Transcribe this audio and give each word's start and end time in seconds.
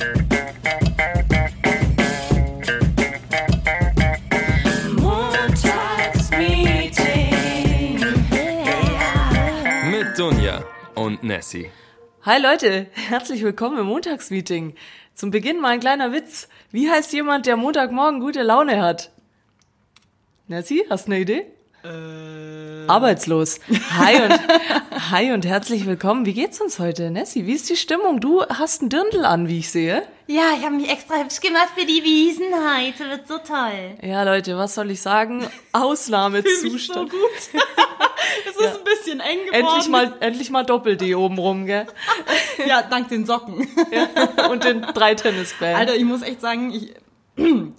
Mit 0.00 0.08
Dunja 10.18 10.64
und 10.94 11.22
Nessie. 11.22 11.70
Hi 12.22 12.40
Leute, 12.40 12.86
herzlich 12.94 13.42
willkommen 13.42 13.78
im 13.78 13.86
Montagsmeeting. 13.88 14.74
Zum 15.14 15.30
Beginn 15.30 15.60
mal 15.60 15.72
ein 15.72 15.80
kleiner 15.80 16.12
Witz. 16.12 16.48
Wie 16.70 16.90
heißt 16.90 17.12
jemand, 17.12 17.44
der 17.44 17.58
Montagmorgen 17.58 18.20
gute 18.20 18.42
Laune 18.42 18.80
hat? 18.80 19.12
Nessie, 20.48 20.86
hast 20.88 21.08
du 21.08 21.12
eine 21.12 21.20
Idee? 21.20 21.59
Äh. 21.82 22.86
Arbeitslos. 22.88 23.60
Hi 23.98 24.16
und, 24.22 25.10
hi 25.10 25.32
und 25.32 25.46
herzlich 25.46 25.86
willkommen. 25.86 26.26
Wie 26.26 26.34
geht's 26.34 26.60
uns 26.60 26.78
heute, 26.78 27.10
Nessie? 27.10 27.46
Wie 27.46 27.54
ist 27.54 27.70
die 27.70 27.76
Stimmung? 27.76 28.20
Du 28.20 28.44
hast 28.44 28.82
einen 28.82 28.90
Dirndl 28.90 29.24
an, 29.24 29.48
wie 29.48 29.60
ich 29.60 29.70
sehe. 29.70 30.02
Ja, 30.26 30.50
ich 30.58 30.64
habe 30.64 30.76
mich 30.76 30.90
extra 30.90 31.16
hübsch 31.16 31.40
gemacht 31.40 31.70
für 31.74 31.86
die 31.86 32.04
Wiesen 32.04 32.48
heute. 32.52 33.08
Wird 33.08 33.26
so 33.26 33.38
toll. 33.38 33.96
Ja, 34.02 34.24
Leute, 34.24 34.58
was 34.58 34.74
soll 34.74 34.90
ich 34.90 35.00
sagen? 35.00 35.46
Ausnahmezustand. 35.72 37.10
so 37.10 37.16
gut. 37.16 37.62
Es 38.48 38.54
ist 38.54 38.78
ein 38.78 38.84
bisschen 38.84 39.20
eng 39.20 39.38
geworden. 39.46 39.54
Endlich 39.54 39.88
mal, 39.88 40.16
endlich 40.20 40.50
mal 40.50 40.64
Doppel-D 40.64 41.14
oben 41.14 41.38
rum, 41.38 41.66
gell? 41.66 41.86
Ja, 42.66 42.82
dank 42.82 43.08
den 43.08 43.24
Socken. 43.26 43.66
Ja. 43.90 44.48
Und 44.48 44.64
den 44.64 44.82
drei 44.82 45.14
Tennisbällen. 45.14 45.76
Alter, 45.76 45.96
ich 45.96 46.04
muss 46.04 46.22
echt 46.22 46.40
sagen, 46.40 46.70
ich 46.72 46.94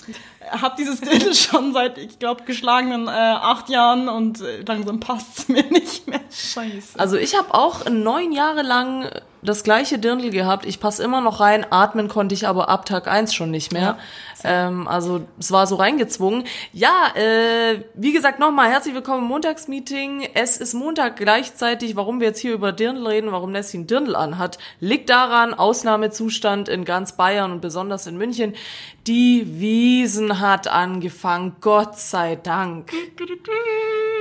habe 0.50 0.76
dieses 0.77 1.02
Dirndl 1.02 1.34
schon 1.36 1.73
seit, 1.73 1.98
ich 1.98 2.20
glaube, 2.20 2.44
geschlagenen 2.44 3.08
äh, 3.08 3.12
acht 3.12 3.70
Jahren 3.70 4.09
und 4.09 4.41
äh, 4.41 4.63
langsam 4.66 4.99
passt's 4.99 5.48
mir 5.48 5.63
nicht 5.70 6.08
mehr. 6.08 6.22
Scheiße. 6.32 6.99
Also 6.99 7.18
ich 7.18 7.38
habe 7.38 7.54
auch 7.54 7.90
neun 7.90 8.32
Jahre 8.32 8.62
lang 8.62 9.09
das 9.44 9.63
gleiche 9.63 9.98
Dirndl 9.98 10.30
gehabt. 10.30 10.66
Ich 10.66 10.80
passe 10.80 11.04
immer 11.04 11.22
noch 11.22 11.40
rein. 11.40 11.66
Atmen 11.70 12.08
konnte 12.08 12.35
ich 12.35 12.48
aber 12.48 12.70
ab 12.70 12.85
Tag 12.85 13.08
eins 13.08 13.34
schon 13.34 13.52
nicht 13.52 13.73
mehr. 13.73 13.98
Ähm, 14.44 14.88
also 14.88 15.22
es 15.40 15.52
war 15.52 15.68
so 15.68 15.76
reingezwungen. 15.76 16.43
Ja, 16.74 17.13
äh, 17.15 17.84
wie 17.93 18.13
gesagt, 18.13 18.40
nochmal 18.40 18.70
herzlich 18.70 18.93
willkommen 18.93 19.24
im 19.24 19.27
Montagsmeeting. 19.27 20.29
Es 20.34 20.57
ist 20.57 20.74
Montag 20.74 21.18
gleichzeitig. 21.18 21.96
Warum 21.96 22.20
wir 22.20 22.27
jetzt 22.27 22.40
hier 22.40 22.54
über 22.54 22.71
Dirndl 22.71 23.07
reden, 23.07 23.32
warum 23.32 23.52
Nessie 23.52 23.80
ein 23.80 23.88
Dirndl 23.88 24.15
anhat, 24.15 24.57
liegt 24.80 25.10
daran, 25.10 25.54
Ausnahmezustand 25.54 26.70
in 26.70 26.85
ganz 26.85 27.13
Bayern 27.13 27.52
und 27.52 27.62
besonders 27.62 28.07
in 28.07 28.18
München. 28.18 28.54
Die 29.07 29.60
Wiesen 29.60 30.40
hat 30.40 30.68
angefangen, 30.68 31.55
Gott 31.60 31.98
sei 31.98 32.35
Dank. 32.35 32.91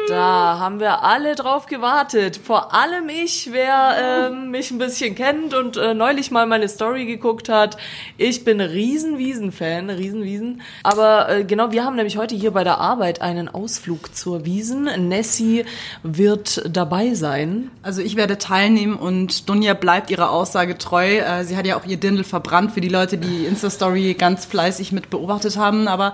Da 0.09 0.59
haben 0.59 0.81
wir 0.81 1.03
alle 1.03 1.35
drauf 1.35 1.67
gewartet. 1.67 2.37
Vor 2.37 2.75
allem 2.75 3.09
ich, 3.09 3.53
wer 3.53 4.29
ähm, 4.31 4.51
mich 4.51 4.71
ein 4.71 4.79
bisschen 4.79 5.15
kennt 5.15 5.55
und 5.55 5.77
äh, 5.77 5.95
neulich 5.95 6.31
mal 6.31 6.47
meine 6.47 6.69
Story 6.69 7.05
geguckt 7.05 7.49
hat. 7.49 7.77
Ich 8.17 8.45
bin 8.45 8.61
Riesen-Wiesen-Fan, 8.61 9.91
Riesenwiesen. 10.11 10.63
Aber 10.83 11.29
äh, 11.29 11.45
genau, 11.45 11.73
wir 11.73 11.85
haben 11.85 11.97
nämlich 11.97 12.17
heute 12.17 12.35
hier 12.35 12.51
bei 12.51 12.65
der 12.65 12.79
Arbeit 12.79 13.23
einen 13.23 13.49
Ausflug 13.49 14.15
zur 14.15 14.45
Wiesen. 14.45 14.85
Nessie 15.09 15.65
wird 16.03 16.63
dabei 16.69 17.15
sein. 17.15 17.71
Also 17.83 18.03
ich 18.03 18.17
werde 18.17 18.39
teilnehmen 18.39 18.97
und 18.97 19.49
Dunja 19.49 19.75
bleibt 19.75 20.11
ihrer 20.11 20.31
Aussage 20.31 20.79
treu. 20.79 21.19
Äh, 21.19 21.45
Sie 21.45 21.57
hat 21.57 21.67
ja 21.67 21.77
auch 21.77 21.87
ihr 21.87 21.97
Dirndl 21.97 22.25
verbrannt 22.25 22.73
für 22.73 22.81
die 22.81 22.89
Leute, 22.89 23.19
die 23.19 23.45
Insta-Story 23.47 24.15
ganz 24.15 24.45
fleißig 24.45 24.93
mit 24.93 25.11
beobachtet 25.11 25.57
haben. 25.57 25.89
Aber 25.89 26.13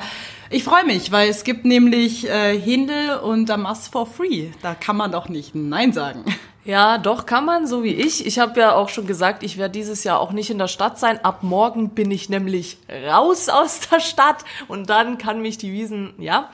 ich 0.50 0.64
freue 0.64 0.84
mich, 0.84 1.10
weil 1.12 1.28
es 1.28 1.44
gibt 1.44 1.64
nämlich 1.64 2.28
äh, 2.28 2.58
Händel 2.58 3.16
und 3.18 3.48
Damas 3.48 3.88
for 3.88 4.06
free. 4.06 4.48
Da 4.62 4.74
kann 4.74 4.96
man 4.96 5.12
doch 5.12 5.28
nicht 5.28 5.54
Nein 5.54 5.92
sagen. 5.92 6.24
Ja, 6.66 6.98
doch 6.98 7.26
kann 7.26 7.44
man, 7.44 7.66
so 7.66 7.84
wie 7.84 7.94
ich. 7.94 8.26
Ich 8.26 8.38
habe 8.38 8.58
ja 8.60 8.74
auch 8.74 8.88
schon 8.88 9.06
gesagt, 9.06 9.42
ich 9.42 9.56
werde 9.56 9.72
dieses 9.72 10.02
Jahr 10.04 10.18
auch 10.20 10.32
nicht 10.32 10.50
in 10.50 10.58
der 10.58 10.66
Stadt 10.68 10.98
sein. 10.98 11.20
Ab 11.24 11.38
morgen 11.42 11.90
bin 11.90 12.10
ich 12.10 12.28
nämlich 12.28 12.76
raus 13.08 13.48
aus 13.48 13.80
der 13.90 14.00
Stadt 14.00 14.44
und 14.68 14.90
dann 14.90 15.16
kann 15.18 15.40
mich 15.40 15.58
die 15.58 15.72
Wiesen, 15.72 16.12
ja, 16.18 16.50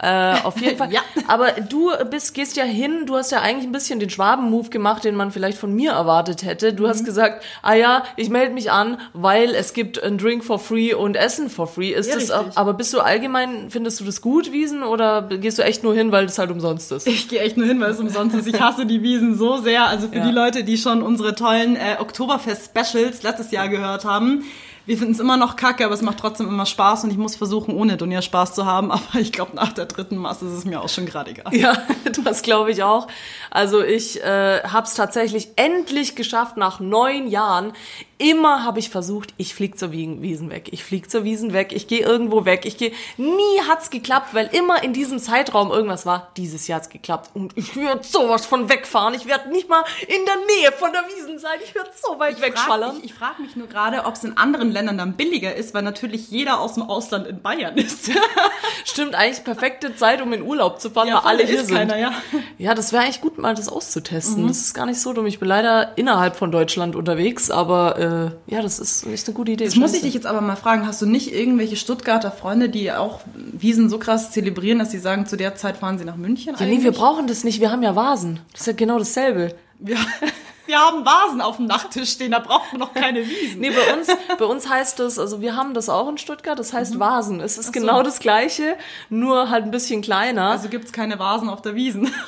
äh, 0.00 0.34
auf 0.44 0.60
jeden 0.60 0.76
Fall. 0.78 0.92
Ja. 0.92 1.00
Aber 1.26 1.50
du 1.52 1.90
bist, 2.10 2.32
gehst 2.34 2.56
ja 2.56 2.64
hin, 2.64 3.06
du 3.06 3.16
hast 3.16 3.32
ja 3.32 3.40
eigentlich 3.40 3.66
ein 3.66 3.72
bisschen 3.72 3.98
den 3.98 4.08
Schwaben-Move 4.10 4.68
gemacht, 4.70 5.04
den 5.04 5.16
man 5.16 5.30
vielleicht 5.32 5.58
von 5.58 5.74
mir 5.74 5.92
erwartet 5.92 6.44
hätte. 6.44 6.72
Du 6.72 6.84
Mhm. 6.84 6.88
hast 6.88 7.04
gesagt, 7.04 7.42
ah 7.62 7.74
ja, 7.74 8.04
ich 8.16 8.30
melde 8.30 8.54
mich 8.54 8.70
an, 8.70 8.98
weil 9.14 9.54
es 9.54 9.72
gibt 9.72 10.00
ein 10.02 10.16
Drink 10.18 10.44
for 10.44 10.58
free 10.60 10.94
und 10.94 11.16
Essen 11.16 11.50
for 11.50 11.66
free. 11.66 11.90
Ist 11.92 12.08
Ja, 12.08 12.14
das, 12.14 12.30
richtig. 12.30 12.56
aber 12.56 12.74
bist 12.74 12.94
du 12.94 13.00
allgemein, 13.00 13.70
findest 13.70 13.98
du 13.98 14.04
das 14.04 14.20
gut, 14.20 14.52
Wiesen, 14.52 14.84
oder 14.84 15.22
gehst 15.22 15.58
du 15.58 15.62
echt 15.64 15.82
nur 15.82 15.94
hin, 15.94 16.12
weil 16.12 16.26
es 16.26 16.38
halt 16.38 16.50
umsonst 16.52 16.92
ist? 16.92 17.06
Ich 17.08 17.28
gehe 17.28 17.40
echt 17.40 17.56
nur 17.56 17.66
hin, 17.66 17.80
weil 17.80 17.90
es 17.90 17.98
umsonst 17.98 18.36
ist. 18.36 18.46
Ich 18.46 18.60
hasse 18.60 18.86
die 18.86 19.02
Wiesen 19.02 19.36
so 19.36 19.55
sehr. 19.58 19.86
Also 19.86 20.08
für 20.08 20.16
Ja. 20.18 20.26
die 20.26 20.32
Leute, 20.32 20.64
die 20.64 20.76
schon 20.78 21.02
unsere 21.02 21.34
tollen 21.34 21.76
äh, 21.76 21.96
Oktoberfest-Specials 22.00 23.22
letztes 23.22 23.50
Jahr 23.50 23.68
gehört 23.68 24.04
haben. 24.04 24.44
Wir 24.84 24.96
finden 24.96 25.14
es 25.14 25.18
immer 25.18 25.36
noch 25.36 25.56
kacke, 25.56 25.84
aber 25.84 25.94
es 25.94 26.02
macht 26.02 26.18
trotzdem 26.18 26.46
immer 26.48 26.64
Spaß 26.64 27.02
und 27.02 27.10
ich 27.10 27.16
muss 27.16 27.34
versuchen, 27.34 27.74
ohne 27.74 27.96
Dunja 27.96 28.22
Spaß 28.22 28.54
zu 28.54 28.66
haben. 28.66 28.92
Aber 28.92 29.18
ich 29.18 29.32
glaube, 29.32 29.56
nach 29.56 29.72
der 29.72 29.86
dritten 29.86 30.16
Masse 30.16 30.46
ist 30.46 30.52
es 30.52 30.64
mir 30.64 30.80
auch 30.80 30.88
schon 30.88 31.06
gerade 31.06 31.32
egal. 31.32 31.52
Ja, 31.52 31.76
das 32.24 32.42
glaube 32.42 32.70
ich 32.70 32.84
auch. 32.84 33.08
Also 33.50 33.82
ich 33.82 34.22
äh, 34.22 34.62
habe 34.62 34.86
es 34.86 34.94
tatsächlich 34.94 35.48
endlich 35.56 36.14
geschafft 36.14 36.56
nach 36.56 36.78
neun 36.78 37.26
Jahren. 37.26 37.72
Immer 38.18 38.64
habe 38.64 38.78
ich 38.78 38.88
versucht, 38.88 39.34
ich 39.36 39.54
flieg 39.54 39.78
zur 39.78 39.92
Wiesen 39.92 40.48
weg, 40.50 40.68
ich 40.72 40.82
flieg 40.84 41.10
zur 41.10 41.24
Wiesen 41.24 41.52
weg, 41.52 41.72
ich 41.72 41.86
gehe 41.86 42.00
irgendwo 42.00 42.46
weg, 42.46 42.64
ich 42.64 42.78
gehe. 42.78 42.92
Nie 43.18 43.60
hat's 43.68 43.90
geklappt, 43.90 44.32
weil 44.32 44.46
immer 44.52 44.82
in 44.82 44.94
diesem 44.94 45.18
Zeitraum 45.18 45.70
irgendwas 45.70 46.06
war. 46.06 46.30
Dieses 46.38 46.66
Jahr 46.66 46.78
hat's 46.78 46.88
geklappt 46.88 47.30
und 47.34 47.52
ich 47.58 47.76
werde 47.76 48.02
sowas 48.04 48.46
von 48.46 48.70
wegfahren. 48.70 49.12
Ich 49.14 49.26
werde 49.26 49.50
nicht 49.50 49.68
mal 49.68 49.84
in 50.08 50.24
der 50.24 50.36
Nähe 50.36 50.72
von 50.72 50.92
der 50.92 51.02
Wiesen 51.14 51.38
sein. 51.38 51.58
Ich 51.62 51.74
werde 51.74 51.90
so 51.94 52.18
weit 52.18 52.32
Ich 52.32 52.38
frage 52.38 52.52
wegschallern. 52.52 52.94
mich, 52.96 53.04
ich 53.04 53.14
frag 53.14 53.38
mich 53.38 53.54
nur 53.54 53.66
gerade, 53.66 54.04
ob 54.06 54.14
es 54.14 54.24
in 54.24 54.36
anderen 54.38 54.70
Ländern 54.72 54.96
dann 54.96 55.12
billiger 55.12 55.54
ist, 55.54 55.74
weil 55.74 55.82
natürlich 55.82 56.30
jeder 56.30 56.60
aus 56.60 56.74
dem 56.74 56.84
Ausland 56.84 57.26
in 57.26 57.42
Bayern 57.42 57.76
ist. 57.76 58.10
Stimmt 58.84 59.14
eigentlich 59.14 59.44
perfekte 59.44 59.94
Zeit, 59.94 60.22
um 60.22 60.32
in 60.32 60.42
Urlaub 60.42 60.80
zu 60.80 60.90
fahren, 60.90 61.08
Ja, 61.08 61.16
weil 61.22 61.34
alle 61.34 61.44
hier 61.44 61.60
ist 61.60 61.66
sind. 61.66 61.76
keiner, 61.76 61.98
ja. 61.98 62.12
Ja, 62.58 62.74
das 62.74 62.92
wäre 62.92 63.02
eigentlich 63.04 63.20
gut, 63.20 63.36
mal 63.38 63.54
das 63.54 63.68
auszutesten. 63.68 64.46
Das 64.48 64.58
ist 64.58 64.74
gar 64.74 64.86
nicht 64.86 65.00
so 65.00 65.12
dumm. 65.12 65.26
Ich 65.26 65.38
bin 65.38 65.48
leider 65.48 65.92
innerhalb 65.96 66.36
von 66.36 66.50
Deutschland 66.50 66.96
unterwegs, 66.96 67.50
aber 67.50 67.98
äh, 68.06 68.54
ja, 68.54 68.62
das 68.62 68.78
ist 68.78 69.06
echt 69.06 69.26
eine 69.26 69.34
gute 69.34 69.52
Idee. 69.52 69.64
Jetzt 69.64 69.76
muss 69.76 69.94
ich 69.94 70.02
dich 70.02 70.14
jetzt 70.14 70.26
aber 70.26 70.40
mal 70.40 70.56
fragen, 70.56 70.86
hast 70.86 71.02
du 71.02 71.06
nicht 71.06 71.34
irgendwelche 71.34 71.76
Stuttgarter 71.76 72.30
Freunde, 72.30 72.68
die 72.68 72.92
auch 72.92 73.20
Wiesen 73.34 73.88
so 73.88 73.98
krass 73.98 74.30
zelebrieren, 74.30 74.78
dass 74.78 74.90
sie 74.90 74.98
sagen, 74.98 75.26
zu 75.26 75.36
der 75.36 75.56
Zeit 75.56 75.76
fahren 75.76 75.98
sie 75.98 76.04
nach 76.04 76.16
München? 76.16 76.54
Ja, 76.58 76.66
nee, 76.66 76.82
wir 76.82 76.92
brauchen 76.92 77.26
das 77.26 77.44
nicht. 77.44 77.60
Wir 77.60 77.70
haben 77.70 77.82
ja 77.82 77.96
Vasen. 77.96 78.40
Das 78.52 78.62
ist 78.62 78.66
ja 78.66 78.72
genau 78.72 78.98
dasselbe. 78.98 79.54
wir, 79.78 79.96
wir 80.66 80.78
haben 80.78 81.04
Vasen 81.04 81.40
auf 81.40 81.56
dem 81.56 81.66
Nachttisch 81.66 82.10
stehen, 82.12 82.32
da 82.32 82.38
braucht 82.38 82.72
man 82.72 82.80
noch 82.80 82.94
keine 82.94 83.26
Wiesen. 83.26 83.60
Nee, 83.60 83.70
bei 83.70 83.94
uns, 83.94 84.08
bei 84.38 84.44
uns 84.44 84.68
heißt 84.68 84.98
das, 84.98 85.18
also 85.18 85.40
wir 85.40 85.56
haben 85.56 85.74
das 85.74 85.88
auch 85.88 86.08
in 86.08 86.18
Stuttgart, 86.18 86.58
das 86.58 86.72
heißt 86.72 86.98
Vasen. 86.98 87.40
Es 87.40 87.58
ist 87.58 87.72
genau 87.72 88.02
das 88.02 88.18
Gleiche, 88.20 88.76
nur 89.08 89.50
halt 89.50 89.64
ein 89.64 89.70
bisschen 89.70 90.02
kleiner. 90.02 90.50
Also 90.50 90.68
gibt's 90.68 90.92
keine 90.92 91.18
Vasen 91.18 91.48
auf 91.48 91.62
der 91.62 91.74
Wiesen. 91.74 92.12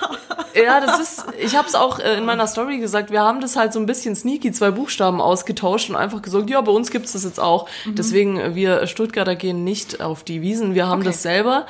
Ja, 0.55 0.81
das 0.81 0.99
ist, 0.99 1.25
ich 1.39 1.55
habe 1.57 1.69
es 1.69 1.77
auch 1.77 2.01
äh, 2.01 2.17
in 2.17 2.25
meiner 2.25 2.47
Story 2.49 2.79
gesagt, 2.79 3.13
wir 3.13 3.21
haben 3.21 3.41
das 3.41 3.55
halt 3.55 3.73
so 3.73 3.79
ein 3.79 3.87
bisschen 3.87 4.17
sneaky, 4.17 4.51
zwei 4.51 4.73
Buchstaben 4.73 5.21
ausgetauscht 5.21 5.89
und 5.91 5.95
einfach 5.95 6.21
gesagt, 6.21 6.51
ja, 6.51 6.61
bei 6.63 6.73
uns 6.73 6.91
gibt's 6.91 7.13
das 7.13 7.23
jetzt 7.23 7.39
auch. 7.39 7.69
Deswegen, 7.87 8.39
äh, 8.41 8.55
wir 8.57 8.87
Stuttgarter 8.89 9.37
gehen 9.37 9.63
nicht 9.63 10.01
auf 10.01 10.25
die 10.25 10.43
Wiesen, 10.43 10.75
wir 10.75 10.89
haben 10.89 11.01
Okay. 11.01 11.09
das 11.11 11.23
selber. 11.23 11.67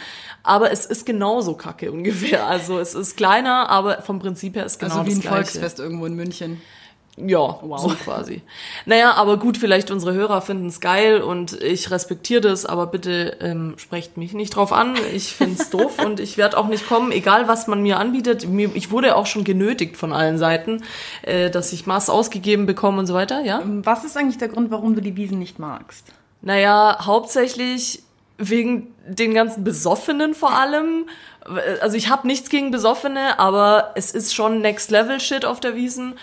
Aber 0.48 0.72
es 0.72 0.86
ist 0.86 1.06
genauso 1.06 1.54
kacke 1.54 1.92
ungefähr. 1.98 2.46
Also 2.46 2.78
es 2.78 2.94
ist 2.94 3.16
kleiner, 3.16 3.68
aber 3.68 4.02
vom 4.02 4.18
Prinzip 4.18 4.56
her 4.56 4.64
ist 4.66 4.78
genau 4.80 4.94
Also 4.94 5.06
wie 5.06 5.10
das 5.10 5.18
ein 5.18 5.20
Gleiche. 5.22 5.34
Volksfest 5.36 5.78
irgendwo 5.80 6.06
in 6.06 6.14
München. 6.14 6.60
Ja, 7.20 7.58
Wow. 7.62 7.80
so 7.80 7.88
quasi. 7.88 8.42
Naja, 8.86 9.14
aber 9.14 9.38
gut, 9.38 9.56
vielleicht 9.56 9.90
unsere 9.90 10.14
Hörer 10.14 10.40
finden 10.40 10.68
es 10.68 10.78
geil 10.80 11.20
und 11.20 11.60
ich 11.60 11.90
respektiere 11.90 12.40
das, 12.40 12.64
aber 12.64 12.86
bitte 12.86 13.36
ähm, 13.40 13.74
sprecht 13.76 14.16
mich 14.16 14.34
nicht 14.34 14.54
drauf 14.54 14.72
an. 14.72 14.94
Ich 15.12 15.32
find's 15.34 15.68
doof 15.70 15.98
und 16.04 16.20
ich 16.20 16.38
werde 16.38 16.56
auch 16.56 16.68
nicht 16.68 16.86
kommen, 16.88 17.10
egal 17.10 17.48
was 17.48 17.66
man 17.66 17.82
mir 17.82 17.98
anbietet. 17.98 18.46
Mir, 18.48 18.70
ich 18.74 18.92
wurde 18.92 19.16
auch 19.16 19.26
schon 19.26 19.42
genötigt 19.42 19.96
von 19.96 20.12
allen 20.12 20.38
Seiten, 20.38 20.84
äh, 21.22 21.50
dass 21.50 21.72
ich 21.72 21.86
Maß 21.86 22.08
ausgegeben 22.08 22.66
bekomme 22.66 23.00
und 23.00 23.08
so 23.08 23.14
weiter, 23.14 23.40
ja. 23.44 23.62
Was 23.64 24.04
ist 24.04 24.16
eigentlich 24.16 24.38
der 24.38 24.46
Grund, 24.48 24.70
warum 24.70 24.94
du 24.94 25.00
die 25.02 25.16
Wiesen 25.16 25.40
nicht 25.40 25.58
magst? 25.58 26.06
Naja, 26.40 26.98
hauptsächlich 27.04 28.04
wegen 28.38 28.94
den 29.06 29.34
ganzen 29.34 29.64
Besoffenen 29.64 30.34
vor 30.34 30.52
allem. 30.52 31.06
Also 31.80 31.96
ich 31.96 32.08
habe 32.08 32.26
nichts 32.26 32.48
gegen 32.48 32.70
Besoffene, 32.70 33.38
aber 33.38 33.92
es 33.96 34.12
ist 34.12 34.34
schon 34.34 34.60
Next 34.60 34.90
Level 34.90 35.20
Shit 35.20 35.44
auf 35.44 35.60
der 35.60 35.74
Wiesen. 35.74 36.14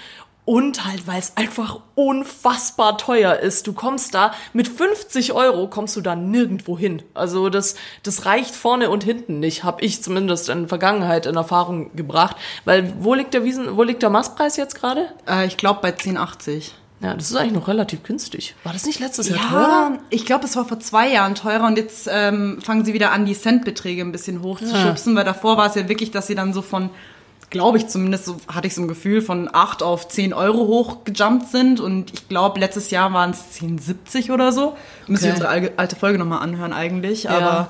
Und 0.45 0.85
halt, 0.85 1.07
weil 1.07 1.17
es 1.17 1.35
einfach 1.37 1.79
unfassbar 1.95 2.99
teuer 2.99 3.37
ist. 3.37 3.65
Du 3.65 3.73
kommst 3.73 4.13
da, 4.13 4.31
mit 4.53 4.67
50 4.67 5.33
Euro 5.33 5.67
kommst 5.67 5.95
du 5.95 6.01
da 6.01 6.15
nirgendwo 6.15 6.77
hin. 6.77 7.01
Also 7.15 7.49
das, 7.49 7.75
das 8.03 8.27
reicht 8.27 8.55
vorne 8.55 8.91
und 8.91 9.03
hinten 9.03 9.39
nicht, 9.39 9.63
habe 9.63 9.83
ich 9.83 10.03
zumindest 10.03 10.49
in 10.49 10.59
der 10.59 10.67
Vergangenheit 10.69 11.25
in 11.25 11.35
Erfahrung 11.35 11.95
gebracht. 11.95 12.37
Weil 12.63 12.93
wo 12.99 13.15
liegt 13.15 13.33
der 13.33 13.43
Wiesen, 13.43 13.75
wo 13.75 13.81
liegt 13.81 14.03
der 14.03 14.11
Mastpreis 14.11 14.55
jetzt 14.55 14.75
gerade? 14.75 15.07
Äh, 15.27 15.47
ich 15.47 15.57
glaube 15.57 15.79
bei 15.81 15.89
10,80. 15.89 16.73
Ja, 17.05 17.13
das 17.13 17.29
ist 17.29 17.35
eigentlich 17.37 17.53
noch 17.53 17.67
relativ 17.67 18.01
günstig. 18.03 18.55
War 18.63 18.73
das 18.73 18.85
nicht 18.85 18.99
letztes 18.99 19.29
Jahr 19.29 19.39
teurer? 19.49 19.61
Ja, 19.61 19.97
ich 20.09 20.25
glaube, 20.25 20.45
es 20.45 20.55
war 20.55 20.65
vor 20.65 20.79
zwei 20.79 21.07
Jahren 21.11 21.35
teurer 21.35 21.67
und 21.67 21.77
jetzt 21.77 22.09
ähm, 22.11 22.59
fangen 22.63 22.83
sie 22.83 22.93
wieder 22.93 23.11
an, 23.11 23.25
die 23.25 23.35
Centbeträge 23.35 24.01
ein 24.01 24.11
bisschen 24.11 24.41
hochzuschubsen, 24.41 25.15
weil 25.15 25.23
davor 25.25 25.57
war 25.57 25.67
es 25.67 25.75
ja 25.75 25.87
wirklich, 25.87 26.09
dass 26.11 26.27
sie 26.27 26.35
dann 26.35 26.51
so 26.53 26.61
von 26.61 26.89
glaube 27.51 27.77
ich 27.77 27.87
zumindest, 27.87 28.25
so 28.25 28.37
hatte 28.47 28.65
ich 28.67 28.73
so 28.75 28.81
ein 28.81 28.87
Gefühl, 28.87 29.21
von 29.21 29.47
8 29.53 29.83
auf 29.83 30.07
10 30.07 30.33
Euro 30.33 30.65
hochgejumpt 30.67 31.47
sind. 31.47 31.79
Und 31.79 32.11
ich 32.11 32.27
glaube, 32.27 32.59
letztes 32.59 32.89
Jahr 32.89 33.13
waren 33.13 33.29
es 33.31 33.61
10,70 33.61 34.31
oder 34.33 34.51
so. 34.51 34.75
Müssen 35.07 35.25
wir 35.25 35.35
Okay. 35.35 35.41
unsere 35.59 35.77
alte 35.77 35.95
Folge 35.95 36.17
nochmal 36.17 36.39
anhören 36.41 36.73
eigentlich. 36.73 37.29
Aber 37.29 37.67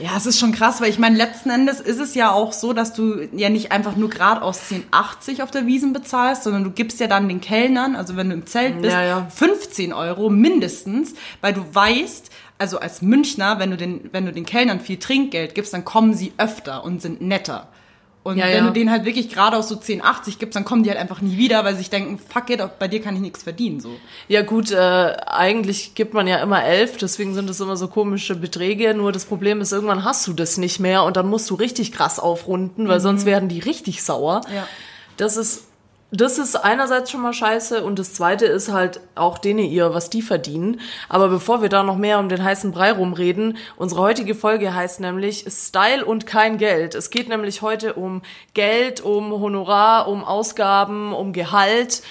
ja, 0.00 0.16
es 0.16 0.26
ist 0.26 0.38
schon 0.38 0.52
krass, 0.52 0.80
weil 0.80 0.88
ich 0.88 0.98
meine, 0.98 1.16
letzten 1.16 1.50
Endes 1.50 1.80
ist 1.80 1.98
es 1.98 2.14
ja 2.14 2.32
auch 2.32 2.52
so, 2.52 2.72
dass 2.72 2.92
du 2.92 3.28
ja 3.32 3.50
nicht 3.50 3.72
einfach 3.72 3.96
nur 3.96 4.10
geradeaus 4.10 4.60
10,80 4.70 5.42
auf 5.42 5.50
der 5.50 5.66
Wiesen 5.66 5.92
bezahlst, 5.92 6.44
sondern 6.44 6.64
du 6.64 6.70
gibst 6.70 6.98
ja 7.00 7.06
dann 7.06 7.28
den 7.28 7.40
Kellnern, 7.40 7.94
also 7.94 8.16
wenn 8.16 8.28
du 8.30 8.34
im 8.34 8.46
Zelt 8.46 8.80
bist, 8.80 8.92
Ja, 8.92 9.04
ja. 9.04 9.26
15 9.34 9.92
Euro 9.92 10.30
mindestens, 10.30 11.14
weil 11.40 11.52
du 11.52 11.62
weißt, 11.72 12.30
also 12.58 12.78
als 12.78 13.02
Münchner, 13.02 13.58
wenn 13.58 13.70
du 13.70 13.76
den, 13.76 14.08
wenn 14.12 14.24
du 14.24 14.32
den 14.32 14.46
Kellnern 14.46 14.80
viel 14.80 14.98
Trinkgeld 14.98 15.54
gibst, 15.54 15.74
dann 15.74 15.84
kommen 15.84 16.14
sie 16.14 16.32
öfter 16.38 16.84
und 16.84 17.02
sind 17.02 17.20
netter. 17.20 17.68
Und 18.24 18.36
Ja, 18.38 18.46
wenn 18.46 18.52
ja. 18.54 18.66
du 18.66 18.72
denen 18.72 18.90
halt 18.90 19.04
wirklich 19.04 19.30
geradeaus 19.30 19.68
so 19.68 19.74
10,80 19.74 20.38
gibst, 20.38 20.54
dann 20.54 20.64
kommen 20.64 20.84
die 20.84 20.90
halt 20.90 21.00
einfach 21.00 21.20
nie 21.20 21.36
wieder, 21.38 21.64
weil 21.64 21.72
sie 21.74 21.78
sich 21.78 21.90
denken, 21.90 22.18
fuck 22.18 22.50
it, 22.50 22.60
bei 22.78 22.86
dir 22.86 23.02
kann 23.02 23.16
ich 23.16 23.20
nichts 23.20 23.42
verdienen, 23.42 23.80
so. 23.80 23.90
Ja 24.28 24.42
gut, 24.42 24.70
äh, 24.70 24.76
eigentlich 25.26 25.94
gibt 25.94 26.14
man 26.14 26.28
ja 26.28 26.38
immer 26.38 26.62
elf, 26.64 26.96
deswegen 26.98 27.34
sind 27.34 27.48
das 27.50 27.58
immer 27.60 27.76
so 27.76 27.88
komische 27.88 28.36
Beträge. 28.36 28.94
Nur 28.94 29.10
das 29.10 29.24
Problem 29.24 29.60
ist, 29.60 29.72
irgendwann 29.72 30.04
hast 30.04 30.26
du 30.28 30.32
das 30.32 30.56
nicht 30.56 30.78
mehr 30.78 31.02
und 31.02 31.16
dann 31.16 31.28
musst 31.28 31.50
du 31.50 31.56
richtig 31.56 31.90
krass 31.90 32.20
aufrunden, 32.20 32.86
weil 32.86 33.00
sonst 33.00 33.26
werden 33.26 33.48
die 33.48 33.58
richtig 33.58 34.04
sauer. 34.04 34.42
Ja. 34.54 34.68
Das 35.16 35.36
ist, 35.36 35.64
das 36.12 36.36
ist 36.38 36.56
einerseits 36.56 37.10
schon 37.10 37.22
mal 37.22 37.32
scheiße 37.32 37.82
und 37.82 37.98
das 37.98 38.12
zweite 38.12 38.44
ist 38.44 38.70
halt 38.70 39.00
auch 39.14 39.38
denen 39.38 39.60
ihr, 39.60 39.94
was 39.94 40.10
die 40.10 40.20
verdienen. 40.20 40.80
Aber 41.08 41.28
bevor 41.28 41.62
wir 41.62 41.70
da 41.70 41.82
noch 41.82 41.96
mehr 41.96 42.18
um 42.18 42.28
den 42.28 42.44
heißen 42.44 42.70
Brei 42.70 42.92
rumreden, 42.92 43.56
unsere 43.76 44.02
heutige 44.02 44.34
Folge 44.34 44.74
heißt 44.74 45.00
nämlich 45.00 45.46
Style 45.48 46.04
und 46.04 46.26
kein 46.26 46.58
Geld. 46.58 46.94
Es 46.94 47.08
geht 47.08 47.30
nämlich 47.30 47.62
heute 47.62 47.94
um 47.94 48.20
Geld, 48.52 49.00
um 49.00 49.32
Honorar, 49.32 50.06
um 50.06 50.22
Ausgaben, 50.22 51.14
um 51.14 51.32
Gehalt 51.32 52.02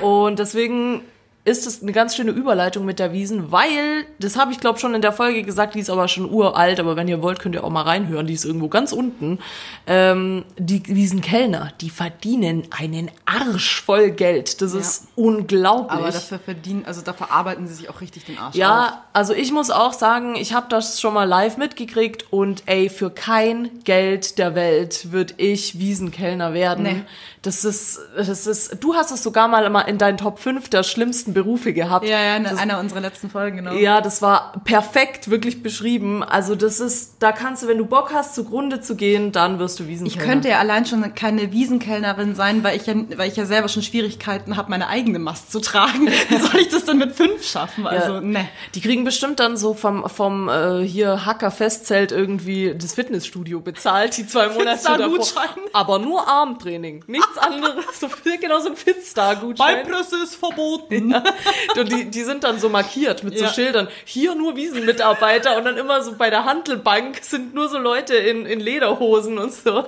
und 0.00 0.38
deswegen 0.38 1.02
ist 1.48 1.66
es 1.66 1.82
eine 1.82 1.92
ganz 1.92 2.16
schöne 2.16 2.30
Überleitung 2.30 2.84
mit 2.84 2.98
der 2.98 3.12
Wiesen, 3.12 3.50
weil, 3.52 4.06
das 4.18 4.36
habe 4.36 4.52
ich 4.52 4.60
glaube 4.60 4.78
schon 4.78 4.94
in 4.94 5.02
der 5.02 5.12
Folge 5.12 5.42
gesagt, 5.42 5.74
die 5.74 5.80
ist 5.80 5.90
aber 5.90 6.08
schon 6.08 6.30
uralt, 6.30 6.80
aber 6.80 6.96
wenn 6.96 7.08
ihr 7.08 7.22
wollt, 7.22 7.38
könnt 7.38 7.54
ihr 7.54 7.64
auch 7.64 7.70
mal 7.70 7.82
reinhören, 7.82 8.26
die 8.26 8.34
ist 8.34 8.44
irgendwo 8.44 8.68
ganz 8.68 8.92
unten. 8.92 9.38
Ähm, 9.86 10.44
die 10.56 10.82
Wiesenkellner, 10.86 11.72
die 11.80 11.90
verdienen 11.90 12.64
einen 12.70 13.10
Arsch 13.24 13.82
voll 13.82 14.10
Geld. 14.10 14.60
Das 14.62 14.74
ist 14.74 15.08
unglaublich. 15.16 15.90
Aber 15.90 16.10
dafür 16.10 16.38
verdienen, 16.38 16.84
also 16.86 17.00
dafür 17.00 17.30
arbeiten 17.30 17.66
sie 17.66 17.74
sich 17.74 17.90
auch 17.90 18.00
richtig 18.00 18.24
den 18.24 18.38
Arsch 18.38 18.48
auf. 18.48 18.54
Ja, 18.54 19.04
also 19.12 19.32
ich 19.32 19.52
muss 19.52 19.70
auch 19.70 19.92
sagen, 19.92 20.36
ich 20.36 20.52
habe 20.52 20.66
das 20.68 21.00
schon 21.00 21.14
mal 21.14 21.24
live 21.24 21.56
mitgekriegt 21.56 22.32
und 22.32 22.62
ey, 22.66 22.88
für 22.88 23.10
kein 23.10 23.82
Geld 23.84 24.38
der 24.38 24.54
Welt 24.54 25.12
würde 25.12 25.34
ich 25.36 25.78
Wiesenkellner 25.78 26.52
werden. 26.52 26.84
Nee. 26.84 27.04
Das 27.42 27.64
ist, 27.64 28.00
das 28.16 28.46
ist, 28.46 28.78
du 28.80 28.94
hast 28.94 29.12
es 29.12 29.22
sogar 29.22 29.48
mal 29.48 29.68
mal 29.70 29.82
in 29.82 29.98
deinen 29.98 30.18
Top 30.18 30.38
5 30.38 30.68
der 30.68 30.82
schlimmsten 30.82 31.34
Berufe 31.42 31.72
gehabt. 31.72 32.06
Ja, 32.06 32.20
ja, 32.20 32.36
in 32.36 32.46
einer 32.46 32.78
unserer 32.80 33.00
letzten 33.00 33.30
Folgen, 33.30 33.58
genau. 33.58 33.72
Ja, 33.72 34.00
das 34.00 34.22
war 34.22 34.52
perfekt 34.64 35.30
wirklich 35.30 35.62
beschrieben. 35.62 36.22
Also 36.24 36.54
das 36.54 36.80
ist, 36.80 37.16
da 37.20 37.32
kannst 37.32 37.62
du, 37.62 37.68
wenn 37.68 37.78
du 37.78 37.84
Bock 37.86 38.10
hast, 38.12 38.34
zugrunde 38.34 38.80
zu 38.80 38.96
gehen, 38.96 39.30
dann 39.32 39.58
wirst 39.58 39.78
du 39.78 39.84
Ich 39.84 39.88
Wiesenkellner. 39.90 40.24
könnte 40.32 40.48
ja 40.48 40.58
allein 40.58 40.84
schon 40.86 41.14
keine 41.14 41.52
Wiesenkellnerin 41.52 42.34
sein, 42.34 42.64
weil 42.64 42.76
ich 42.76 42.86
ja, 42.86 42.94
weil 43.16 43.28
ich 43.28 43.36
ja 43.36 43.44
selber 43.46 43.68
schon 43.68 43.82
Schwierigkeiten 43.82 44.56
habe, 44.56 44.70
meine 44.70 44.88
eigene 44.88 45.18
Mast 45.18 45.52
zu 45.52 45.60
tragen. 45.60 46.08
Wie 46.28 46.36
soll 46.38 46.60
ich 46.60 46.68
das 46.68 46.84
denn 46.84 46.98
mit 46.98 47.12
fünf 47.12 47.44
schaffen? 47.44 47.86
Also, 47.86 48.14
Ja. 48.14 48.20
ne. 48.20 48.48
Die 48.74 48.80
kriegen 48.80 49.04
bestimmt 49.04 49.38
dann 49.40 49.56
so 49.56 49.74
vom, 49.74 50.08
vom 50.08 50.48
äh, 50.48 50.82
hier 50.82 51.24
Hacker-Festzelt 51.24 52.12
irgendwie 52.12 52.74
das 52.76 52.94
Fitnessstudio 52.94 53.60
bezahlt, 53.60 54.16
die 54.16 54.26
zwei 54.26 54.48
Monate 54.48 54.80
davor. 54.84 55.14
Fitstar-Gutschein. 55.16 55.48
Aber 55.72 55.98
nur 55.98 56.26
Armtraining, 56.26 57.04
nichts 57.06 57.38
anderes. 57.38 57.84
So, 58.00 58.08
genau 58.40 58.60
so 58.60 58.70
ein 58.70 58.76
Fitstar-Gutschein. 58.76 59.84
Beinpresse 59.84 60.16
ist 60.22 60.34
verboten. 60.36 61.14
Und 61.76 61.92
die, 61.92 62.04
die 62.10 62.22
sind 62.22 62.44
dann 62.44 62.58
so 62.58 62.68
markiert 62.68 63.22
mit 63.24 63.38
so 63.38 63.44
Ja. 63.44 63.52
Schildern. 63.52 63.88
Hier 64.04 64.34
nur 64.34 64.56
Wiesenmitarbeiter 64.56 65.56
und 65.56 65.64
dann 65.64 65.76
immer 65.76 66.02
so 66.02 66.14
bei 66.16 66.30
der 66.30 66.44
Handelbank 66.44 67.18
sind 67.22 67.54
nur 67.54 67.68
so 67.68 67.78
Leute 67.78 68.14
in, 68.14 68.46
in 68.46 68.60
Lederhosen 68.60 69.38
und 69.38 69.52
so. 69.52 69.84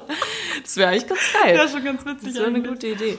Das 0.62 0.76
wäre 0.76 0.90
eigentlich 0.90 1.08
ganz 1.08 1.20
geil. 1.42 1.56
Ja, 1.56 1.68
schon 1.68 1.84
ganz 1.84 2.04
witzig 2.04 2.28
Das 2.28 2.34
wäre 2.36 2.46
eine 2.46 2.62
gute 2.62 2.86
Idee. 2.88 3.18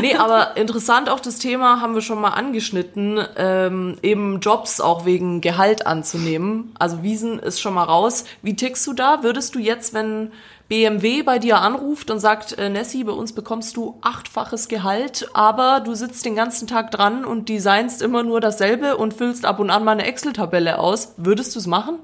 Nee, 0.00 0.14
aber 0.14 0.56
interessant 0.56 1.08
auch 1.10 1.20
das 1.20 1.38
Thema 1.38 1.80
haben 1.80 1.94
wir 1.94 2.02
schon 2.02 2.20
mal 2.20 2.30
angeschnitten, 2.30 3.20
ähm, 3.36 3.98
eben 4.02 4.40
Jobs 4.40 4.80
auch 4.80 5.04
wegen 5.04 5.40
Gehalt 5.40 5.86
anzunehmen. 5.86 6.72
Also 6.78 7.02
Wiesen 7.02 7.38
ist 7.38 7.60
schon 7.60 7.74
mal 7.74 7.84
raus. 7.84 8.24
Wie 8.42 8.56
tickst 8.56 8.86
du 8.86 8.92
da? 8.92 9.22
Würdest 9.22 9.54
du 9.54 9.58
jetzt, 9.58 9.94
wenn 9.94 10.32
BMW 10.68 11.22
bei 11.22 11.38
dir 11.38 11.60
anruft 11.60 12.10
und 12.10 12.18
sagt, 12.20 12.58
äh, 12.58 12.68
Nessie, 12.68 13.04
bei 13.04 13.12
uns 13.12 13.32
bekommst 13.32 13.76
du 13.76 13.98
achtfaches 14.02 14.68
Gehalt, 14.68 15.28
aber 15.32 15.80
du 15.80 15.94
sitzt 15.94 16.24
den 16.26 16.34
ganzen 16.36 16.66
Tag 16.68 16.90
dran 16.90 17.24
und 17.24 17.48
designst 17.48 18.02
immer 18.02 18.22
nur 18.22 18.40
dasselbe 18.40 18.96
und 18.98 19.14
füllst 19.14 19.46
ab 19.46 19.60
und 19.60 19.70
an 19.70 19.82
mal 19.84 19.92
eine 19.92 20.04
Excel-Tabelle 20.06 20.78
aus, 20.78 21.14
würdest 21.16 21.54
du 21.54 21.58
es 21.60 21.66
machen? 21.66 21.94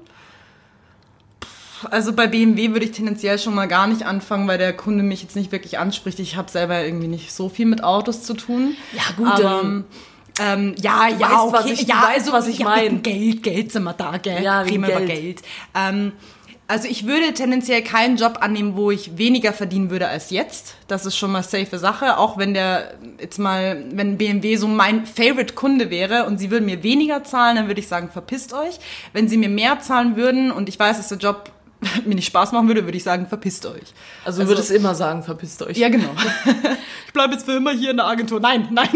Also 1.91 2.13
bei 2.13 2.25
BMW 2.25 2.71
würde 2.71 2.85
ich 2.85 2.93
tendenziell 2.93 3.37
schon 3.37 3.53
mal 3.53 3.67
gar 3.67 3.85
nicht 3.85 4.03
anfangen, 4.03 4.47
weil 4.47 4.57
der 4.57 4.73
Kunde 4.73 5.03
mich 5.03 5.21
jetzt 5.21 5.35
nicht 5.35 5.51
wirklich 5.51 5.77
anspricht. 5.77 6.19
Ich 6.19 6.35
habe 6.35 6.49
selber 6.49 6.83
irgendwie 6.83 7.07
nicht 7.07 7.31
so 7.33 7.49
viel 7.49 7.67
mit 7.67 7.83
Autos 7.83 8.23
zu 8.23 8.33
tun. 8.33 8.75
Ja, 8.93 9.03
gut, 9.15 9.27
Aber, 9.27 9.61
ähm, 9.61 9.83
ähm, 10.39 10.75
ja, 10.81 11.07
ja, 11.07 11.19
weißt, 11.19 11.33
okay. 11.43 11.53
was 11.53 11.65
ich- 11.67 11.87
ja, 11.87 11.95
weißt, 12.01 12.19
also, 12.19 12.31
was 12.31 12.47
ich 12.47 12.59
ja, 12.59 12.65
mein. 12.65 12.83
wegen 12.85 13.03
Geld, 13.03 13.43
Geld 13.43 13.71
sind 13.71 13.83
wir 13.83 13.93
da, 13.93 14.17
gell? 14.17 14.41
Ja, 14.41 14.61
Reden 14.61 14.81
wir 14.87 14.89
über 14.97 15.05
Geld. 15.05 15.21
Geld. 15.21 15.41
Ähm, 15.75 16.13
also 16.67 16.87
ich 16.87 17.05
würde 17.05 17.33
tendenziell 17.33 17.83
keinen 17.83 18.17
Job 18.17 18.39
annehmen, 18.41 18.75
wo 18.75 18.89
ich 18.89 19.17
weniger 19.17 19.53
verdienen 19.53 19.91
würde 19.91 20.07
als 20.07 20.31
jetzt. 20.31 20.75
Das 20.87 21.05
ist 21.05 21.15
schon 21.15 21.31
mal 21.31 21.43
safe 21.43 21.77
Sache. 21.77 22.17
Auch 22.17 22.37
wenn 22.37 22.55
der 22.55 22.95
jetzt 23.19 23.37
mal, 23.37 23.83
wenn 23.91 24.17
BMW 24.17 24.55
so 24.55 24.67
mein 24.67 25.05
Favorite 25.05 25.53
Kunde 25.53 25.91
wäre 25.91 26.25
und 26.25 26.39
sie 26.39 26.49
würden 26.49 26.65
mir 26.65 26.81
weniger 26.81 27.23
zahlen, 27.23 27.55
dann 27.57 27.67
würde 27.67 27.79
ich 27.79 27.87
sagen, 27.87 28.09
verpisst 28.09 28.53
euch. 28.53 28.79
Wenn 29.13 29.27
sie 29.27 29.37
mir 29.37 29.49
mehr 29.49 29.79
zahlen 29.79 30.15
würden 30.15 30.51
und 30.51 30.67
ich 30.67 30.79
weiß, 30.79 30.97
dass 30.97 31.09
der 31.09 31.19
Job 31.19 31.51
mir 32.05 32.15
nicht 32.15 32.25
Spaß 32.25 32.51
machen 32.51 32.67
würde, 32.67 32.85
würde 32.85 32.97
ich 32.97 33.03
sagen, 33.03 33.27
verpisst 33.27 33.65
euch. 33.67 33.93
Also, 34.23 34.41
du 34.41 34.47
würdest 34.47 34.71
immer 34.71 34.95
sagen, 34.95 35.21
verpisst 35.21 35.61
euch. 35.61 35.77
Ja, 35.77 35.89
genau. 35.89 36.09
ich 37.05 37.13
bleibe 37.13 37.33
jetzt 37.33 37.45
für 37.45 37.53
immer 37.53 37.71
hier 37.71 37.91
in 37.91 37.97
der 37.97 38.07
Agentur. 38.07 38.39
Nein, 38.39 38.69
nein. 38.71 38.89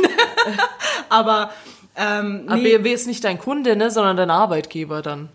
Aber 1.10 1.52
ähm, 1.96 2.46
Aber 2.48 2.56
nee, 2.56 2.78
BMW 2.78 2.94
ist 2.94 3.06
nicht 3.06 3.24
dein 3.24 3.38
Kunde, 3.38 3.76
ne, 3.76 3.92
sondern 3.92 4.18
dein 4.18 4.32
Arbeitgeber 4.32 5.02
dann. 5.02 5.30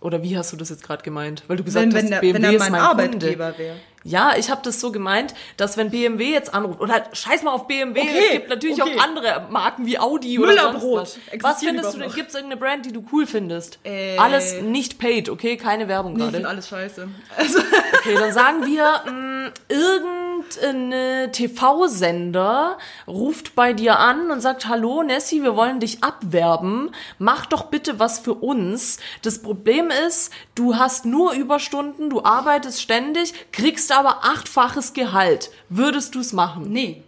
Oder 0.00 0.22
wie 0.22 0.36
hast 0.36 0.52
du 0.52 0.56
das 0.56 0.70
jetzt 0.70 0.82
gerade 0.82 1.02
gemeint? 1.02 1.44
Weil 1.46 1.58
du 1.58 1.64
gesagt 1.64 1.86
wenn, 1.86 1.94
hast, 1.94 2.02
wenn, 2.02 2.10
der, 2.10 2.20
BMW 2.20 2.34
wenn 2.34 2.44
er 2.44 2.52
ist 2.52 2.58
mein 2.60 2.72
mein 2.72 2.80
Arbeitgeber 2.80 3.58
wäre. 3.58 3.76
Ja, 4.02 4.32
ich 4.38 4.50
habe 4.50 4.62
das 4.64 4.80
so 4.80 4.90
gemeint, 4.92 5.34
dass 5.58 5.76
wenn 5.76 5.90
BMW 5.90 6.30
jetzt 6.32 6.54
anruft, 6.54 6.80
oder 6.80 7.04
scheiß 7.12 7.42
mal 7.42 7.52
auf 7.52 7.66
BMW, 7.66 8.00
Okay, 8.00 8.10
es 8.26 8.32
gibt 8.32 8.48
natürlich 8.48 8.82
okay. 8.82 8.96
auch 8.98 9.02
andere 9.04 9.46
Marken 9.50 9.84
wie 9.86 9.98
Audi 9.98 10.38
oder 10.38 10.48
Müllerbrot 10.48 11.18
was. 11.40 11.60
Findest 11.62 11.94
du 11.94 11.98
denn? 11.98 12.08
noch. 12.08 12.14
Gibt 12.14 12.30
es 12.30 12.34
irgendeine 12.34 12.60
Brand, 12.60 12.86
die 12.86 12.92
du 12.92 13.04
cool 13.12 13.26
findest? 13.26 13.78
Äh. 13.84 14.16
Alles 14.16 14.62
nicht 14.62 14.98
paid, 14.98 15.28
okay? 15.28 15.56
Keine 15.58 15.86
Werbung 15.88 16.12
Nee, 16.14 16.18
ich 16.18 16.22
gerade. 16.24 16.36
finde 16.36 16.48
alles 16.48 16.68
scheiße. 16.68 17.08
Also, 17.36 17.58
Okay, 18.00 18.14
dann 18.14 18.32
sagen 18.32 18.64
wir, 18.64 19.02
mh, 19.12 19.50
irgendein 19.68 21.32
TV-Sender 21.32 22.78
ruft 23.06 23.54
bei 23.54 23.72
dir 23.74 23.98
an 23.98 24.30
und 24.30 24.40
sagt, 24.40 24.66
hallo 24.68 25.02
Nessie, 25.02 25.42
wir 25.42 25.56
wollen 25.56 25.80
dich 25.80 26.02
abwerben. 26.02 26.90
Mach 27.18 27.46
doch 27.46 27.64
bitte 27.64 27.98
was 27.98 28.18
für 28.18 28.34
uns. 28.34 28.98
Das 29.22 29.42
Problem 29.42 29.90
ist, 30.06 30.32
du 30.54 30.76
hast 30.76 31.04
nur 31.04 31.32
Überstunden, 31.34 32.08
du 32.10 32.24
arbeitest 32.24 32.80
ständig, 32.80 33.34
kriegst 33.52 33.89
aber 33.92 34.24
achtfaches 34.24 34.92
Gehalt. 34.92 35.50
Würdest 35.68 36.14
du 36.14 36.20
es 36.20 36.32
machen? 36.32 36.70
nee. 36.72 37.02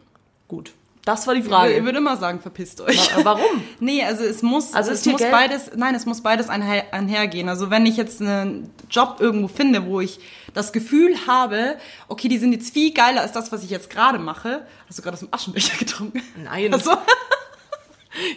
Gut. 0.48 0.72
Das 1.04 1.26
war 1.26 1.34
die 1.34 1.40
Ich 1.40 1.46
Frage. 1.48 1.84
würde 1.84 1.98
immer 1.98 2.16
sagen, 2.16 2.38
verpisst 2.40 2.80
euch. 2.80 3.16
Wa- 3.16 3.24
Warum? 3.24 3.64
Nee, 3.80 4.04
also 4.04 4.22
es 4.22 4.40
muss, 4.42 4.72
Also 4.72 4.92
es 4.92 5.04
muss 5.04 5.18
Geld- 5.18 5.32
beides, 5.32 5.70
nein, 5.74 5.96
es 5.96 6.06
muss 6.06 6.20
beides 6.20 6.48
einher, 6.48 6.94
einhergehen. 6.94 7.48
Also 7.48 7.70
wenn 7.70 7.86
ich 7.86 7.96
jetzt 7.96 8.20
einen 8.20 8.70
Job 8.88 9.16
irgendwo 9.18 9.48
finde, 9.48 9.84
wo 9.86 10.00
ich 10.00 10.20
das 10.54 10.72
Gefühl 10.72 11.16
habe, 11.26 11.76
okay, 12.06 12.28
die 12.28 12.38
sind 12.38 12.52
jetzt 12.52 12.72
viel 12.72 12.92
geiler 12.94 13.22
als 13.22 13.32
das, 13.32 13.50
was 13.50 13.64
ich 13.64 13.70
jetzt 13.70 13.90
gerade 13.90 14.20
mache. 14.20 14.64
Hast 14.86 14.96
du 14.98 15.02
gerade 15.02 15.14
aus 15.14 15.20
dem 15.20 15.28
Aschenbecher 15.32 15.76
getrunken? 15.78 16.22
Nein. 16.36 16.72
Also, 16.72 16.92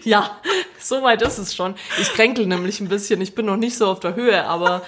Ja, 0.04 0.38
so 0.90 1.02
weit 1.04 1.22
ist 1.22 1.38
es 1.38 1.56
schon. 1.56 1.76
Ich 2.00 2.10
kränkel 2.10 2.46
nämlich 2.46 2.80
ein 2.80 2.88
bisschen. 2.88 3.22
Ich 3.22 3.36
bin 3.36 3.46
noch 3.46 3.58
nicht 3.58 3.78
so 3.78 3.88
auf 3.88 4.00
der 4.00 4.16
Höhe, 4.16 4.46
aber 4.46 4.82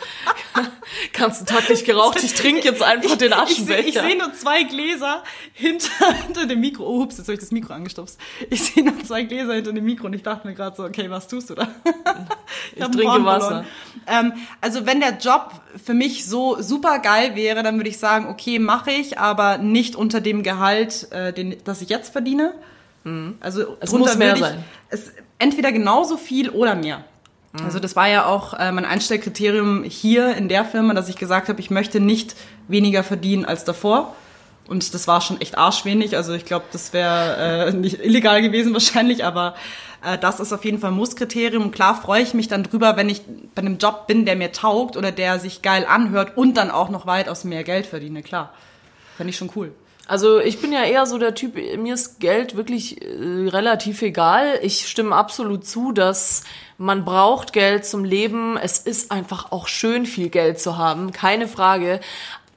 ganzen 1.13 1.45
Tag 1.45 1.69
nicht 1.69 1.85
geraucht. 1.85 2.23
Ich 2.23 2.33
trinke 2.33 2.63
jetzt 2.63 2.83
einfach 2.83 3.17
den 3.17 3.31
ich 3.31 3.35
sehe 3.35 3.43
Aschenbecher. 3.43 3.87
ich 3.87 3.93
seh 3.95 4.15
nur 4.15 4.33
zwei 4.33 4.63
Gläser 4.63 5.23
hinter, 5.53 6.13
hinter 6.25 6.45
dem 6.45 6.59
Mikro. 6.59 6.83
Oh, 6.85 7.01
ups, 7.01 7.17
jetzt 7.17 7.27
habe 7.27 7.33
ich 7.33 7.39
das 7.39 7.51
Mikro 7.51 7.73
angestupst. 7.73 8.19
Ich 8.49 8.63
sehe 8.63 8.83
nur 8.83 9.03
zwei 9.03 9.23
Gläser 9.23 9.53
hinter 9.53 9.73
dem 9.73 9.85
Mikro 9.85 10.07
und 10.07 10.13
ich 10.13 10.23
dachte 10.23 10.47
mir 10.47 10.53
gerade 10.53 10.75
so, 10.75 10.83
okay, 10.83 11.09
was 11.09 11.27
tust 11.27 11.49
du 11.49 11.55
da? 11.55 11.67
Ich 12.75 12.81
hab 12.81 12.91
trinke 12.91 13.23
Wasser. 13.23 13.65
Ähm, 14.07 14.33
also 14.61 14.85
wenn 14.85 14.99
der 14.99 15.17
Job 15.17 15.51
für 15.83 15.93
mich 15.93 16.25
so 16.25 16.61
super 16.61 16.99
geil 16.99 17.35
wäre, 17.35 17.63
dann 17.63 17.77
würde 17.77 17.89
ich 17.89 17.97
sagen, 17.97 18.27
okay, 18.27 18.59
mache 18.59 18.91
ich, 18.91 19.19
aber 19.19 19.57
nicht 19.57 19.95
unter 19.95 20.21
dem 20.21 20.43
Gehalt, 20.43 21.11
äh, 21.11 21.33
den, 21.33 21.57
das 21.63 21.81
ich 21.81 21.89
jetzt 21.89 22.11
verdiene. 22.11 22.53
Also 23.03 23.07
Mhm. 23.07 23.37
Es 23.39 23.89
drunter 23.89 23.97
muss 23.97 24.17
mehr 24.17 24.33
ich, 24.33 24.39
sein. 24.39 24.63
Es, 24.89 25.11
entweder 25.39 25.71
genauso 25.71 26.17
viel 26.17 26.49
oder 26.49 26.75
mehr. 26.75 27.03
Mhm. 27.53 27.65
Also 27.65 27.79
das 27.79 27.95
war 27.95 28.07
ja 28.07 28.25
auch 28.25 28.53
äh, 28.53 28.71
mein 28.71 28.85
Einstellkriterium 28.85 29.83
hier 29.83 30.35
in 30.35 30.49
der 30.49 30.65
Firma, 30.65 30.93
dass 30.93 31.09
ich 31.09 31.17
gesagt 31.17 31.49
habe, 31.49 31.59
ich 31.59 31.69
möchte 31.69 31.99
nicht 31.99 32.35
weniger 32.67 33.03
verdienen 33.03 33.45
als 33.45 33.63
davor. 33.63 34.15
Und 34.67 34.93
das 34.93 35.07
war 35.07 35.21
schon 35.21 35.39
echt 35.39 35.57
arschwenig. 35.57 36.17
Also 36.17 36.33
ich 36.33 36.45
glaube, 36.45 36.65
das 36.71 36.91
wäre 36.93 37.67
äh, 37.67 37.73
nicht 37.73 38.03
illegal 38.03 38.41
gewesen 38.41 38.73
wahrscheinlich, 38.73 39.23
aber 39.23 39.55
äh, 40.03 40.17
das 40.17 40.39
ist 40.39 40.51
auf 40.51 40.65
jeden 40.65 40.79
Fall 40.79 40.91
ein 40.91 40.97
Musskriterium. 40.97 41.63
Und 41.63 41.71
klar 41.71 41.99
freue 41.99 42.21
ich 42.21 42.33
mich 42.33 42.47
dann 42.47 42.63
drüber, 42.63 42.97
wenn 42.97 43.09
ich 43.09 43.21
bei 43.55 43.61
einem 43.61 43.77
Job 43.77 44.07
bin, 44.07 44.25
der 44.25 44.35
mir 44.35 44.51
taugt 44.51 44.97
oder 44.97 45.11
der 45.11 45.39
sich 45.39 45.61
geil 45.61 45.85
anhört 45.87 46.35
und 46.35 46.57
dann 46.57 46.69
auch 46.69 46.89
noch 46.89 47.05
weitaus 47.05 47.43
mehr 47.43 47.63
Geld 47.63 47.85
verdiene. 47.85 48.23
Klar, 48.23 48.53
fände 49.15 49.29
ich 49.29 49.37
schon 49.37 49.51
cool. 49.55 49.71
Also 50.07 50.39
ich 50.39 50.61
bin 50.61 50.71
ja 50.71 50.83
eher 50.83 51.05
so 51.05 51.17
der 51.17 51.35
Typ, 51.35 51.55
mir 51.55 51.93
ist 51.93 52.19
Geld 52.19 52.55
wirklich 52.55 53.01
äh, 53.01 53.49
relativ 53.49 54.01
egal. 54.01 54.59
Ich 54.61 54.87
stimme 54.87 55.15
absolut 55.15 55.65
zu, 55.65 55.91
dass 55.91 56.43
man 56.77 57.03
braucht 57.03 57.51
Geld 57.51 57.85
zum 57.85 58.05
Leben. 58.05 58.57
Es 58.57 58.79
ist 58.79 59.11
einfach 59.11 59.51
auch 59.51 59.67
schön, 59.67 60.05
viel 60.05 60.29
Geld 60.29 60.61
zu 60.61 60.77
haben, 60.77 61.11
keine 61.11 61.47
Frage. 61.47 61.99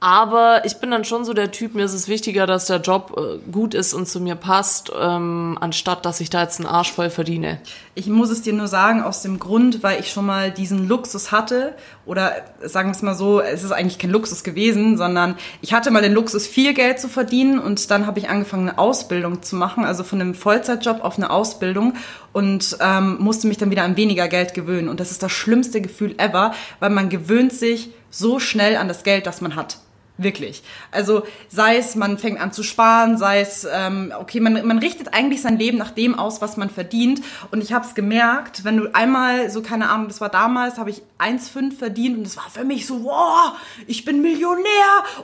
Aber 0.03 0.65
ich 0.65 0.77
bin 0.77 0.89
dann 0.89 1.05
schon 1.05 1.25
so 1.25 1.35
der 1.35 1.51
Typ, 1.51 1.75
mir 1.75 1.85
ist 1.85 1.93
es 1.93 2.07
wichtiger, 2.07 2.47
dass 2.47 2.65
der 2.65 2.81
Job 2.81 3.15
äh, 3.15 3.51
gut 3.51 3.75
ist 3.75 3.93
und 3.93 4.07
zu 4.07 4.19
mir 4.19 4.33
passt, 4.33 4.91
ähm, 4.99 5.59
anstatt 5.61 6.07
dass 6.07 6.19
ich 6.21 6.31
da 6.31 6.41
jetzt 6.41 6.59
einen 6.59 6.67
Arsch 6.67 6.91
voll 6.91 7.11
verdiene. 7.11 7.59
Ich 7.93 8.07
muss 8.07 8.31
es 8.31 8.41
dir 8.41 8.53
nur 8.53 8.67
sagen, 8.67 9.03
aus 9.03 9.21
dem 9.21 9.37
Grund, 9.37 9.83
weil 9.83 9.99
ich 9.99 10.11
schon 10.11 10.25
mal 10.25 10.49
diesen 10.49 10.87
Luxus 10.87 11.31
hatte, 11.31 11.75
oder 12.07 12.31
sagen 12.63 12.89
wir 12.89 12.95
es 12.95 13.03
mal 13.03 13.13
so, 13.13 13.41
es 13.41 13.63
ist 13.63 13.71
eigentlich 13.71 13.99
kein 13.99 14.09
Luxus 14.09 14.43
gewesen, 14.43 14.97
sondern 14.97 15.35
ich 15.61 15.71
hatte 15.71 15.91
mal 15.91 16.01
den 16.01 16.13
Luxus, 16.13 16.47
viel 16.47 16.73
Geld 16.73 16.99
zu 16.99 17.07
verdienen 17.07 17.59
und 17.59 17.91
dann 17.91 18.07
habe 18.07 18.17
ich 18.17 18.27
angefangen, 18.27 18.69
eine 18.69 18.79
Ausbildung 18.79 19.43
zu 19.43 19.55
machen, 19.55 19.85
also 19.85 20.03
von 20.03 20.19
einem 20.19 20.33
Vollzeitjob 20.33 21.03
auf 21.03 21.17
eine 21.17 21.29
Ausbildung 21.29 21.93
und 22.33 22.75
ähm, 22.79 23.17
musste 23.19 23.47
mich 23.47 23.59
dann 23.59 23.69
wieder 23.69 23.83
an 23.83 23.97
weniger 23.97 24.27
Geld 24.27 24.55
gewöhnen. 24.55 24.89
Und 24.89 24.99
das 24.99 25.11
ist 25.11 25.21
das 25.21 25.31
schlimmste 25.31 25.79
Gefühl 25.79 26.15
ever, 26.17 26.55
weil 26.79 26.89
man 26.89 27.09
gewöhnt 27.09 27.53
sich 27.53 27.91
so 28.09 28.39
schnell 28.39 28.77
an 28.77 28.87
das 28.87 29.03
Geld, 29.03 29.27
das 29.27 29.41
man 29.41 29.55
hat. 29.55 29.77
Wirklich. 30.21 30.63
Also 30.91 31.23
sei 31.49 31.77
es, 31.77 31.95
man 31.95 32.17
fängt 32.17 32.39
an 32.41 32.51
zu 32.51 32.63
sparen, 32.63 33.17
sei 33.17 33.41
es, 33.41 33.67
ähm, 33.71 34.11
okay, 34.19 34.39
man, 34.39 34.65
man 34.65 34.79
richtet 34.79 35.13
eigentlich 35.13 35.41
sein 35.41 35.57
Leben 35.57 35.77
nach 35.77 35.91
dem 35.91 36.17
aus, 36.17 36.41
was 36.41 36.57
man 36.57 36.69
verdient. 36.69 37.21
Und 37.51 37.63
ich 37.63 37.73
habe 37.73 37.85
es 37.85 37.95
gemerkt, 37.95 38.63
wenn 38.63 38.77
du 38.77 38.93
einmal, 38.93 39.49
so 39.49 39.61
keine 39.61 39.89
Ahnung, 39.89 40.07
das 40.07 40.21
war 40.21 40.29
damals, 40.29 40.77
habe 40.77 40.89
ich 40.89 41.01
1,5 41.19 41.77
verdient 41.77 42.17
und 42.17 42.25
es 42.25 42.35
war 42.35 42.49
für 42.49 42.63
mich 42.63 42.87
so, 42.87 43.03
wow, 43.03 43.53
ich 43.87 44.05
bin 44.05 44.21
Millionär 44.21 44.61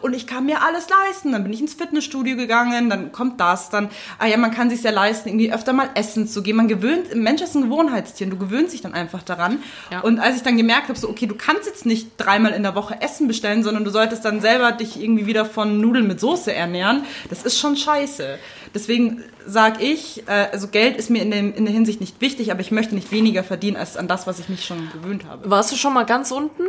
und 0.02 0.14
ich 0.16 0.28
kann 0.28 0.46
mir 0.46 0.62
alles 0.62 0.88
leisten. 0.90 1.32
Dann 1.32 1.44
bin 1.44 1.54
ich 1.54 1.62
ins 1.62 1.74
Fitnessstudio 1.74 2.38
gegangen, 2.38 2.90
dann 2.90 3.12
kommt 3.12 3.40
das, 3.40 3.70
dann, 3.70 3.90
ah 4.20 4.28
ja, 4.28 4.38
man 4.38 4.52
kann 4.52 4.70
sich 4.70 4.84
ja 4.84 4.92
leisten, 4.92 5.30
irgendwie 5.30 5.52
öfter 5.52 5.74
mal 5.74 5.90
essen 5.96 6.28
zu 6.28 6.44
gehen. 6.44 6.56
Man 6.56 6.68
gewöhnt, 6.68 7.16
Mensch 7.16 7.42
ist 7.42 7.56
ein 7.56 7.64
Gewohnheitstier 7.64 8.28
du 8.30 8.38
gewöhnst 8.38 8.74
dich 8.74 8.82
dann 8.82 8.94
einfach 8.94 9.24
daran. 9.24 9.60
Ja. 9.92 10.02
Und 10.02 10.20
als 10.20 10.38
ich 10.38 10.44
dann 10.44 10.58
gemerkt 10.58 10.90
habe, 10.90 10.98
so, 10.98 11.10
okay, 11.10 11.26
du 11.26 11.36
kannst 11.36 11.66
jetzt 11.66 11.86
nicht 11.86 12.12
dreimal 12.18 12.54
in 12.54 12.64
der 12.64 12.76
Woche 12.76 13.02
Essen 13.02 13.28
bestellen, 13.28 13.64
sondern 13.64 13.84
du 13.84 13.92
solltest 13.92 14.24
dann 14.26 14.42
selber 14.42 14.72
dich 14.72 14.87
dich 14.88 15.02
irgendwie 15.02 15.26
wieder 15.26 15.46
von 15.46 15.80
Nudeln 15.80 16.08
mit 16.08 16.20
Soße 16.20 16.54
ernähren, 16.54 17.04
das 17.30 17.44
ist 17.44 17.60
schon 17.60 17.76
scheiße. 17.76 18.38
Deswegen 18.74 19.24
sage 19.46 19.84
ich, 19.84 20.28
äh, 20.28 20.48
also 20.52 20.68
Geld 20.68 20.98
ist 20.98 21.10
mir 21.10 21.22
in, 21.22 21.32
dem, 21.32 21.54
in 21.54 21.66
der 21.66 21.74
Hinsicht 21.74 22.00
nicht 22.00 22.20
wichtig, 22.22 22.52
aber 22.52 22.62
ich 22.62 22.72
möchte 22.72 22.96
nicht 22.96 23.12
weniger 23.12 23.44
verdienen 23.44 23.78
als 23.78 23.98
an 23.98 24.08
das, 24.08 24.28
was 24.28 24.40
ich 24.40 24.50
mich 24.50 24.66
schon 24.66 24.90
gewöhnt 24.92 25.26
habe. 25.26 25.50
Warst 25.50 25.72
du 25.72 25.76
schon 25.76 25.94
mal 25.94 26.06
ganz 26.06 26.32
unten? 26.32 26.64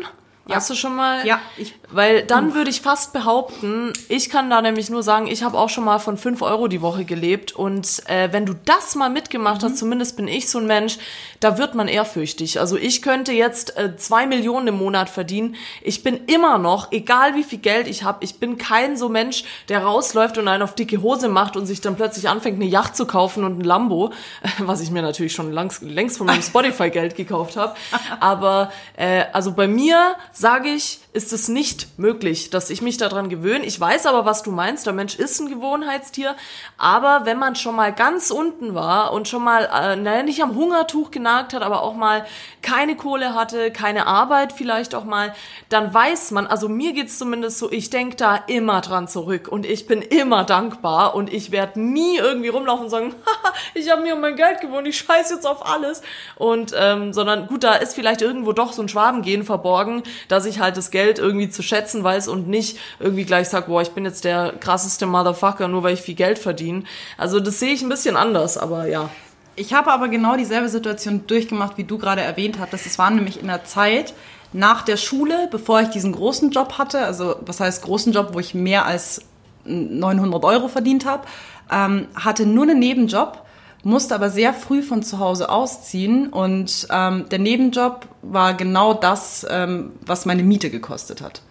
Ja. 0.48 0.56
Hast 0.56 0.70
du 0.70 0.74
schon 0.74 0.96
mal? 0.96 1.26
Ja. 1.26 1.40
Ich, 1.58 1.74
weil 1.90 2.22
dann 2.22 2.54
würde 2.54 2.70
ich 2.70 2.80
fast 2.80 3.12
behaupten, 3.12 3.92
ich 4.08 4.30
kann 4.30 4.48
da 4.48 4.62
nämlich 4.62 4.88
nur 4.88 5.02
sagen, 5.02 5.26
ich 5.26 5.42
habe 5.42 5.58
auch 5.58 5.68
schon 5.68 5.84
mal 5.84 5.98
von 5.98 6.16
fünf 6.16 6.40
Euro 6.40 6.68
die 6.68 6.80
Woche 6.80 7.04
gelebt. 7.04 7.52
Und 7.52 8.02
äh, 8.06 8.32
wenn 8.32 8.46
du 8.46 8.54
das 8.64 8.94
mal 8.94 9.10
mitgemacht 9.10 9.62
hast, 9.62 9.72
mhm. 9.72 9.76
zumindest 9.76 10.16
bin 10.16 10.26
ich 10.26 10.48
so 10.48 10.58
ein 10.58 10.66
Mensch, 10.66 10.96
da 11.40 11.58
wird 11.58 11.74
man 11.74 11.86
ehrfürchtig. 11.86 12.60
Also 12.60 12.78
ich 12.78 13.02
könnte 13.02 13.32
jetzt 13.32 13.76
äh, 13.76 13.96
zwei 13.96 14.26
Millionen 14.26 14.68
im 14.68 14.78
Monat 14.78 15.10
verdienen. 15.10 15.54
Ich 15.82 16.02
bin 16.02 16.24
immer 16.26 16.56
noch, 16.56 16.92
egal 16.92 17.34
wie 17.34 17.44
viel 17.44 17.58
Geld 17.58 17.86
ich 17.86 18.02
habe, 18.02 18.24
ich 18.24 18.40
bin 18.40 18.56
kein 18.56 18.96
so 18.96 19.10
Mensch, 19.10 19.44
der 19.68 19.82
rausläuft 19.82 20.38
und 20.38 20.48
einen 20.48 20.62
auf 20.62 20.74
dicke 20.74 21.02
Hose 21.02 21.28
macht 21.28 21.58
und 21.58 21.66
sich 21.66 21.82
dann 21.82 21.96
plötzlich 21.96 22.28
anfängt, 22.28 22.56
eine 22.56 22.70
Yacht 22.70 22.96
zu 22.96 23.06
kaufen 23.06 23.44
und 23.44 23.58
ein 23.58 23.64
Lambo, 23.64 24.12
was 24.58 24.80
ich 24.80 24.90
mir 24.90 25.02
natürlich 25.02 25.34
schon 25.34 25.52
langs, 25.52 25.82
längst 25.82 26.16
von 26.16 26.26
meinem 26.26 26.42
Spotify-Geld 26.42 27.16
gekauft 27.16 27.56
habe. 27.56 27.74
Aber 28.18 28.72
äh, 28.96 29.24
also 29.34 29.52
bei 29.52 29.68
mir 29.68 30.16
sage 30.38 30.68
ich, 30.68 31.00
ist 31.12 31.32
es 31.32 31.48
nicht 31.48 31.98
möglich, 31.98 32.50
dass 32.50 32.70
ich 32.70 32.80
mich 32.80 32.96
daran 32.96 33.28
gewöhne. 33.28 33.64
Ich 33.64 33.80
weiß 33.80 34.06
aber, 34.06 34.24
was 34.24 34.44
du 34.44 34.52
meinst. 34.52 34.86
Der 34.86 34.92
Mensch 34.92 35.16
ist 35.16 35.40
ein 35.40 35.48
Gewohnheitstier. 35.48 36.36
Aber 36.76 37.22
wenn 37.24 37.40
man 37.40 37.56
schon 37.56 37.74
mal 37.74 37.92
ganz 37.92 38.30
unten 38.30 38.72
war 38.72 39.12
und 39.12 39.26
schon 39.26 39.42
mal, 39.42 39.64
äh, 39.64 39.96
naja, 39.96 40.22
nicht 40.22 40.40
am 40.40 40.54
Hungertuch 40.54 41.10
genagt 41.10 41.54
hat, 41.54 41.62
aber 41.62 41.82
auch 41.82 41.94
mal 41.94 42.24
keine 42.62 42.94
Kohle 42.94 43.34
hatte, 43.34 43.72
keine 43.72 44.06
Arbeit 44.06 44.52
vielleicht 44.52 44.94
auch 44.94 45.04
mal, 45.04 45.34
dann 45.70 45.92
weiß 45.92 46.30
man, 46.30 46.46
also 46.46 46.68
mir 46.68 46.92
geht's 46.92 47.18
zumindest 47.18 47.58
so, 47.58 47.72
ich 47.72 47.90
denk 47.90 48.16
da 48.18 48.36
immer 48.46 48.80
dran 48.80 49.08
zurück 49.08 49.48
und 49.48 49.66
ich 49.66 49.88
bin 49.88 50.02
immer 50.02 50.44
dankbar 50.44 51.16
und 51.16 51.32
ich 51.32 51.50
werde 51.50 51.80
nie 51.80 52.16
irgendwie 52.16 52.48
rumlaufen 52.48 52.84
und 52.84 52.90
sagen, 52.90 53.14
ich 53.74 53.90
habe 53.90 54.02
mir 54.02 54.14
um 54.14 54.20
mein 54.20 54.36
Geld 54.36 54.60
gewohnt, 54.60 54.86
ich 54.86 54.98
scheiß 54.98 55.30
jetzt 55.30 55.46
auf 55.46 55.66
alles. 55.66 56.02
Und, 56.36 56.72
ähm, 56.78 57.12
sondern 57.12 57.48
gut, 57.48 57.64
da 57.64 57.74
ist 57.74 57.94
vielleicht 57.94 58.22
irgendwo 58.22 58.52
doch 58.52 58.72
so 58.72 58.82
ein 58.82 58.88
Schwabengehen 58.88 59.42
verborgen, 59.42 60.04
dass 60.28 60.46
ich 60.46 60.60
halt 60.60 60.76
das 60.76 60.90
Geld 60.90 61.18
irgendwie 61.18 61.48
zu 61.48 61.62
schätzen 61.62 62.04
weiß 62.04 62.28
und 62.28 62.48
nicht 62.48 62.78
irgendwie 63.00 63.24
gleich 63.24 63.48
sag, 63.48 63.66
boah, 63.66 63.82
ich 63.82 63.90
bin 63.90 64.04
jetzt 64.04 64.24
der 64.24 64.54
krasseste 64.60 65.06
Motherfucker, 65.06 65.68
nur 65.68 65.82
weil 65.82 65.94
ich 65.94 66.02
viel 66.02 66.14
Geld 66.14 66.38
verdiene. 66.38 66.84
Also 67.16 67.40
das 67.40 67.58
sehe 67.58 67.72
ich 67.72 67.82
ein 67.82 67.88
bisschen 67.88 68.16
anders, 68.16 68.56
aber 68.58 68.86
ja. 68.86 69.10
Ich 69.56 69.74
habe 69.74 69.90
aber 69.90 70.08
genau 70.08 70.36
dieselbe 70.36 70.68
Situation 70.68 71.26
durchgemacht, 71.26 71.78
wie 71.78 71.84
du 71.84 71.98
gerade 71.98 72.20
erwähnt 72.20 72.60
hattest. 72.60 72.86
Es 72.86 72.98
war 72.98 73.10
nämlich 73.10 73.40
in 73.40 73.48
der 73.48 73.64
Zeit 73.64 74.14
nach 74.52 74.82
der 74.82 74.96
Schule, 74.96 75.48
bevor 75.50 75.80
ich 75.80 75.88
diesen 75.88 76.12
großen 76.12 76.50
Job 76.50 76.78
hatte, 76.78 77.00
also 77.00 77.36
was 77.40 77.60
heißt 77.60 77.82
großen 77.82 78.12
Job, 78.12 78.30
wo 78.32 78.38
ich 78.38 78.54
mehr 78.54 78.86
als 78.86 79.22
900 79.64 80.44
Euro 80.44 80.68
verdient 80.68 81.04
habe, 81.04 81.26
ähm, 81.70 82.06
hatte 82.14 82.46
nur 82.46 82.64
einen 82.64 82.78
Nebenjob 82.78 83.42
musste 83.84 84.14
aber 84.14 84.30
sehr 84.30 84.52
früh 84.52 84.82
von 84.82 85.02
zu 85.02 85.18
Hause 85.18 85.50
ausziehen 85.50 86.28
und 86.28 86.88
ähm, 86.90 87.28
der 87.30 87.38
Nebenjob 87.38 88.06
war 88.22 88.54
genau 88.54 88.94
das, 88.94 89.46
ähm, 89.48 89.92
was 90.04 90.26
meine 90.26 90.42
Miete 90.42 90.70
gekostet 90.70 91.22
hat. 91.22 91.42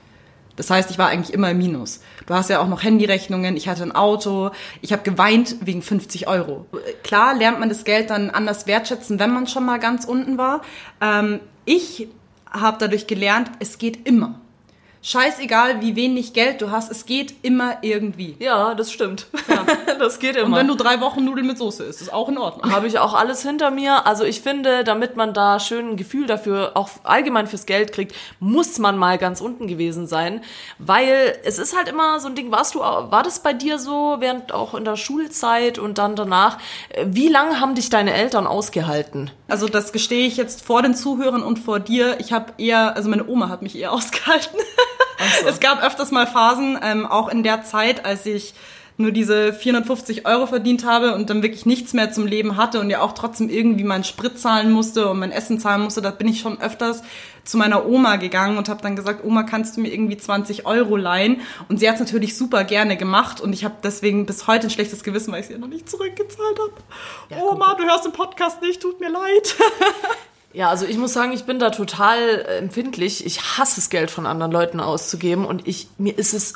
Das 0.56 0.72
heißt, 0.72 0.90
ich 0.90 0.98
war 0.98 1.10
eigentlich 1.10 1.34
immer 1.34 1.52
im 1.52 1.60
Minus. 1.60 2.02
Du 2.26 2.34
hast 2.34 2.50
ja 2.50 2.60
auch 2.60 2.68
noch 2.68 2.84
Handyrechnungen, 2.84 3.56
ich 3.56 3.70
hatte 3.70 3.84
ein 3.84 3.94
Auto, 3.94 4.50
ich 4.82 4.92
habe 4.92 5.04
geweint 5.04 5.56
wegen 5.62 5.84
50 5.84 6.28
Euro. 6.28 6.66
Klar 7.04 7.36
lernt 7.36 7.60
man 7.60 7.70
das 7.70 7.84
Geld 7.84 8.10
dann 8.10 8.32
anders 8.32 8.66
wertschätzen, 8.66 9.20
wenn 9.20 9.32
man 9.32 9.48
schon 9.48 9.66
mal 9.66 9.78
ganz 9.80 10.04
unten 10.06 10.38
war. 10.38 10.62
Ähm, 11.00 11.40
ich 11.66 12.08
habe 12.52 12.78
dadurch 12.80 13.08
gelernt, 13.08 13.52
es 13.60 13.78
geht 13.78 14.08
immer 14.08 14.42
scheißegal, 15.08 15.82
wie 15.82 15.96
wenig 15.96 16.34
Geld 16.34 16.62
du 16.62 16.70
hast, 16.70 16.92
es 16.92 17.06
geht 17.06 17.34
immer 17.42 17.78
irgendwie. 17.82 18.36
Ja, 18.40 18.76
das 18.76 18.92
stimmt. 18.92 19.28
Ja. 19.48 19.66
das 20.00 20.20
geht 20.20 20.36
immer. 20.36 20.48
Und 20.48 20.56
wenn 20.56 20.68
du 20.68 20.76
drei 20.76 21.00
Wochen 21.00 21.24
Nudeln 21.24 21.48
mit 21.48 21.58
Soße 21.58 21.86
isst, 21.86 22.02
ist 22.02 22.12
auch 22.12 22.28
in 22.28 22.38
Ordnung. 22.38 22.74
Habe 22.74 22.88
ich 22.88 23.00
auch 23.00 23.14
alles 23.14 23.42
hinter 23.42 23.72
mir. 23.72 24.06
Also 24.06 24.26
ich 24.26 24.42
finde, 24.42 24.84
damit 24.84 25.16
man 25.16 25.34
da 25.34 25.62
schön 25.62 25.92
ein 25.92 25.98
Gefühl 25.98 26.28
dafür 26.28 26.72
auch 26.76 26.90
allgemein 27.04 27.48
fürs 27.48 27.66
Geld 27.66 27.94
kriegt, 27.94 28.14
muss 28.42 28.80
man 28.80 28.98
mal 28.98 29.18
ganz 29.18 29.40
unten 29.40 29.68
gewesen 29.68 30.08
sein, 30.08 30.42
weil 30.78 31.40
es 31.46 31.58
ist 31.58 31.76
halt 31.76 31.88
immer 31.88 32.20
so 32.20 32.28
ein 32.28 32.36
Ding. 32.36 32.52
Warst 32.52 32.76
du, 32.76 32.80
war 32.80 33.24
das 33.24 33.40
bei 33.40 33.54
dir 33.54 33.80
so 33.80 34.18
während 34.20 34.52
auch 34.52 34.74
in 34.74 34.84
der 34.84 34.98
Schulzeit 34.98 35.80
und 35.80 36.00
dann 36.00 36.18
danach? 36.18 36.58
Wie 37.06 37.30
lange 37.30 37.62
haben 37.62 37.76
dich 37.76 37.90
deine 37.90 38.14
Eltern 38.14 38.46
ausgehalten? 38.46 39.32
Also 39.48 39.68
das 39.68 39.94
gestehe 39.94 40.28
ich 40.28 40.36
jetzt 40.36 40.66
vor 40.66 40.82
den 40.82 40.96
Zuhörern 40.96 41.44
und 41.44 41.60
vor 41.60 41.80
dir. 41.80 42.20
Ich 42.20 42.34
habe 42.34 42.54
eher, 42.58 42.98
also 42.98 43.10
meine 43.10 43.26
Oma 43.26 43.48
hat 43.48 43.62
mich 43.62 43.78
eher 43.78 43.92
ausgehalten. 43.94 44.60
So. 45.42 45.48
Es 45.48 45.60
gab 45.60 45.84
öfters 45.84 46.12
mal 46.12 46.28
Phasen, 46.28 46.80
ähm, 46.82 47.06
auch 47.06 47.28
in 47.28 47.44
der 47.44 47.64
Zeit, 47.64 48.06
als 48.06 48.26
ich 48.26 48.54
nur 48.98 49.12
diese 49.12 49.54
450 49.54 50.26
Euro 50.26 50.48
verdient 50.48 50.84
habe 50.84 51.14
und 51.14 51.30
dann 51.30 51.44
wirklich 51.44 51.66
nichts 51.68 51.94
mehr 51.94 52.12
zum 52.12 52.26
Leben 52.26 52.58
hatte 52.58 52.80
und 52.80 52.90
ja 52.90 53.02
auch 53.02 53.14
trotzdem 53.14 53.50
irgendwie 53.50 53.84
meinen 53.84 54.04
Sprit 54.04 54.40
zahlen 54.40 54.72
musste 54.72 55.08
und 55.10 55.20
mein 55.20 55.32
Essen 55.32 55.60
zahlen 55.60 55.84
musste, 55.84 56.02
da 56.02 56.10
bin 56.10 56.28
ich 56.28 56.40
schon 56.40 56.60
öfters 56.60 57.04
zu 57.44 57.58
meiner 57.58 57.86
Oma 57.86 58.16
gegangen 58.16 58.58
und 58.58 58.70
habe 58.70 58.82
dann 58.82 58.96
gesagt, 58.96 59.24
Oma, 59.24 59.44
kannst 59.44 59.78
du 59.78 59.82
mir 59.82 59.94
irgendwie 59.94 60.18
20 60.18 60.66
Euro 60.66 60.98
leihen? 60.98 61.42
Und 61.70 61.80
sie 61.80 61.88
hat 61.88 61.96
es 61.96 62.02
natürlich 62.02 62.36
super 62.36 62.64
gerne 62.64 62.98
gemacht 62.98 63.40
und 63.40 63.54
ich 63.54 63.64
habe 63.64 63.76
deswegen 63.84 64.26
bis 64.26 64.48
heute 64.48 64.68
ein 64.68 64.72
schlechtes 64.72 65.04
Gewissen, 65.04 65.32
weil 65.32 65.42
ich 65.42 65.48
sie 65.48 65.54
ja 65.54 65.60
noch 65.60 65.68
nicht 65.68 65.90
zurückgezahlt 65.90 66.60
habe. 66.60 66.74
Ja, 67.30 67.44
Oma, 67.44 67.76
du 67.76 67.84
hörst 67.84 68.06
den 68.06 68.14
Podcast 68.14 68.62
nicht, 68.62 68.82
tut 68.82 69.00
mir 69.00 69.10
leid. 69.10 69.56
Ja, 70.54 70.70
also 70.70 70.86
ich 70.86 70.98
muss 70.98 71.14
sagen, 71.14 71.34
ich 71.34 71.44
bin 71.44 71.60
da 71.60 71.70
total 71.70 72.18
äh, 72.20 72.58
empfindlich. 72.58 73.26
Ich 73.26 73.58
hasse 73.58 73.80
es, 73.80 73.90
Geld 73.90 74.12
von 74.12 74.26
anderen 74.26 74.52
Leuten 74.52 74.80
auszugeben 74.80 75.46
und 75.46 75.68
ich 75.68 75.88
mir 75.98 76.18
ist 76.18 76.34
es 76.34 76.54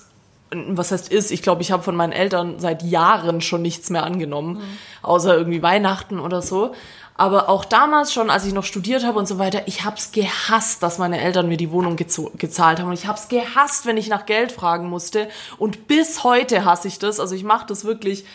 was 0.54 0.92
heißt 0.92 1.12
ist, 1.12 1.32
ich 1.32 1.42
glaube, 1.42 1.62
ich 1.62 1.72
habe 1.72 1.84
von 1.84 1.96
meinen 1.96 2.12
Eltern 2.12 2.60
seit 2.60 2.84
Jahren 2.84 3.42
schon 3.42 3.62
nichts 3.62 3.90
mehr 3.90 4.04
angenommen, 4.04 4.56
mhm. 4.56 4.78
außer 5.02 5.36
irgendwie 5.36 5.64
Weihnachten 5.64 6.20
oder 6.20 6.42
so. 6.42 6.74
Aber 7.16 7.50
auch 7.50 7.66
damals 7.66 8.12
schon, 8.12 8.30
als 8.30 8.46
ich 8.46 8.54
noch 8.54 8.64
studiert 8.64 9.06
habe 9.06 9.20
und 9.20 9.28
so 9.28 9.38
weiter, 9.38 9.64
ich 9.68 9.84
habe 9.84 9.98
es 9.98 10.12
gehasst, 10.12 10.82
dass 10.82 10.98
meine 10.98 11.22
Eltern 11.22 11.48
mir 11.48 11.58
die 11.58 11.72
Wohnung 11.72 11.96
gezahlt 11.96 12.80
haben. 12.80 12.88
Und 12.88 12.94
ich 12.94 13.06
habe 13.06 13.20
es 13.20 13.28
gehasst, 13.28 13.86
wenn 13.86 13.98
ich 13.98 14.10
nach 14.10 14.26
Geld 14.26 14.52
fragen 14.52 14.90
musste. 14.90 15.30
Und 15.58 15.88
bis 15.88 16.24
heute 16.24 16.66
hasse 16.66 16.88
ich 16.88 17.00
das. 17.00 17.20
Also 17.20 17.36
ich 17.36 17.44
mache 17.44 17.68
das 17.68 17.86
wirklich, 17.86 18.26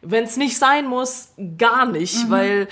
wenn 0.00 0.24
es 0.24 0.36
nicht 0.38 0.58
sein 0.58 0.86
muss, 0.86 1.32
gar 1.58 1.84
nicht, 1.84 2.26
mhm. 2.26 2.30
weil 2.30 2.68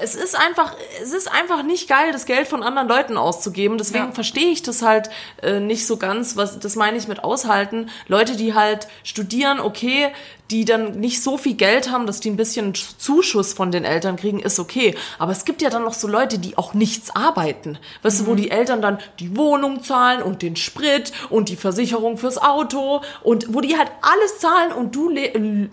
es 0.00 0.14
ist 0.14 0.36
einfach, 0.36 0.74
es 1.02 1.12
ist 1.12 1.30
einfach 1.30 1.62
nicht 1.62 1.88
geil, 1.88 2.12
das 2.12 2.26
Geld 2.26 2.48
von 2.48 2.62
anderen 2.62 2.88
Leuten 2.88 3.16
auszugeben. 3.16 3.78
Deswegen 3.78 4.06
Ja. 4.06 4.12
verstehe 4.12 4.50
ich 4.50 4.62
das 4.62 4.82
halt 4.82 5.10
äh, 5.42 5.60
nicht 5.60 5.86
so 5.86 5.96
ganz. 5.96 6.36
Was, 6.36 6.58
das 6.58 6.76
meine 6.76 6.96
ich 6.96 7.08
mit 7.08 7.24
aushalten. 7.24 7.90
Leute, 8.06 8.36
die 8.36 8.54
halt 8.54 8.88
studieren, 9.02 9.60
okay, 9.60 10.12
die 10.50 10.64
dann 10.64 10.98
nicht 10.98 11.22
so 11.22 11.38
viel 11.38 11.54
Geld 11.54 11.90
haben, 11.90 12.06
dass 12.06 12.20
die 12.20 12.30
ein 12.30 12.36
bisschen 12.36 12.74
Zuschuss 12.74 13.52
von 13.52 13.70
den 13.70 13.84
Eltern 13.84 14.16
kriegen, 14.16 14.40
ist 14.40 14.58
okay. 14.58 14.96
Aber 15.18 15.32
es 15.32 15.44
gibt 15.44 15.62
ja 15.62 15.70
dann 15.70 15.84
noch 15.84 15.94
so 15.94 16.08
Leute, 16.08 16.38
die 16.38 16.58
auch 16.58 16.74
nichts 16.74 17.14
arbeiten. 17.14 17.78
Weißt 18.02 18.20
du, 18.20 18.26
wo 18.26 18.34
die 18.34 18.50
Eltern 18.50 18.82
dann 18.82 18.98
die 19.18 19.36
Wohnung 19.36 19.82
zahlen 19.82 20.22
und 20.22 20.42
den 20.42 20.56
Sprit 20.56 21.12
und 21.28 21.48
die 21.48 21.56
Versicherung 21.56 22.16
fürs 22.16 22.38
Auto 22.38 23.02
und 23.22 23.54
wo 23.54 23.60
die 23.60 23.76
halt 23.76 23.90
alles 24.02 24.38
zahlen 24.38 24.72
und 24.72 24.94
du 24.94 25.08
le 25.08 25.30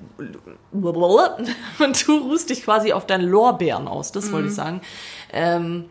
und 1.79 2.07
du 2.07 2.17
ruhst 2.17 2.49
dich 2.49 2.63
quasi 2.63 2.93
auf 2.93 3.07
deinen 3.07 3.27
Lorbeeren 3.27 3.87
aus, 3.87 4.11
das 4.11 4.31
wollte 4.31 4.49
ich 4.49 4.55
sagen. 4.55 4.81
Ähm, 5.33 5.85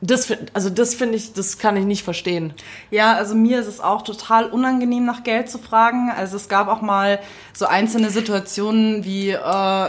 das, 0.00 0.32
also 0.52 0.70
das 0.70 0.94
finde 0.94 1.16
ich, 1.16 1.32
das 1.32 1.58
kann 1.58 1.76
ich 1.76 1.84
nicht 1.84 2.04
verstehen. 2.04 2.52
Ja, 2.90 3.14
also 3.14 3.34
mir 3.34 3.58
ist 3.58 3.66
es 3.66 3.80
auch 3.80 4.02
total 4.02 4.46
unangenehm, 4.46 5.04
nach 5.04 5.24
Geld 5.24 5.50
zu 5.50 5.58
fragen. 5.58 6.10
Also 6.10 6.36
es 6.36 6.48
gab 6.48 6.68
auch 6.68 6.82
mal 6.82 7.18
so 7.52 7.66
einzelne 7.66 8.10
Situationen 8.10 9.04
wie 9.04 9.30
äh, 9.30 9.88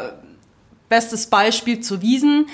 bestes 0.89 1.27
Beispiel 1.27 1.81
zu 1.81 2.01
Wiesen. 2.01 2.47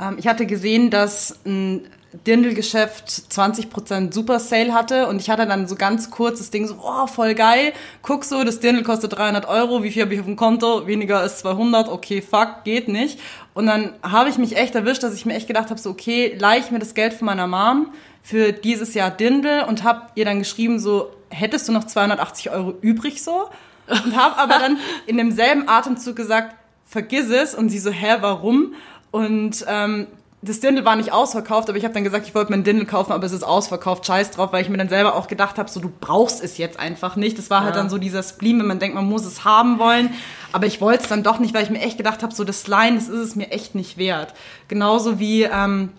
Ähm, 0.00 0.16
ich 0.18 0.26
hatte 0.26 0.46
gesehen, 0.46 0.90
dass 0.90 1.38
ein 1.46 1.86
Dirndlgeschäft 2.24 3.08
20% 3.08 4.12
Super 4.12 4.38
Sale 4.38 4.72
hatte 4.72 5.06
und 5.08 5.20
ich 5.20 5.30
hatte 5.30 5.46
dann 5.46 5.66
so 5.66 5.74
ganz 5.74 6.10
kurz 6.10 6.38
das 6.38 6.50
Ding 6.50 6.66
so, 6.66 6.76
oh, 6.82 7.06
voll 7.06 7.34
geil. 7.34 7.72
Guck 8.02 8.24
so, 8.24 8.44
das 8.44 8.60
Dirndl 8.60 8.82
kostet 8.82 9.16
300 9.16 9.46
Euro, 9.48 9.82
wie 9.82 9.90
viel 9.90 10.02
habe 10.02 10.14
ich 10.14 10.20
auf 10.20 10.26
dem 10.26 10.36
Konto? 10.36 10.86
Weniger 10.86 11.20
als 11.20 11.38
200, 11.38 11.88
okay, 11.88 12.22
fuck, 12.22 12.64
geht 12.64 12.88
nicht. 12.88 13.20
Und 13.54 13.66
dann 13.66 13.94
habe 14.02 14.30
ich 14.30 14.38
mich 14.38 14.56
echt 14.56 14.74
erwischt, 14.74 15.02
dass 15.02 15.14
ich 15.14 15.26
mir 15.26 15.34
echt 15.34 15.46
gedacht 15.46 15.70
habe, 15.70 15.80
so, 15.80 15.90
okay, 15.90 16.36
leih 16.38 16.58
ich 16.58 16.70
mir 16.70 16.78
das 16.78 16.94
Geld 16.94 17.14
von 17.14 17.26
meiner 17.26 17.46
Mom 17.46 17.92
für 18.22 18.52
dieses 18.52 18.94
Jahr 18.94 19.10
Dirndl 19.10 19.64
und 19.68 19.84
habe 19.84 20.08
ihr 20.14 20.24
dann 20.24 20.38
geschrieben, 20.38 20.78
so, 20.78 21.10
hättest 21.30 21.68
du 21.68 21.72
noch 21.72 21.84
280 21.84 22.50
Euro 22.50 22.74
übrig 22.80 23.22
so? 23.22 23.48
Und 23.88 24.16
habe 24.16 24.36
aber 24.36 24.58
dann 24.58 24.78
in 25.06 25.16
demselben 25.16 25.68
Atemzug 25.68 26.16
gesagt, 26.16 26.56
vergiss 26.86 27.30
es. 27.30 27.54
Und 27.54 27.68
sie 27.68 27.78
so, 27.78 27.90
hä, 27.90 28.16
warum? 28.20 28.74
Und 29.10 29.64
ähm, 29.68 30.08
das 30.46 30.60
Dirndl 30.60 30.84
war 30.84 30.96
nicht 30.96 31.12
ausverkauft, 31.12 31.68
aber 31.68 31.76
ich 31.78 31.84
habe 31.84 31.92
dann 31.94 32.04
gesagt, 32.04 32.26
ich 32.26 32.34
wollte 32.34 32.50
mir 32.52 32.58
ein 32.58 32.64
Dirndl 32.64 32.86
kaufen, 32.86 33.12
aber 33.12 33.24
es 33.26 33.32
ist 33.32 33.42
ausverkauft, 33.42 34.06
scheiß 34.06 34.30
drauf, 34.30 34.52
weil 34.52 34.62
ich 34.62 34.68
mir 34.68 34.78
dann 34.78 34.88
selber 34.88 35.14
auch 35.16 35.28
gedacht 35.28 35.58
habe, 35.58 35.68
so 35.70 35.80
du 35.80 35.90
brauchst 36.00 36.42
es 36.42 36.56
jetzt 36.58 36.78
einfach 36.78 37.16
nicht. 37.16 37.36
Das 37.38 37.50
war 37.50 37.62
halt 37.64 37.74
Ja. 37.74 37.80
dann 37.82 37.90
so 37.90 37.98
dieser 37.98 38.22
Spleen, 38.22 38.58
wenn 38.58 38.66
man 38.66 38.78
denkt, 38.78 38.94
man 38.94 39.04
muss 39.06 39.24
es 39.26 39.44
haben 39.44 39.78
wollen, 39.78 40.14
aber 40.52 40.66
ich 40.66 40.80
wollte 40.80 41.02
es 41.02 41.08
dann 41.08 41.22
doch 41.22 41.38
nicht, 41.38 41.54
weil 41.54 41.64
ich 41.64 41.70
mir 41.70 41.80
echt 41.80 41.96
gedacht 41.98 42.22
habe, 42.22 42.34
so 42.34 42.44
das 42.44 42.66
Leihen, 42.66 42.94
das 42.94 43.08
ist 43.08 43.20
es 43.20 43.36
mir 43.36 43.50
echt 43.50 43.74
nicht 43.74 43.98
wert. 43.98 44.32
Genauso 44.68 45.18
wie 45.18 45.42
ähm, 45.42 45.90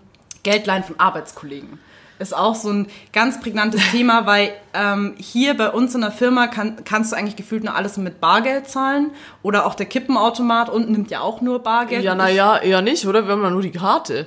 Geldleihen 0.42 0.82
von 0.84 0.98
Arbeitskollegen. 0.98 1.78
Ist 2.20 2.36
auch 2.36 2.56
so 2.56 2.70
ein 2.70 2.88
ganz 3.12 3.38
prägnantes 3.38 3.80
Thema, 3.92 4.26
weil 4.26 4.50
ähm, 4.74 5.14
hier 5.18 5.56
bei 5.56 5.70
uns 5.70 5.94
in 5.94 6.00
der 6.00 6.10
Firma 6.10 6.48
kann, 6.48 6.84
kannst 6.84 7.12
du 7.12 7.16
eigentlich 7.16 7.36
gefühlt 7.36 7.62
nur 7.62 7.76
alles 7.76 7.96
mit 7.96 8.20
Bargeld 8.20 8.68
zahlen. 8.68 9.12
Oder 9.44 9.66
auch 9.66 9.76
der 9.76 9.86
Kippenautomat 9.86 10.68
unten 10.68 10.90
nimmt 10.90 11.12
ja 11.12 11.20
auch 11.20 11.40
nur 11.42 11.60
Bargeld. 11.62 12.02
Ja, 12.02 12.16
naja, 12.16 12.58
eher 12.58 12.82
nicht, 12.82 13.06
oder? 13.06 13.26
Wir 13.26 13.34
haben 13.34 13.42
ja 13.44 13.50
nur 13.50 13.62
die 13.62 13.70
Karte. 13.70 14.26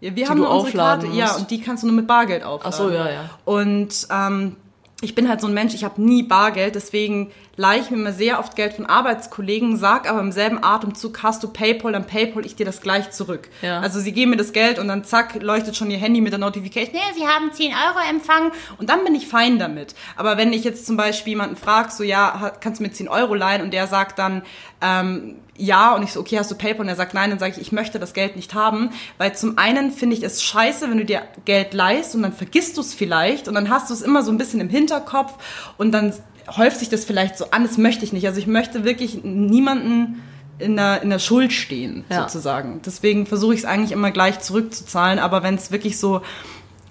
Ja, 0.00 0.14
wir 0.14 0.28
haben 0.28 0.38
nur 0.38 0.50
unsere 0.50 0.76
Karte, 0.76 1.06
ja, 1.08 1.26
musst. 1.26 1.40
und 1.40 1.50
die 1.50 1.60
kannst 1.60 1.82
du 1.82 1.88
nur 1.88 1.96
mit 1.96 2.06
Bargeld 2.06 2.44
aufladen. 2.44 2.72
Ach 2.72 2.78
so, 2.78 2.90
ja, 2.90 3.10
ja. 3.10 3.30
Und 3.44 4.06
ähm, 4.10 4.56
ich 5.00 5.14
bin 5.14 5.28
halt 5.28 5.40
so 5.40 5.46
ein 5.46 5.54
Mensch, 5.54 5.74
ich 5.74 5.84
habe 5.84 6.00
nie 6.00 6.22
Bargeld, 6.22 6.74
deswegen 6.74 7.30
leihe 7.58 7.80
ich 7.80 7.90
mir 7.90 7.96
immer 7.96 8.12
sehr 8.12 8.38
oft 8.38 8.54
Geld 8.54 8.72
von 8.72 8.86
Arbeitskollegen, 8.86 9.76
sag 9.76 10.08
aber 10.08 10.20
im 10.20 10.30
selben 10.30 10.62
Atemzug, 10.62 11.24
hast 11.24 11.42
du 11.42 11.48
Paypal, 11.48 11.92
dann 11.92 12.06
Paypal 12.06 12.46
ich 12.46 12.54
dir 12.54 12.64
das 12.64 12.80
gleich 12.80 13.10
zurück. 13.10 13.50
Ja. 13.62 13.80
Also 13.80 13.98
sie 13.98 14.12
geben 14.12 14.30
mir 14.30 14.36
das 14.36 14.52
Geld 14.52 14.78
und 14.78 14.86
dann 14.86 15.02
zack, 15.02 15.42
leuchtet 15.42 15.76
schon 15.76 15.90
ihr 15.90 15.98
Handy 15.98 16.20
mit 16.20 16.32
der 16.32 16.38
Notification, 16.38 16.94
nee, 16.94 17.18
sie 17.18 17.26
haben 17.26 17.52
10 17.52 17.72
Euro 17.72 18.08
empfangen 18.08 18.52
und 18.78 18.88
dann 18.88 19.02
bin 19.04 19.14
ich 19.16 19.26
fein 19.26 19.58
damit. 19.58 19.96
Aber 20.14 20.36
wenn 20.36 20.52
ich 20.52 20.62
jetzt 20.62 20.86
zum 20.86 20.96
Beispiel 20.96 21.32
jemanden 21.32 21.56
frage, 21.56 21.90
so 21.90 22.04
ja, 22.04 22.52
kannst 22.60 22.78
du 22.78 22.84
mir 22.84 22.92
10 22.92 23.08
Euro 23.08 23.34
leihen 23.34 23.62
und 23.62 23.72
der 23.72 23.88
sagt 23.88 24.20
dann, 24.20 24.42
ähm, 24.80 25.34
ja, 25.56 25.96
und 25.96 26.04
ich 26.04 26.12
so, 26.12 26.20
okay, 26.20 26.38
hast 26.38 26.52
du 26.52 26.54
PayPal? 26.54 26.82
Und 26.82 26.88
er 26.88 26.94
sagt 26.94 27.14
nein, 27.14 27.30
dann 27.30 27.40
sage 27.40 27.54
ich, 27.56 27.60
ich 27.60 27.72
möchte 27.72 27.98
das 27.98 28.14
Geld 28.14 28.36
nicht 28.36 28.54
haben, 28.54 28.90
weil 29.18 29.34
zum 29.34 29.58
einen 29.58 29.90
finde 29.90 30.14
ich 30.14 30.22
es 30.22 30.44
scheiße, 30.44 30.88
wenn 30.88 30.98
du 30.98 31.04
dir 31.04 31.22
Geld 31.44 31.74
leihst 31.74 32.14
und 32.14 32.22
dann 32.22 32.32
vergisst 32.32 32.76
du 32.76 32.82
es 32.82 32.94
vielleicht 32.94 33.48
und 33.48 33.54
dann 33.54 33.68
hast 33.68 33.90
du 33.90 33.94
es 33.94 34.02
immer 34.02 34.22
so 34.22 34.30
ein 34.30 34.38
bisschen 34.38 34.60
im 34.60 34.68
Hinterkopf 34.68 35.34
und 35.76 35.90
dann 35.90 36.14
häuft 36.56 36.78
sich 36.78 36.88
das 36.88 37.04
vielleicht 37.04 37.36
so 37.38 37.50
an, 37.50 37.62
das 37.64 37.78
möchte 37.78 38.04
ich 38.04 38.12
nicht. 38.12 38.26
Also 38.26 38.38
ich 38.40 38.46
möchte 38.46 38.84
wirklich 38.84 39.22
niemanden 39.24 40.22
in 40.58 40.76
der, 40.76 41.02
in 41.02 41.10
der 41.10 41.18
Schuld 41.18 41.52
stehen, 41.52 42.04
Ja. 42.10 42.22
sozusagen. 42.22 42.80
Deswegen 42.84 43.26
versuche 43.26 43.54
ich 43.54 43.60
es 43.60 43.64
eigentlich 43.66 43.92
immer 43.92 44.10
gleich 44.10 44.40
zurückzuzahlen, 44.40 45.18
aber 45.18 45.42
wenn 45.42 45.54
es 45.54 45.70
wirklich 45.70 45.98
so 45.98 46.22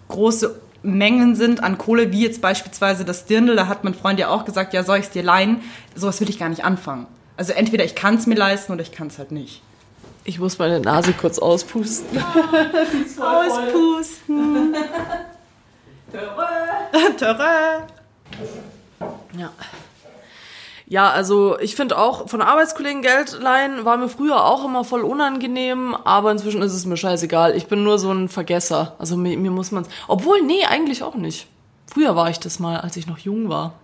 große 0.08 0.60
Mengen 0.84 1.36
sind 1.36 1.64
an 1.64 1.78
Kohle, 1.78 2.12
wie 2.14 2.22
jetzt 2.24 2.42
beispielsweise 2.42 3.04
das 3.04 3.26
Dirndl, 3.26 3.56
da 3.56 3.68
hat 3.68 3.84
mein 3.84 3.94
Freund 3.94 4.20
ja 4.20 4.30
auch 4.30 4.46
gesagt, 4.46 4.74
ja, 4.74 4.84
soll 4.84 5.00
ich 5.00 5.06
es 5.06 5.12
dir 5.12 5.24
leihen? 5.24 5.62
Sowas 5.96 6.22
will 6.22 6.30
ich 6.30 6.40
gar 6.40 6.48
nicht 6.50 6.64
anfangen. 6.64 7.08
Also 7.36 7.52
entweder 7.54 7.84
ich 7.84 7.94
kann 7.96 8.16
es 8.16 8.26
mir 8.26 8.36
leisten 8.36 8.72
oder 8.72 8.82
ich 8.84 8.92
kann 8.92 9.08
es 9.08 9.18
halt 9.18 9.32
nicht. 9.32 9.62
Ich 10.24 10.40
muss 10.40 10.60
meine 10.60 10.80
Nase 10.80 11.14
kurz 11.14 11.40
auspusten. 11.40 12.20
Auspusten. 13.20 14.76
Töre. 17.18 17.84
Ja. 19.38 19.52
Ja, 20.90 21.10
also 21.10 21.60
ich 21.60 21.76
finde 21.76 21.98
auch 21.98 22.30
von 22.30 22.42
Arbeitskollegen 22.42 23.02
Geld 23.02 23.38
leihen 23.42 23.84
war 23.84 23.98
mir 23.98 24.08
früher 24.08 24.46
auch 24.46 24.64
immer 24.64 24.86
voll 24.86 25.02
unangenehm, 25.02 25.94
aber 25.94 26.32
inzwischen 26.32 26.62
ist 26.62 26.74
es 26.74 26.86
mir 26.86 26.96
scheißegal. 26.96 27.58
Ich 27.58 27.68
bin 27.68 27.84
nur 27.84 28.00
so 28.00 28.10
ein 28.10 28.30
Vergesser. 28.30 28.96
Also 28.98 29.18
mir, 29.18 29.38
mir 29.38 29.52
muss 29.52 29.72
man 29.72 29.86
Obwohl, 30.08 30.42
nee, 30.44 30.64
eigentlich 30.66 31.04
auch 31.04 31.16
nicht. 31.16 31.48
Früher 31.92 32.16
war 32.16 32.30
ich 32.30 32.40
das 32.40 32.60
mal, 32.60 32.80
als 32.80 32.96
ich 32.96 33.06
noch 33.06 33.18
jung 33.18 33.50
war. 33.50 33.74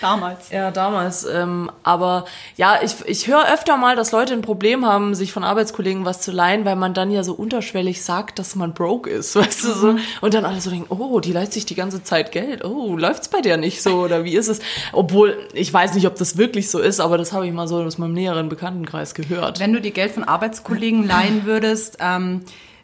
Damals. 0.00 0.50
Ja, 0.50 0.70
damals. 0.70 1.24
Ähm, 1.24 1.70
aber 1.82 2.24
ja, 2.56 2.78
ich, 2.82 2.94
ich 3.06 3.26
höre 3.26 3.52
öfter 3.52 3.76
mal, 3.76 3.96
dass 3.96 4.12
Leute 4.12 4.32
ein 4.32 4.42
Problem 4.42 4.86
haben, 4.86 5.14
sich 5.14 5.32
von 5.32 5.44
Arbeitskollegen 5.44 6.04
was 6.04 6.20
zu 6.20 6.32
leihen, 6.32 6.64
weil 6.64 6.76
man 6.76 6.94
dann 6.94 7.10
ja 7.10 7.22
so 7.22 7.34
unterschwellig 7.34 8.02
sagt, 8.02 8.38
dass 8.38 8.54
man 8.54 8.72
broke 8.72 9.10
ist, 9.10 9.36
weißt 9.36 9.64
du 9.64 9.72
so. 9.72 9.96
Und 10.20 10.34
dann 10.34 10.44
alle 10.44 10.60
so 10.60 10.70
denken, 10.70 10.86
oh, 10.88 11.20
die 11.20 11.32
leiht 11.32 11.52
sich 11.52 11.66
die 11.66 11.74
ganze 11.74 12.02
Zeit 12.02 12.32
Geld. 12.32 12.64
Oh, 12.64 12.96
läuft's 12.96 13.28
bei 13.28 13.40
der 13.40 13.56
nicht 13.56 13.82
so 13.82 14.00
oder 14.00 14.24
wie 14.24 14.34
ist 14.34 14.48
es? 14.48 14.60
Obwohl, 14.92 15.36
ich 15.52 15.72
weiß 15.72 15.94
nicht, 15.94 16.06
ob 16.06 16.16
das 16.16 16.36
wirklich 16.36 16.70
so 16.70 16.78
ist, 16.78 17.00
aber 17.00 17.18
das 17.18 17.32
habe 17.32 17.46
ich 17.46 17.52
mal 17.52 17.68
so 17.68 17.82
aus 17.82 17.98
meinem 17.98 18.14
näheren 18.14 18.48
Bekanntenkreis 18.48 19.14
gehört. 19.14 19.60
Wenn 19.60 19.72
du 19.72 19.80
dir 19.80 19.90
Geld 19.92 20.12
von 20.12 20.24
Arbeitskollegen 20.24 21.06
leihen 21.06 21.44
würdest, 21.44 21.98
ähm, 22.00 22.42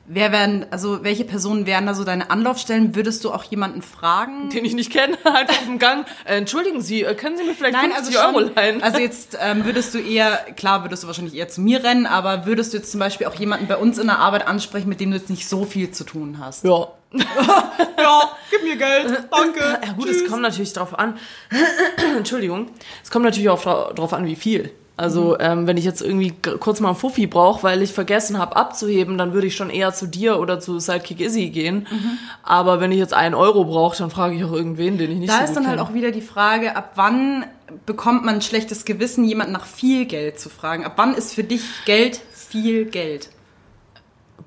wer 0.09 0.33
wären, 0.33 0.67
also 0.71 1.03
welche 1.05 1.25
Personen 1.25 1.67
wären 1.67 1.87
da 1.87 1.95
so 1.95 2.05
deine 2.05 2.31
Anlaufstellen? 2.31 2.95
Würdest 2.95 3.25
du 3.25 3.33
auch 3.33 3.45
jemanden 3.45 3.83
fragen? 3.83 4.49
Den 4.51 4.65
ich 4.65 4.75
nicht 4.75 4.91
kenne, 4.93 5.17
einfach 5.25 5.59
auf 5.59 5.65
dem 5.65 5.79
Gang. 5.79 6.07
Äh, 6.25 6.37
entschuldigen 6.39 6.81
Sie, 6.81 7.03
äh, 7.03 7.15
können 7.15 7.37
Sie 7.37 7.45
mir 7.45 7.55
vielleicht 7.55 7.77
50 7.77 8.19
Euro 8.19 8.41
leihen? 8.41 8.83
also 8.83 8.99
jetzt 9.01 9.37
ähm, 9.41 9.65
würdest 9.65 9.95
du 9.95 9.99
eher, 9.99 10.37
klar 10.57 10.85
würdest 10.85 11.03
du 11.03 11.07
wahrscheinlich 11.07 11.35
eher 11.35 11.49
zu 11.49 11.61
mir 11.61 11.83
rennen, 11.85 12.07
aber 12.07 12.47
würdest 12.47 12.73
du 12.73 12.79
jetzt 12.79 12.91
zum 12.91 13.01
Beispiel 13.01 13.27
auch 13.27 13.35
jemanden 13.35 13.67
bei 13.67 13.77
uns 13.77 13.99
in 13.99 14.07
der 14.07 14.19
Arbeit 14.19 14.47
ansprechen, 14.47 14.89
mit 14.89 15.01
dem 15.01 15.11
du 15.11 15.17
jetzt 15.19 15.31
nicht 15.31 15.49
so 15.49 15.65
viel 15.65 15.91
zu 15.91 16.05
tun 16.05 16.39
hast? 16.41 16.65
ja. 16.65 16.89
Ja, 17.99 18.23
gib 18.51 18.63
mir 18.63 18.77
Geld, 18.77 19.27
danke. 19.31 19.61
Ja 19.87 19.93
gut, 19.95 20.09
es 20.09 20.29
kommt 20.29 20.43
natürlich 20.43 20.73
drauf 20.73 20.99
an. 20.99 21.17
Entschuldigung. 22.17 22.71
Es 23.03 23.11
kommt 23.11 23.25
natürlich 23.25 23.49
auch 23.49 23.63
dra- 23.63 23.93
drauf 23.95 24.13
an, 24.13 24.27
wie 24.27 24.37
viel. 24.37 24.71
Also 24.99 25.39
ähm, 25.41 25.67
wenn 25.67 25.77
ich 25.77 25.85
jetzt 25.85 26.01
irgendwie 26.01 26.33
kurz 26.59 26.81
mal 26.81 26.89
einen 26.89 26.97
Fuffi 26.97 27.27
brauche, 27.27 27.63
weil 27.63 27.83
ich 27.83 27.93
vergessen 27.93 28.39
habe 28.39 28.57
abzuheben, 28.57 29.19
dann 29.19 29.35
würde 29.35 29.47
ich 29.47 29.55
schon 29.55 29.69
eher 29.69 29.93
zu 29.93 30.07
dir 30.07 30.41
oder 30.41 30.59
zu 30.59 30.79
Sidekick 30.79 31.21
Izzy 31.21 31.51
gehen. 31.51 31.87
Aber 32.43 32.81
wenn 32.81 32.93
ich 32.93 32.99
jetzt 32.99 33.13
einen 33.13 33.35
Euro 33.35 33.65
brauche, 33.67 33.99
dann 33.99 34.09
frage 34.11 34.37
ich 34.37 34.45
auch 34.45 34.53
irgendwen, 34.53 34.97
den 34.97 35.11
ich 35.11 35.19
nicht 35.19 35.31
Da 35.31 35.39
so 35.39 35.43
ist 35.43 35.49
gut 35.49 35.57
dann 35.59 35.67
halt 35.67 35.79
kenne. 35.79 35.89
auch 35.91 35.95
wieder 35.95 36.13
die 36.13 36.23
Frage, 36.23 36.77
ab 36.77 36.93
wann 36.95 37.45
bekommt 37.85 38.25
man 38.25 38.37
ein 38.37 38.43
schlechtes 38.43 38.87
Gewissen, 38.87 39.25
jemanden 39.25 39.53
nach 39.53 39.67
viel 39.67 40.07
Geld 40.07 40.41
zu 40.41 40.49
fragen? 40.49 40.87
Ab 40.87 40.95
wann 40.97 41.15
ist 41.15 41.35
für 41.35 41.45
dich 41.45 41.63
Geld 41.85 42.19
viel 42.33 42.87
Geld? 42.87 43.29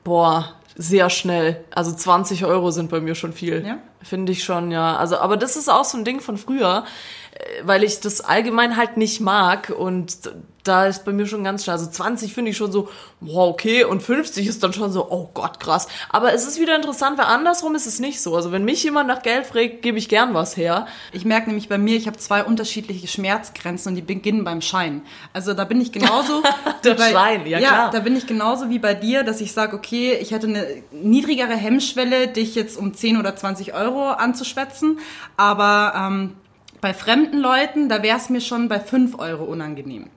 Boah, 0.04 0.54
sehr 0.76 1.10
schnell. 1.12 1.64
Also 1.76 1.92
20 1.92 2.46
Euro 2.46 2.72
sind 2.72 2.90
bei 2.90 3.02
mir 3.02 3.14
schon 3.14 3.34
viel. 3.34 3.64
Ja? 3.66 3.78
Finde 4.02 4.32
ich 4.32 4.44
schon, 4.44 4.72
ja. 4.72 4.96
Also, 4.96 5.18
aber 5.18 5.38
das 5.38 5.58
ist 5.58 5.70
auch 5.70 5.84
so 5.84 5.98
ein 5.98 6.06
Ding 6.06 6.22
von 6.22 6.38
früher, 6.38 6.86
weil 7.64 7.84
ich 7.84 8.00
das 8.00 8.22
allgemein 8.22 8.78
halt 8.78 8.98
nicht 8.98 9.22
mag 9.22 9.70
und 9.70 10.18
da 10.64 10.86
ist 10.86 11.06
bei 11.06 11.14
mir 11.14 11.26
schon 11.26 11.44
ganz 11.44 11.64
schnell. 11.64 11.74
Also 11.74 11.90
20 11.90 12.34
finde 12.34 12.52
ich 12.52 12.58
schon 12.58 12.72
so, 12.72 12.90
wow, 13.22 13.50
okay, 13.50 13.86
und 13.86 14.04
50 14.04 14.46
ist 14.46 14.62
dann 14.62 14.74
schon 14.74 14.92
so, 14.92 15.10
oh 15.10 15.30
Gott, 15.34 15.60
krass. 15.60 15.88
Aber 16.10 16.34
es 16.34 16.46
ist 16.46 16.60
wieder 16.60 16.76
interessant, 16.76 17.18
weil 17.18 17.26
andersrum 17.26 17.76
ist 17.76 17.88
es 17.88 18.00
nicht 18.00 18.22
so. 18.22 18.36
Also 18.36 18.52
wenn 18.52 18.66
mich 18.66 18.84
jemand 18.84 19.08
nach 19.08 19.24
Geld 19.24 19.46
fragt, 19.46 19.82
gebe 19.82 19.98
ich 19.98 20.10
gern 20.10 20.34
was 20.34 20.58
her. 20.58 20.86
Ich 21.12 21.26
merke 21.26 21.48
nämlich 21.48 21.70
bei 21.70 21.78
mir, 21.78 21.96
ich 21.96 22.08
habe 22.08 22.18
zwei 22.18 22.44
unterschiedliche 22.44 23.08
Schmerzgrenzen 23.08 23.92
und 23.92 23.96
die 23.96 24.02
beginnen 24.02 24.44
beim 24.44 24.62
Schein. 24.62 25.02
Also 25.34 25.54
da 25.54 25.64
bin 25.64 25.82
ich 25.82 25.92
genauso. 25.92 26.44
Der 26.84 26.94
bei, 26.94 27.12
Schein, 27.12 27.48
ja, 27.48 27.60
ja 27.60 27.70
klar. 27.70 27.92
da 27.92 28.00
bin 28.00 28.16
ich 28.16 28.28
genauso 28.28 28.70
wie 28.70 28.80
bei 28.80 28.94
dir, 28.94 29.24
dass 29.24 29.42
ich 29.42 29.54
sage, 29.54 29.76
okay, 29.76 30.18
ich 30.22 30.32
hätte 30.32 30.48
eine 30.48 30.66
niedrigere 30.92 31.56
Hemmschwelle, 31.56 32.28
dich 32.28 32.56
jetzt 32.56 32.78
um 32.78 32.94
10 32.94 33.18
oder 33.18 33.36
20 33.36 33.74
Euro 33.74 34.10
anzuschwätzen. 34.10 35.00
Aber 35.36 35.94
ähm, 35.96 36.36
bei 36.82 36.94
fremden 36.94 37.40
Leuten, 37.40 37.90
da 37.90 38.04
wäre 38.04 38.18
es 38.18 38.30
mir 38.30 38.42
schon 38.42 38.70
bei 38.70 38.80
5 38.80 39.20
Euro 39.20 39.44
unangenehm. 39.44 40.10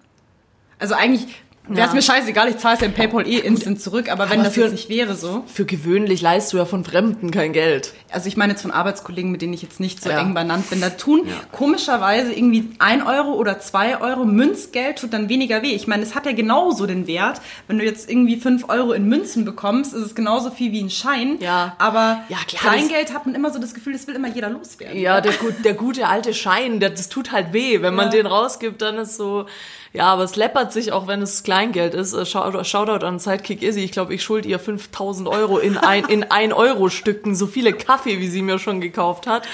Also 0.79 0.95
eigentlich 0.95 1.43
Wäre 1.69 1.87
es 1.87 1.95
mir 1.95 2.03
scheißegal, 2.03 2.49
ich 2.49 2.59
zahle 2.59 2.75
es 2.75 2.81
ja 2.81 2.87
im 2.89 2.93
Paypal 2.93 3.25
eh 3.27 3.39
instant 3.39 3.81
zurück, 3.81 4.11
aber 4.11 4.25
wenn 4.31 4.41
Aber 4.41 4.45
das 4.47 4.55
für- 4.55 4.63
jetzt 4.63 4.73
nicht 4.73 4.89
wäre 4.89 5.15
so. 5.15 5.45
Für 5.47 5.65
gewöhnlich 5.65 6.21
leist 6.21 6.53
du 6.53 6.57
ja 6.57 6.65
von 6.65 6.85
Fremden 6.85 7.31
kein 7.31 7.53
Geld. 7.53 7.93
Also 8.11 8.27
ich 8.27 8.37
meine 8.37 8.53
jetzt 8.53 8.63
von 8.63 8.73
Arbeitskollegen, 8.73 9.31
mit 9.31 9.43
denen 9.43 9.53
ich 9.53 9.63
jetzt 9.63 9.79
nicht 9.79 10.03
so 10.03 10.11
Ja. 10.11 10.21
eng 10.21 10.35
benannt 10.35 10.69
bin, 10.71 10.81
da 10.81 10.91
tun 10.91 11.23
komischerweise 11.53 12.33
irgendwie 12.33 12.69
ein 12.81 13.07
Euro 13.07 13.35
oder 13.35 13.61
zwei 13.61 14.01
Euro 14.01 14.25
Münzgeld 14.25 14.99
tut 14.99 15.13
dann 15.13 15.29
weniger 15.29 15.63
weh. 15.63 15.71
Ich 15.71 15.87
meine, 15.87 16.03
es 16.03 16.15
hat 16.17 16.27
ja 16.27 16.33
genauso 16.33 16.87
den 16.87 17.07
Wert. 17.07 17.41
Wenn 17.69 17.79
du 17.79 17.85
jetzt 17.85 18.11
irgendwie 18.11 18.37
fünf 18.37 18.69
Euro 18.69 18.93
in 18.93 19.07
Münzen 19.09 19.45
bekommst, 19.45 19.95
ist 19.95 20.03
es 20.05 20.15
genauso 20.17 20.51
viel 20.51 20.73
wie 20.73 20.83
ein 20.83 20.91
Schein. 20.91 21.39
Ja. 21.41 21.77
Aber 21.79 22.25
Ja, 22.29 22.39
klar, 22.49 22.73
Kleingeld 22.75 23.15
hat 23.15 23.25
man 23.25 23.37
immer 23.37 23.53
so 23.53 23.61
das 23.61 23.73
Gefühl, 23.73 23.93
das 23.93 24.07
will 24.09 24.17
immer 24.17 24.29
jeder 24.29 24.51
loswerden. 24.51 24.99
Ja, 24.99 25.21
der, 25.21 25.33
der 25.65 25.75
gute 25.75 26.09
alte 26.09 26.35
Schein, 26.35 26.81
der, 26.81 26.91
das 26.91 27.09
tut 27.09 27.31
halt 27.31 27.53
weh. 27.53 27.81
Wenn 27.83 27.95
man 27.95 28.07
Ja. 28.07 28.11
den 28.13 28.27
rausgibt, 28.27 28.83
dann 28.83 28.97
ist 28.99 29.17
so, 29.17 29.47
ja, 29.93 30.07
aber 30.07 30.25
es 30.25 30.37
läppert 30.37 30.73
sich 30.73 30.93
auch, 30.93 31.07
wenn 31.07 31.21
es 31.21 31.43
Kleingeld 31.43 31.95
ist. 31.95 32.15
Äh, 32.15 32.25
Shoutout, 32.25 33.05
an 33.05 33.19
Sidekick 33.19 33.63
Izzy. 33.63 33.81
Ich 33.81 33.93
glaube, 33.93 34.15
ich 34.15 34.23
schuld 34.23 34.47
ihr 34.47 34.59
5000 34.59 35.29
Euro 35.29 35.59
in 35.59 35.77
ein, 35.77 36.05
in 36.07 36.31
ein 36.31 36.53
Euro 36.53 36.89
Stücken. 36.89 37.35
So 37.35 37.47
viele 37.47 37.73
Kaffee, 37.73 38.19
wie 38.19 38.29
sie 38.29 38.43
mir 38.43 38.59
schon 38.59 38.81
gekauft 38.81 39.27
hat. 39.27 39.47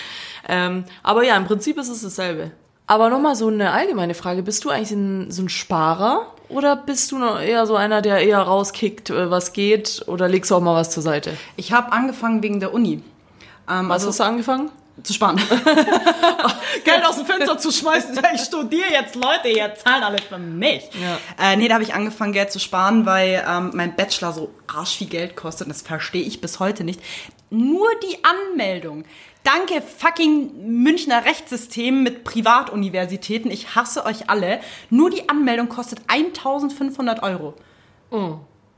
Ähm, 0.48 0.84
aber 1.02 1.24
ja, 1.24 1.36
im 1.36 1.46
Prinzip 1.46 1.76
ist 1.78 1.88
es 1.88 2.02
dasselbe. 2.02 2.52
Aber 2.86 3.10
nochmal 3.10 3.36
so 3.36 3.48
eine 3.48 3.72
allgemeine 3.72 4.14
Frage. 4.14 4.42
Bist 4.42 4.64
du 4.64 4.70
eigentlich 4.70 4.92
ein, 4.92 5.30
so 5.30 5.42
ein 5.42 5.48
Sparer? 5.48 6.32
Oder 6.48 6.76
bist 6.76 7.12
du 7.12 7.18
noch 7.18 7.40
eher 7.40 7.66
so 7.66 7.76
einer, 7.76 8.00
der 8.00 8.20
eher 8.20 8.40
rauskickt, 8.40 9.10
äh, 9.10 9.30
was 9.30 9.52
geht? 9.52 10.04
Oder 10.06 10.28
legst 10.28 10.50
du 10.50 10.54
auch 10.54 10.60
mal 10.60 10.74
was 10.74 10.90
zur 10.90 11.02
Seite? 11.02 11.32
Ich 11.56 11.72
habe 11.72 11.92
angefangen 11.92 12.42
wegen 12.42 12.60
der 12.60 12.72
Uni. 12.72 13.02
Ähm, 13.68 13.88
Was 13.88 14.06
hast 14.06 14.20
du 14.20 14.24
angefangen? 14.24 14.70
Zu 15.02 15.12
sparen. 15.12 15.36
Geld 16.84 17.04
aus 17.06 17.16
dem 17.16 17.26
Fenster 17.26 17.58
zu 17.58 17.70
schmeißen. 17.70 18.18
Ich 18.34 18.42
studiere 18.42 18.90
jetzt, 18.90 19.14
Leute, 19.14 19.48
ihr 19.48 19.74
zahlt 19.74 20.02
alle 20.02 20.18
für 20.18 20.38
mich. 20.38 20.88
Ja. 21.00 21.52
Äh, 21.52 21.56
nee, 21.56 21.68
da 21.68 21.74
habe 21.74 21.84
ich 21.84 21.94
angefangen, 21.94 22.32
Geld 22.32 22.52
zu 22.52 22.58
sparen, 22.58 23.06
weil 23.06 23.44
ähm, 23.48 23.70
mein 23.74 23.96
Bachelor 23.96 24.32
so 24.32 24.50
arsch 24.66 24.96
viel 24.96 25.08
Geld 25.08 25.36
kostet. 25.36 25.66
Und 25.66 25.74
das 25.74 25.82
verstehe 25.82 26.22
ich 26.22 26.40
bis 26.40 26.60
heute 26.60 26.84
nicht. 26.84 27.00
Nur 27.50 27.88
die 28.02 28.18
Anmeldung. 28.24 29.04
Danke, 29.44 29.80
fucking 29.82 30.82
Münchner 30.82 31.24
Rechtssystem 31.24 32.02
mit 32.02 32.24
Privatuniversitäten. 32.24 33.50
Ich 33.50 33.74
hasse 33.74 34.04
euch 34.04 34.28
alle. 34.28 34.60
Nur 34.90 35.10
die 35.10 35.28
Anmeldung 35.28 35.68
kostet 35.68 36.00
1500 36.08 37.22
Euro. 37.22 37.54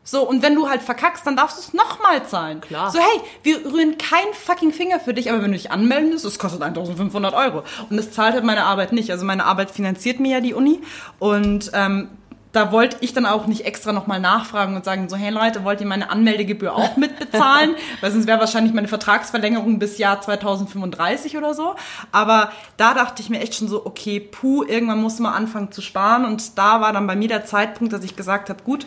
So, 0.03 0.27
und 0.27 0.43
wenn 0.43 0.55
du 0.55 0.69
halt 0.69 0.83
verkackst, 0.83 1.27
dann 1.27 1.37
darfst 1.37 1.59
du 1.59 1.61
es 1.61 1.75
nochmal 1.75 2.27
zahlen. 2.27 2.61
Klar. 2.63 2.91
So, 2.91 2.99
hey, 2.99 3.21
wir 3.43 3.65
rühren 3.71 3.99
keinen 3.99 4.33
fucking 4.33 4.73
Finger 4.73 4.99
für 4.99 5.15
dich, 5.15 5.31
aber 5.31 5.43
wenn 5.43 5.53
du 5.53 5.57
dich 5.57 5.71
anmelden 5.71 6.11
musst, 6.11 6.25
es 6.25 6.39
kostet 6.39 6.63
1500 6.63 7.35
Euro. 7.35 7.63
Und 7.89 7.97
das 7.97 8.11
zahlt 8.11 8.35
halt 8.35 8.45
meine 8.45 8.65
Arbeit 8.65 8.93
nicht. 8.93 9.11
Also 9.11 9.25
meine 9.25 9.45
Arbeit 9.45 9.71
finanziert 9.71 10.19
mir 10.19 10.33
ja 10.33 10.41
die 10.41 10.55
Uni. 10.55 10.81
Und 11.19 11.71
ähm, 11.75 12.09
da 12.53 12.73
wollte 12.73 12.97
ich 13.01 13.13
dann 13.13 13.27
auch 13.27 13.47
nicht 13.47 13.65
extra 13.65 13.93
nochmal 13.93 14.21
nachfragen 14.21 14.75
und 14.75 14.85
sagen, 14.85 15.09
so, 15.09 15.17
hey 15.17 15.31
Leute, 15.31 15.65
wollt 15.65 15.81
ihr 15.81 15.87
meine 15.87 16.11
Anmeldegebühr 16.11 16.75
auch 16.75 16.97
mitbezahlen? 16.97 17.77
Weil 18.01 18.11
sonst 18.11 18.27
wäre 18.27 18.41
wahrscheinlich 18.41 18.73
meine 18.73 18.89
Vertragsverlängerung 18.89 19.79
bis 19.79 19.99
Jahr 19.99 20.21
2035 20.21 21.37
oder 21.37 21.55
so. 21.55 21.77
Aber 22.11 22.51
da 22.77 22.95
dachte 22.95 23.23
ich 23.23 23.31
mir 23.31 23.41
echt 23.41 23.55
schon 23.55 23.69
so, 23.69 23.87
okay, 23.87 24.19
puh, 24.19 24.65
irgendwann 24.65 25.01
muss 25.01 25.21
man 25.21 25.33
anfangen 25.33 25.71
zu 25.71 25.83
sparen. 25.83 26.25
Und 26.25 26.59
da 26.59 26.81
war 26.81 26.93
dann 26.93 27.07
bei 27.07 27.15
mir 27.15 27.29
der 27.29 27.45
Zeitpunkt, 27.45 27.93
dass 27.93 28.03
ich 28.03 28.17
gesagt 28.17 28.51
habe, 28.51 28.65
gut, 28.65 28.87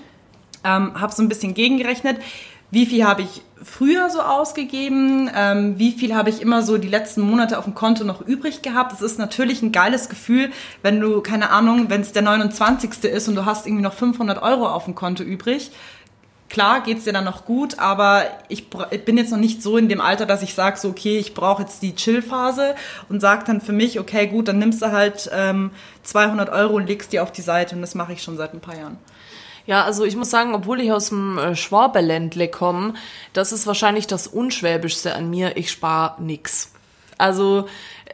ähm, 0.63 0.99
habe 0.99 1.13
so 1.13 1.21
ein 1.21 1.29
bisschen 1.29 1.53
gegengerechnet, 1.53 2.17
wie 2.73 2.87
viel 2.87 3.05
habe 3.05 3.21
ich 3.21 3.43
früher 3.63 4.09
so 4.09 4.19
ausgegeben, 4.19 5.29
ähm, 5.35 5.77
wie 5.77 5.91
viel 5.91 6.15
habe 6.15 6.31
ich 6.31 6.41
immer 6.41 6.63
so 6.63 6.79
die 6.79 6.87
letzten 6.87 7.21
Monate 7.21 7.59
auf 7.59 7.65
dem 7.65 7.75
Konto 7.75 8.03
noch 8.03 8.21
übrig 8.21 8.63
gehabt. 8.63 8.91
Es 8.93 9.01
ist 9.01 9.19
natürlich 9.19 9.61
ein 9.61 9.71
geiles 9.71 10.09
Gefühl, 10.09 10.51
wenn 10.81 10.99
du, 10.99 11.21
keine 11.21 11.51
Ahnung, 11.51 11.85
wenn 11.89 12.01
es 12.01 12.13
der 12.13 12.23
29. 12.23 13.03
ist 13.03 13.27
und 13.27 13.35
du 13.35 13.45
hast 13.45 13.67
irgendwie 13.67 13.83
noch 13.83 13.93
500 13.93 14.41
Euro 14.41 14.67
auf 14.67 14.85
dem 14.85 14.95
Konto 14.95 15.21
übrig. 15.21 15.71
Klar 16.49 16.81
geht's 16.81 17.03
dir 17.03 17.13
dann 17.13 17.25
noch 17.25 17.45
gut, 17.45 17.79
aber 17.79 18.25
ich, 18.47 18.67
ich 18.91 19.05
bin 19.05 19.17
jetzt 19.17 19.31
noch 19.31 19.39
nicht 19.39 19.61
so 19.61 19.77
in 19.77 19.87
dem 19.87 20.01
Alter, 20.01 20.25
dass 20.25 20.41
ich 20.41 20.53
sage, 20.53 20.79
so 20.79 20.89
okay, 20.89 21.17
ich 21.17 21.33
brauche 21.33 21.61
jetzt 21.61 21.81
die 21.83 21.95
Chill-Phase 21.95 22.75
und 23.07 23.21
sag 23.21 23.45
dann 23.45 23.61
für 23.61 23.71
mich, 23.71 23.99
okay, 23.99 24.27
gut, 24.27 24.47
dann 24.47 24.59
nimmst 24.59 24.81
du 24.81 24.91
halt 24.91 25.29
ähm, 25.33 25.71
200 26.03 26.49
Euro 26.49 26.75
und 26.75 26.87
legst 26.87 27.13
die 27.13 27.19
auf 27.19 27.31
die 27.31 27.41
Seite 27.41 27.75
und 27.75 27.81
das 27.81 27.95
mache 27.95 28.13
ich 28.13 28.21
schon 28.21 28.37
seit 28.37 28.53
ein 28.53 28.61
paar 28.61 28.75
Jahren. 28.75 28.97
Ja, 29.65 29.83
also 29.83 30.03
ich 30.03 30.15
muss 30.15 30.29
sagen, 30.29 30.53
obwohl 30.55 30.81
ich 30.81 30.91
aus 30.91 31.09
dem 31.09 31.37
äh, 31.37 31.55
Schwaberländle 31.55 32.49
komme, 32.49 32.95
das 33.31 33.51
ist 33.51 33.65
wahrscheinlich 33.65 34.07
das 34.07 34.27
Unschwäbischste 34.27 35.15
an 35.15 35.29
mir. 35.29 35.55
Ich 35.55 35.71
spar 35.71 36.17
nix. 36.19 36.71
Also 37.17 37.67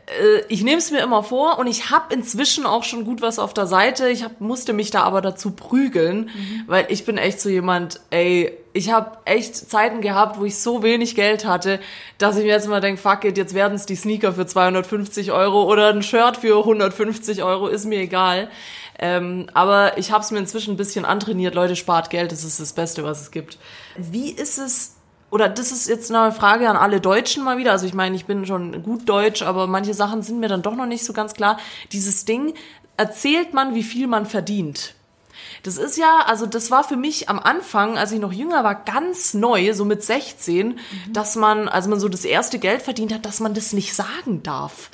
äh, 0.06 0.42
ich 0.48 0.64
nehme 0.64 0.78
es 0.78 0.92
mir 0.92 1.02
immer 1.02 1.24
vor 1.24 1.58
und 1.58 1.68
ich 1.68 1.90
habe 1.90 2.14
inzwischen 2.14 2.66
auch 2.66 2.84
schon 2.84 3.06
gut 3.06 3.22
was 3.22 3.40
auf 3.40 3.54
der 3.54 3.68
Seite. 3.68 4.10
Ich 4.10 4.24
hab, 4.24 4.42
musste 4.42 4.74
mich 4.74 4.92
da 4.92 5.04
aber 5.04 5.22
dazu 5.22 5.52
prügeln, 5.52 6.30
weil 6.68 6.86
ich 6.90 7.06
bin 7.06 7.18
echt 7.18 7.42
so 7.42 7.50
jemand, 7.50 8.00
ey, 8.10 8.52
ich 8.74 8.92
habe 8.92 9.18
echt 9.26 9.56
Zeiten 9.56 10.02
gehabt, 10.02 10.40
wo 10.40 10.46
ich 10.46 10.60
so 10.60 10.84
wenig 10.84 11.16
Geld 11.16 11.46
hatte, 11.46 11.80
dass 12.20 12.38
ich 12.38 12.44
mir 12.44 12.52
jetzt 12.52 12.68
immer 12.68 12.82
denke, 12.82 13.02
fuck 13.02 13.26
it, 13.26 13.38
jetzt 13.38 13.56
werden 13.56 13.74
es 13.74 13.88
die 13.88 13.96
Sneaker 13.96 14.34
für 14.34 14.46
250 14.46 15.32
Euro 15.32 15.64
oder 15.64 15.90
ein 15.90 16.04
Shirt 16.04 16.38
für 16.38 16.60
150 16.60 17.44
Euro, 17.44 17.68
ist 17.68 17.86
mir 17.86 18.00
egal. 18.00 18.50
Ähm, 19.02 19.48
aber 19.54 19.98
ich 19.98 20.12
habe 20.12 20.24
es 20.24 20.32
mir 20.32 20.40
inzwischen 20.40 20.74
ein 20.74 20.78
bisschen 20.78 21.06
antrainiert. 21.06 21.56
Leute, 21.56 21.78
spart 21.78 22.10
Geld, 22.10 22.32
das 22.34 22.44
ist 22.44 22.60
das 22.60 22.74
Beste, 22.74 23.04
was 23.04 23.22
es 23.22 23.32
gibt. 23.32 23.58
Wie 23.98 24.30
ist 24.30 24.58
es, 24.58 24.96
oder 25.32 25.48
das 25.48 25.72
ist 25.72 25.88
jetzt 25.88 26.12
eine 26.12 26.34
Frage 26.34 26.70
an 26.70 26.76
alle 26.76 27.00
Deutschen 27.00 27.44
mal 27.44 27.58
wieder. 27.58 27.72
Also 27.72 27.86
ich 27.86 27.94
meine, 27.94 28.16
ich 28.18 28.26
bin 28.26 28.46
schon 28.46 28.84
gut 28.84 29.08
Deutsch, 29.08 29.42
aber 29.42 29.68
manche 29.68 29.94
Sachen 29.94 30.22
sind 30.22 30.40
mir 30.40 30.50
dann 30.50 30.62
doch 30.62 30.76
noch 30.76 30.86
nicht 30.86 31.06
so 31.06 31.14
ganz 31.14 31.34
klar. 31.34 31.58
Dieses 31.94 32.26
Ding, 32.26 32.54
erzählt 32.98 33.54
man, 33.54 33.74
wie 33.74 33.84
viel 33.84 34.08
man 34.08 34.26
verdient? 34.26 34.96
Das 35.64 35.78
ist 35.78 35.98
ja, 35.98 36.24
also 36.26 36.46
das 36.46 36.70
war 36.70 36.84
für 36.84 36.98
mich 36.98 37.30
am 37.30 37.40
Anfang, 37.40 37.98
als 37.98 38.12
ich 38.12 38.20
noch 38.20 38.34
jünger 38.34 38.64
war, 38.66 38.76
ganz 38.76 39.34
neu, 39.34 39.74
so 39.74 39.86
mit 39.86 40.04
16, 40.04 40.80
dass 41.10 41.36
man, 41.36 41.70
als 41.70 41.88
man 41.88 42.00
so 42.00 42.10
das 42.10 42.26
erste 42.26 42.60
Geld 42.60 42.82
verdient 42.82 43.14
hat, 43.14 43.26
dass 43.26 43.40
man 43.40 43.54
das 43.54 43.72
nicht 43.72 43.94
sagen 43.94 44.44
darf. 44.44 44.90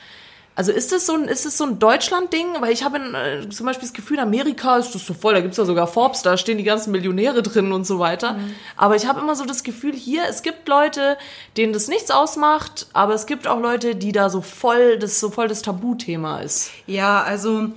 Also 0.58 0.72
ist 0.72 0.94
das 0.94 1.06
so 1.06 1.14
ein, 1.14 1.26
ist 1.26 1.46
das 1.46 1.58
so 1.58 1.66
ein 1.66 1.80
Deutschland-Ding? 1.80 2.48
Weil 2.62 2.72
ich 2.72 2.84
habe 2.84 2.98
äh, 2.98 3.50
zum 3.50 3.66
Beispiel 3.66 3.88
das 3.88 3.94
Gefühl, 3.94 4.18
in 4.18 4.24
Amerika 4.24 4.78
ist 4.78 4.96
das 4.96 5.06
so 5.06 5.14
voll, 5.14 5.34
da 5.34 5.42
gibt's 5.42 5.58
ja 5.58 5.66
sogar 5.66 5.86
Forbes, 5.86 6.22
da 6.22 6.38
stehen 6.38 6.58
die 6.58 6.64
ganzen 6.64 6.92
Millionäre 6.92 7.44
drin 7.44 7.74
und 7.74 7.86
so 7.86 8.00
weiter. 8.00 8.38
Aber 8.78 8.96
ich 8.96 9.06
habe 9.06 9.20
immer 9.20 9.36
so 9.36 9.46
das 9.46 9.64
Gefühl, 9.64 9.94
hier, 9.94 10.24
es 10.30 10.44
gibt 10.44 10.68
Leute, 10.70 11.18
denen 11.58 11.74
das 11.74 11.90
nichts 11.90 12.10
ausmacht, 12.10 12.88
aber 12.94 13.14
es 13.14 13.26
gibt 13.26 13.48
auch 13.48 13.60
Leute, 13.60 13.96
die 13.96 14.14
da 14.14 14.30
so 14.30 14.40
voll, 14.40 14.98
das 14.98 15.20
so 15.20 15.30
voll 15.30 15.50
das 15.50 15.62
Tabuthema 15.62 16.40
ist. 16.40 16.72
Ja, 16.88 17.22
also 17.22 17.70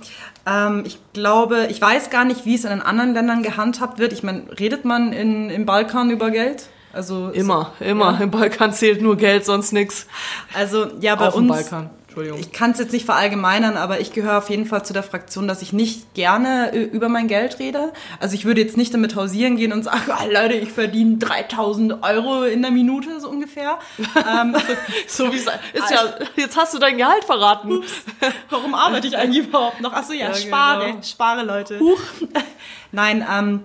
ähm, 0.45 0.83
ich 0.85 0.99
glaube, 1.11 1.67
ich 1.69 1.81
weiß 1.81 2.09
gar 2.09 2.23
nicht, 2.23 2.45
wie 2.45 2.55
es 2.55 2.63
in 2.63 2.69
den 2.69 2.81
anderen 2.81 3.13
Ländern 3.13 3.43
gehandhabt 3.43 3.99
wird. 3.99 4.13
Ich 4.13 4.23
meine, 4.23 4.43
redet 4.57 4.85
man 4.85 5.11
in, 5.11 5.49
im 5.49 5.65
Balkan 5.65 6.11
über 6.11 6.31
Geld? 6.31 6.67
Also 6.91 7.29
Immer, 7.29 7.73
immer. 7.81 8.19
Im 8.19 8.31
Balkan 8.31 8.73
zählt 8.73 9.01
nur 9.01 9.15
Geld, 9.15 9.45
sonst 9.45 9.73
nix. 9.73 10.07
Also 10.55 10.87
ja, 11.01 11.15
bei 11.15 11.27
Auf 11.27 11.35
uns. 11.35 11.49
Balkan. 11.49 11.89
Entschuldigung. 12.09 12.39
Ich 12.39 12.51
kann 12.51 12.71
es 12.71 12.79
jetzt 12.79 12.91
nicht 12.91 13.05
verallgemeinern, 13.05 13.77
aber 13.77 13.99
ich 13.99 14.11
gehöre 14.13 14.39
auf 14.39 14.49
jeden 14.49 14.65
Fall 14.65 14.83
zu 14.83 14.93
der 14.93 15.03
Fraktion, 15.03 15.47
dass 15.47 15.61
ich 15.61 15.73
nicht 15.73 16.15
gerne 16.15 16.71
äh, 16.73 16.81
über 16.81 17.07
mein 17.07 17.27
Geld 17.27 17.59
rede. 17.59 17.93
Also 18.19 18.33
ich 18.33 18.45
würde 18.45 18.61
jetzt 18.61 18.77
nicht 18.77 18.91
damit 18.93 19.15
hausieren 19.15 19.57
gehen 19.57 19.71
und 19.71 19.83
sagen, 19.83 20.01
ah, 20.11 20.25
Leute, 20.25 20.55
ich 20.55 20.71
verdiene 20.71 21.17
3000 21.17 22.03
Euro 22.03 22.43
in 22.45 22.63
der 22.63 22.71
Minute 22.71 23.19
so 23.19 23.29
ungefähr. 23.29 23.77
ähm, 24.27 24.55
So 25.07 25.31
wie 25.31 25.37
es 25.37 25.43
ist 25.73 25.91
ja, 25.91 26.15
jetzt 26.35 26.57
hast 26.57 26.73
du 26.73 26.79
dein 26.79 26.97
Gehalt 26.97 27.23
verraten. 27.25 27.83
Warum 28.49 28.73
arbeite 28.73 29.05
ich 29.07 29.15
eigentlich 29.15 29.45
überhaupt 29.47 29.79
noch? 29.79 29.93
Achso, 29.93 30.13
ja, 30.13 30.29
Ja, 30.29 30.33
spare, 30.33 30.85
genau. 30.87 31.01
spare 31.03 31.43
Leute. 31.43 31.79
Nein, 32.91 33.23
ähm, 33.31 33.63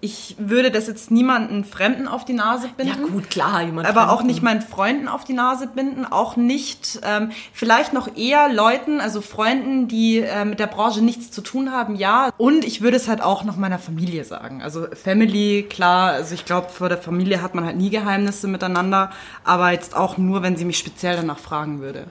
ich 0.00 0.36
würde 0.38 0.70
das 0.70 0.86
jetzt 0.86 1.10
niemanden 1.10 1.64
Fremden 1.64 2.06
auf 2.06 2.24
die 2.24 2.34
Nase 2.34 2.68
binden. 2.76 3.00
Ja 3.00 3.08
gut, 3.08 3.30
klar, 3.30 3.62
jemand. 3.62 3.88
aber 3.88 4.10
auch 4.10 4.16
Fremden. 4.16 4.26
nicht 4.26 4.42
meinen 4.42 4.60
Freunden 4.60 5.08
auf 5.08 5.24
die 5.24 5.32
Nase 5.32 5.66
binden, 5.66 6.04
auch 6.04 6.36
nicht, 6.36 7.00
ähm, 7.02 7.30
vielleicht 7.52 7.94
noch 7.94 8.14
eher 8.14 8.52
Leuten, 8.52 9.00
also 9.00 9.22
Freunden, 9.22 9.88
die 9.88 10.18
äh, 10.18 10.44
mit 10.44 10.60
der 10.60 10.66
Branche 10.66 11.02
nichts 11.02 11.30
zu 11.30 11.40
tun 11.40 11.72
haben, 11.72 11.96
ja. 11.96 12.30
Und 12.36 12.64
ich 12.64 12.82
würde 12.82 12.98
es 12.98 13.08
halt 13.08 13.22
auch 13.22 13.44
noch 13.44 13.56
meiner 13.56 13.78
Familie 13.78 14.24
sagen. 14.24 14.62
Also 14.62 14.86
Family, 14.92 15.66
klar, 15.68 16.12
also 16.12 16.34
ich 16.34 16.44
glaube, 16.44 16.68
vor 16.68 16.90
der 16.90 16.98
Familie 16.98 17.40
hat 17.40 17.54
man 17.54 17.64
halt 17.64 17.76
nie 17.76 17.90
Geheimnisse 17.90 18.48
miteinander, 18.48 19.10
aber 19.44 19.72
jetzt 19.72 19.96
auch 19.96 20.18
nur, 20.18 20.42
wenn 20.42 20.56
sie 20.56 20.66
mich 20.66 20.78
speziell 20.78 21.16
danach 21.16 21.38
fragen 21.38 21.80
würde. 21.80 22.04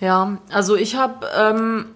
Ja, 0.00 0.38
also 0.50 0.76
ich 0.76 0.96
habe 0.96 1.26
ähm, 1.38 1.86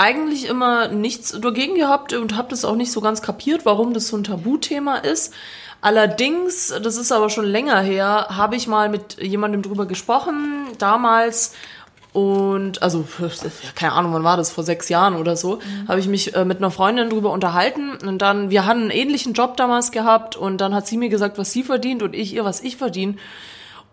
eigentlich 0.00 0.48
immer 0.48 0.88
nichts 0.88 1.38
dagegen 1.38 1.74
gehabt 1.74 2.14
und 2.14 2.34
habe 2.34 2.48
das 2.48 2.64
auch 2.64 2.74
nicht 2.74 2.90
so 2.90 3.02
ganz 3.02 3.20
kapiert, 3.20 3.66
warum 3.66 3.92
das 3.92 4.08
so 4.08 4.16
ein 4.16 4.24
Tabuthema 4.24 4.96
ist. 4.96 5.34
Allerdings, 5.82 6.74
das 6.82 6.96
ist 6.96 7.12
aber 7.12 7.28
schon 7.28 7.44
länger 7.44 7.80
her, 7.80 8.26
habe 8.30 8.56
ich 8.56 8.66
mal 8.66 8.88
mit 8.88 9.22
jemandem 9.22 9.62
drüber 9.62 9.86
gesprochen, 9.86 10.68
damals. 10.78 11.54
Und 12.12 12.82
also, 12.82 13.06
keine 13.74 13.92
Ahnung, 13.92 14.14
wann 14.14 14.24
war 14.24 14.38
das, 14.38 14.50
vor 14.50 14.64
sechs 14.64 14.88
Jahren 14.88 15.16
oder 15.16 15.36
so, 15.36 15.60
habe 15.86 16.00
ich 16.00 16.08
mich 16.08 16.34
äh, 16.34 16.46
mit 16.46 16.58
einer 16.58 16.70
Freundin 16.70 17.10
drüber 17.10 17.30
unterhalten. 17.30 17.96
Und 18.02 18.20
dann, 18.20 18.48
wir 18.48 18.64
hatten 18.64 18.82
einen 18.82 18.90
ähnlichen 18.90 19.34
Job 19.34 19.58
damals 19.58 19.90
gehabt 19.90 20.34
und 20.34 20.62
dann 20.62 20.74
hat 20.74 20.86
sie 20.86 20.96
mir 20.96 21.10
gesagt, 21.10 21.36
was 21.36 21.52
sie 21.52 21.62
verdient 21.62 22.02
und 22.02 22.14
ich 22.14 22.34
ihr, 22.34 22.44
was 22.44 22.62
ich 22.62 22.78
verdiene. 22.78 23.16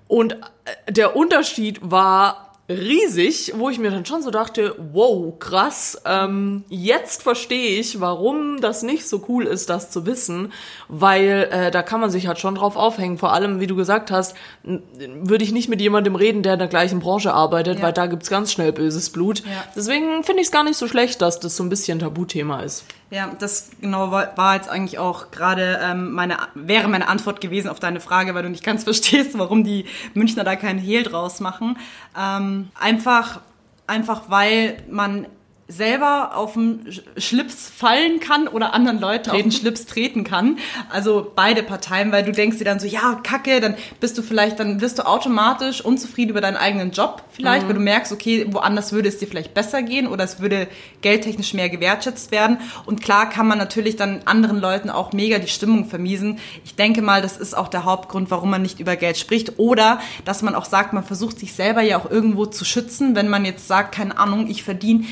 Und 0.07 0.33
äh, 0.33 0.91
der 0.91 1.17
Unterschied 1.17 1.79
war 1.81 2.46
riesig, 2.69 3.53
wo 3.55 3.69
ich 3.69 3.79
mir 3.79 3.91
dann 3.91 4.05
schon 4.05 4.21
so 4.21 4.29
dachte, 4.29 4.75
wow, 4.91 5.33
krass, 5.39 6.01
ähm, 6.05 6.65
jetzt 6.67 7.23
verstehe 7.23 7.79
ich, 7.79 8.01
warum 8.01 8.59
das 8.59 8.83
nicht 8.83 9.07
so 9.07 9.23
cool 9.29 9.45
ist, 9.45 9.69
das 9.69 9.89
zu 9.89 10.05
wissen, 10.05 10.51
weil 10.89 11.47
äh, 11.51 11.71
da 11.71 11.81
kann 11.81 12.01
man 12.01 12.09
sich 12.09 12.27
halt 12.27 12.39
schon 12.39 12.55
drauf 12.55 12.75
aufhängen. 12.75 13.17
Vor 13.17 13.31
allem, 13.31 13.59
wie 13.61 13.67
du 13.67 13.75
gesagt 13.77 14.11
hast, 14.11 14.35
würde 14.63 15.43
ich 15.45 15.53
nicht 15.53 15.69
mit 15.69 15.79
jemandem 15.79 16.15
reden, 16.15 16.43
der 16.43 16.53
in 16.53 16.59
der 16.59 16.67
gleichen 16.67 16.99
Branche 16.99 17.33
arbeitet, 17.33 17.77
Ja. 17.77 17.83
weil 17.85 17.93
da 17.93 18.05
gibt's 18.07 18.29
ganz 18.29 18.51
schnell 18.51 18.73
böses 18.73 19.09
Blut. 19.11 19.39
Ja. 19.39 19.63
Deswegen 19.75 20.23
finde 20.23 20.41
ich 20.41 20.47
es 20.47 20.51
gar 20.51 20.63
nicht 20.65 20.77
so 20.77 20.87
schlecht, 20.87 21.21
dass 21.21 21.39
das 21.39 21.55
so 21.55 21.63
ein 21.63 21.69
bisschen 21.69 21.99
Tabuthema 21.99 22.61
ist. 22.61 22.83
Ja, 23.09 23.31
das 23.39 23.69
genau 23.79 24.11
war, 24.11 24.55
jetzt 24.55 24.69
eigentlich 24.69 24.99
auch 24.99 25.31
gerade 25.31 25.79
ähm, 25.81 26.11
meine 26.11 26.37
wäre 26.55 26.89
meine 26.89 27.07
Antwort 27.07 27.39
gewesen 27.39 27.69
auf 27.69 27.79
deine 27.79 28.01
Frage, 28.01 28.35
weil 28.35 28.43
du 28.43 28.49
nicht 28.49 28.65
ganz 28.65 28.83
verstehst, 28.85 29.37
warum 29.37 29.63
die 29.63 29.85
Münchner 30.13 30.43
da 30.43 30.55
keinen 30.55 30.79
Hehl 30.79 31.03
draus 31.03 31.39
machen. 31.39 31.77
Ähm, 32.19 32.69
einfach, 32.77 33.39
einfach 33.87 34.23
weil 34.29 34.83
man 34.89 35.27
selber 35.67 36.35
auf 36.35 36.53
den 36.53 36.85
Sch- 36.87 37.01
Schlips 37.17 37.69
fallen 37.69 38.19
kann 38.19 38.47
oder 38.47 38.73
anderen 38.73 38.99
Leuten 38.99 39.31
auf 39.31 39.37
den 39.41 39.51
Schlips 39.51 39.85
treten 39.85 40.23
kann. 40.23 40.57
Also 40.89 41.31
beide 41.35 41.61
Parteien, 41.61 42.11
weil 42.11 42.23
du 42.23 42.31
denkst 42.31 42.57
dir 42.57 42.63
dann 42.63 42.79
so, 42.79 42.87
ja, 42.87 43.19
kacke, 43.23 43.59
dann 43.59 43.75
bist 43.99 44.17
du 44.17 44.21
vielleicht, 44.21 44.59
dann 44.59 44.79
wirst 44.81 44.97
du 44.99 45.05
automatisch 45.05 45.81
unzufrieden 45.81 46.29
über 46.31 46.41
deinen 46.41 46.57
eigenen 46.57 46.91
Job 46.91 47.23
vielleicht, 47.31 47.67
weil 47.67 47.73
du 47.73 47.79
merkst, 47.81 48.11
okay, 48.13 48.45
woanders 48.49 48.93
würde 48.93 49.09
es 49.09 49.17
dir 49.17 49.27
vielleicht 49.27 49.53
besser 49.53 49.81
gehen 49.83 50.07
oder 50.07 50.23
es 50.23 50.39
würde 50.39 50.67
geldtechnisch 51.01 51.53
mehr 51.53 51.69
gewertschätzt 51.69 52.31
werden. 52.31 52.59
Und 52.85 53.01
klar 53.01 53.29
kann 53.29 53.47
man 53.47 53.57
natürlich 53.57 53.95
dann 53.97 54.21
anderen 54.25 54.59
Leuten 54.59 54.89
auch 54.89 55.11
mega 55.11 55.37
die 55.37 55.47
Stimmung 55.49 55.85
vermiesen. 55.85 56.39
Ich 56.63 56.75
denke 56.75 57.01
mal, 57.01 57.21
das 57.21 57.37
ist 57.37 57.55
auch 57.57 57.67
der 57.67 57.83
Hauptgrund, 57.83 58.31
warum 58.31 58.49
man 58.49 58.61
nicht 58.61 58.79
über 58.79 58.95
Geld 58.95 59.17
spricht 59.17 59.59
oder 59.59 59.99
dass 60.23 60.41
man 60.41 60.55
auch 60.55 60.65
sagt, 60.65 60.93
man 60.93 61.03
versucht 61.03 61.39
sich 61.39 61.53
selber 61.53 61.81
ja 61.81 61.97
auch 61.97 62.09
irgendwo 62.09 62.45
zu 62.45 62.63
schützen, 62.63 63.15
wenn 63.15 63.27
man 63.27 63.43
jetzt 63.45 63.67
sagt, 63.67 63.93
keine 63.93 64.17
Ahnung, 64.17 64.47
ich 64.49 64.63
verdiene 64.63 65.03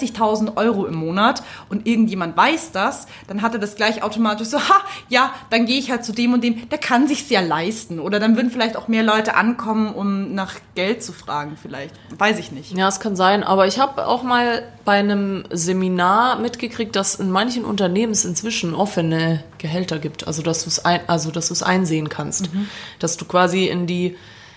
30.000 0.00 0.56
Euro 0.56 0.86
im 0.86 0.94
Monat 0.94 1.42
und 1.68 1.86
irgendjemand 1.86 2.36
weiß 2.36 2.72
das, 2.72 3.06
dann 3.28 3.42
hat 3.42 3.54
er 3.54 3.60
das 3.60 3.76
gleich 3.76 4.02
automatisch 4.02 4.48
so, 4.48 4.58
ha, 4.58 4.80
ja, 5.08 5.32
dann 5.50 5.66
gehe 5.66 5.78
ich 5.78 5.90
halt 5.90 6.04
zu 6.04 6.12
dem 6.12 6.32
und 6.32 6.42
dem, 6.42 6.68
der 6.68 6.78
kann 6.78 7.08
sich's 7.08 7.30
ja 7.30 7.40
leisten. 7.40 7.98
Oder 7.98 8.20
dann 8.20 8.36
würden 8.36 8.50
vielleicht 8.50 8.76
auch 8.76 8.88
mehr 8.88 9.02
Leute 9.02 9.34
ankommen, 9.34 9.92
um 9.92 10.34
nach 10.34 10.54
Geld 10.74 11.02
zu 11.02 11.12
fragen 11.12 11.56
vielleicht. 11.60 11.94
Weiß 12.18 12.38
ich 12.38 12.52
nicht. 12.52 12.76
Ja, 12.76 12.88
es 12.88 13.00
kann 13.00 13.16
sein, 13.16 13.42
aber 13.42 13.66
ich 13.66 13.78
habe 13.78 14.06
auch 14.06 14.22
mal 14.22 14.62
bei 14.84 14.98
einem 14.98 15.44
Seminar 15.50 16.38
mitgekriegt, 16.38 16.94
dass 16.94 17.16
in 17.16 17.30
manchen 17.30 17.64
Unternehmen 17.64 18.12
es 18.12 18.24
inzwischen 18.24 18.74
offene 18.74 19.42
Gehälter 19.58 19.98
gibt, 19.98 20.26
also 20.26 20.42
dass 20.42 20.62
du 20.62 20.68
es 20.68 20.84
ein, 20.84 21.00
also 21.08 21.30
dass 21.30 21.48
du 21.48 21.54
es 21.54 21.62
einsehen 21.62 22.08
kannst, 22.08 22.50
dass 22.98 23.16
du 23.16 23.24
quasi 23.24 23.66
in 23.66 23.86
die 23.86 24.16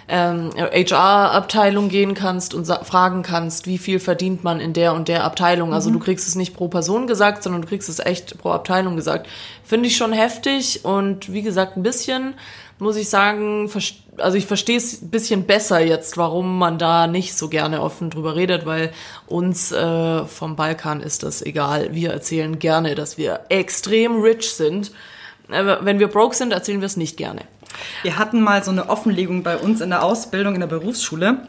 ähm, 0.10 0.50
HR-Abteilung 0.56 1.90
gehen 1.90 2.16
kannst 2.16 2.54
und 2.54 2.68
fragen 2.68 3.22
kannst, 3.22 3.68
wie 3.68 3.78
viel 3.78 4.00
verdient 4.00 4.44
man 4.44 4.60
in 4.60 4.74
der 4.74 4.94
und 4.94 5.08
der 5.08 5.24
Abteilung. 5.24 5.74
Also 5.74 5.92
du 5.92 6.00
kriegst 6.00 6.28
es 6.28 6.36
nicht 6.36 6.56
pro 6.56 6.68
Person 6.68 7.08
gesagt, 7.08 7.44
sondern 7.44 7.62
du 7.62 7.68
kriegst 7.68 7.88
es 7.90 8.00
echt 8.00 8.38
pro 8.40 8.50
Abteilung 8.50 8.96
gesagt. 8.96 9.28
Finde 9.64 9.88
ich 9.88 9.96
schon 9.96 10.12
heftig 10.12 10.84
und 10.84 11.32
wie 11.32 11.44
gesagt, 11.44 11.78
ein 11.78 11.84
bisschen 11.84 12.34
muss 12.80 12.96
ich 12.96 13.10
sagen, 13.10 13.70
also 14.18 14.38
ich 14.38 14.46
verstehe 14.46 14.78
es 14.78 15.02
ein 15.02 15.10
bisschen 15.10 15.46
besser 15.46 15.80
jetzt, 15.80 16.18
warum 16.18 16.58
man 16.58 16.78
da 16.78 17.08
nicht 17.08 17.36
so 17.36 17.50
gerne 17.50 17.82
offen 17.82 18.10
drüber 18.10 18.36
redet, 18.36 18.66
weil 18.66 18.92
uns 19.28 19.72
äh, 19.72 20.26
vom 20.26 20.56
Balkan 20.56 21.02
ist 21.02 21.24
das 21.24 21.42
egal. 21.42 21.94
Wir 21.94 22.12
erzählen 22.12 22.58
gerne, 22.58 22.96
dass 22.96 23.18
wir 23.18 23.42
extrem 23.50 24.22
rich 24.22 24.52
sind. 24.52 24.92
Aber 25.52 25.84
wenn 25.84 26.00
wir 26.00 26.08
broke 26.08 26.36
sind, 26.36 26.54
erzählen 26.54 26.80
wir 26.80 26.86
es 26.86 26.96
nicht 26.96 27.18
gerne. 27.18 27.42
Wir 28.02 28.18
hatten 28.18 28.42
mal 28.42 28.64
so 28.64 28.72
eine 28.72 28.90
Offenlegung 28.90 29.44
bei 29.44 29.58
uns 29.58 29.82
in 29.82 29.90
der 29.90 30.04
Ausbildung 30.04 30.54
in 30.54 30.60
der 30.62 30.68
Berufsschule. 30.68 31.48